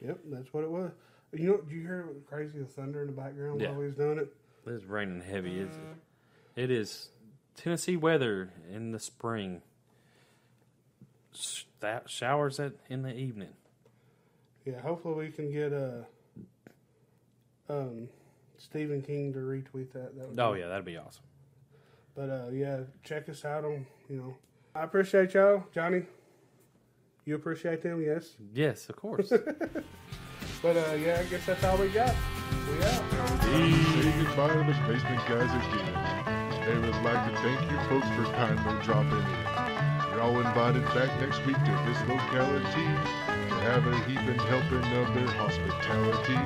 yep, 0.00 0.18
that's 0.26 0.52
what 0.52 0.62
it 0.62 0.70
was. 0.70 0.90
You 1.32 1.48
know, 1.48 1.56
did 1.62 1.70
you 1.72 1.80
hear 1.80 2.08
crazy 2.28 2.58
the 2.58 2.66
thunder 2.66 3.00
in 3.00 3.06
the 3.06 3.12
background 3.14 3.60
Yeah. 3.60 3.70
while 3.70 3.80
he 3.80 3.86
was 3.86 3.94
doing 3.96 4.18
it? 4.18 4.34
It's 4.66 4.84
raining 4.84 5.22
heavy, 5.22 5.58
is 5.58 5.74
it? 5.74 6.62
It 6.64 6.70
is 6.70 7.08
Tennessee 7.56 7.96
weather 7.96 8.50
in 8.70 8.92
the 8.92 8.98
spring. 9.00 9.62
That 11.80 12.10
showers 12.10 12.60
at 12.60 12.74
in 12.90 13.02
the 13.02 13.16
evening. 13.16 13.54
Yeah, 14.66 14.80
hopefully 14.80 15.14
we 15.26 15.32
can 15.32 15.50
get 15.50 15.72
uh, 15.72 16.02
um, 17.70 18.08
Stephen 18.58 19.00
King 19.02 19.32
to 19.32 19.38
retweet 19.40 19.92
that. 19.92 20.14
that 20.14 20.38
Oh 20.40 20.52
be- 20.52 20.60
yeah, 20.60 20.68
that'd 20.68 20.84
be 20.84 20.98
awesome. 20.98 21.24
But 22.14 22.28
uh, 22.28 22.48
yeah, 22.52 22.80
check 23.02 23.28
us 23.30 23.44
out 23.46 23.64
on 23.64 23.86
you 24.10 24.16
know. 24.18 24.36
I 24.74 24.82
appreciate 24.84 25.34
y'all, 25.34 25.64
Johnny. 25.74 26.02
You 27.24 27.36
appreciate 27.36 27.82
them, 27.82 28.02
yes. 28.02 28.36
Yes, 28.52 28.88
of 28.88 28.96
course. 28.96 29.32
But 30.62 30.76
uh, 30.76 30.94
yeah, 30.94 31.18
I 31.18 31.24
guess 31.24 31.44
that's 31.44 31.64
all 31.64 31.76
we 31.76 31.88
got. 31.88 32.14
We 32.70 32.84
out. 32.84 33.42
Say 33.42 34.14
goodbye 34.22 34.54
to 34.54 34.58
the 34.62 34.78
basement 34.86 35.26
guys 35.26 35.50
again. 35.50 36.64
They 36.64 36.78
would 36.78 37.02
like 37.02 37.18
to 37.26 37.36
thank 37.42 37.60
you 37.68 37.78
folks 37.88 38.06
for 38.14 38.24
kindly 38.32 38.84
dropping 38.84 39.18
in. 39.18 40.12
You're 40.12 40.20
all 40.20 40.38
invited 40.38 40.84
back 40.94 41.10
next 41.20 41.44
week 41.44 41.56
to 41.56 41.72
this 41.84 41.98
locality 42.08 42.86
to 43.48 43.54
have 43.66 43.84
a 43.88 43.98
heaping 44.04 44.38
helping 44.38 44.84
of 44.98 45.14
their 45.14 45.26
hospitality. 45.34 46.38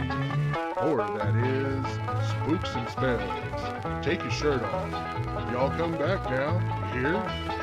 Or 0.81 0.97
that 1.19 1.37
is, 1.37 2.31
spooks 2.31 2.75
and 2.75 2.89
spells. 2.89 4.03
Take 4.05 4.23
your 4.23 4.31
shirt 4.31 4.63
off. 4.63 5.53
Y'all 5.53 5.77
come 5.77 5.93
back 5.93 6.25
now. 6.31 6.57
You 6.95 7.01
hear? 7.01 7.56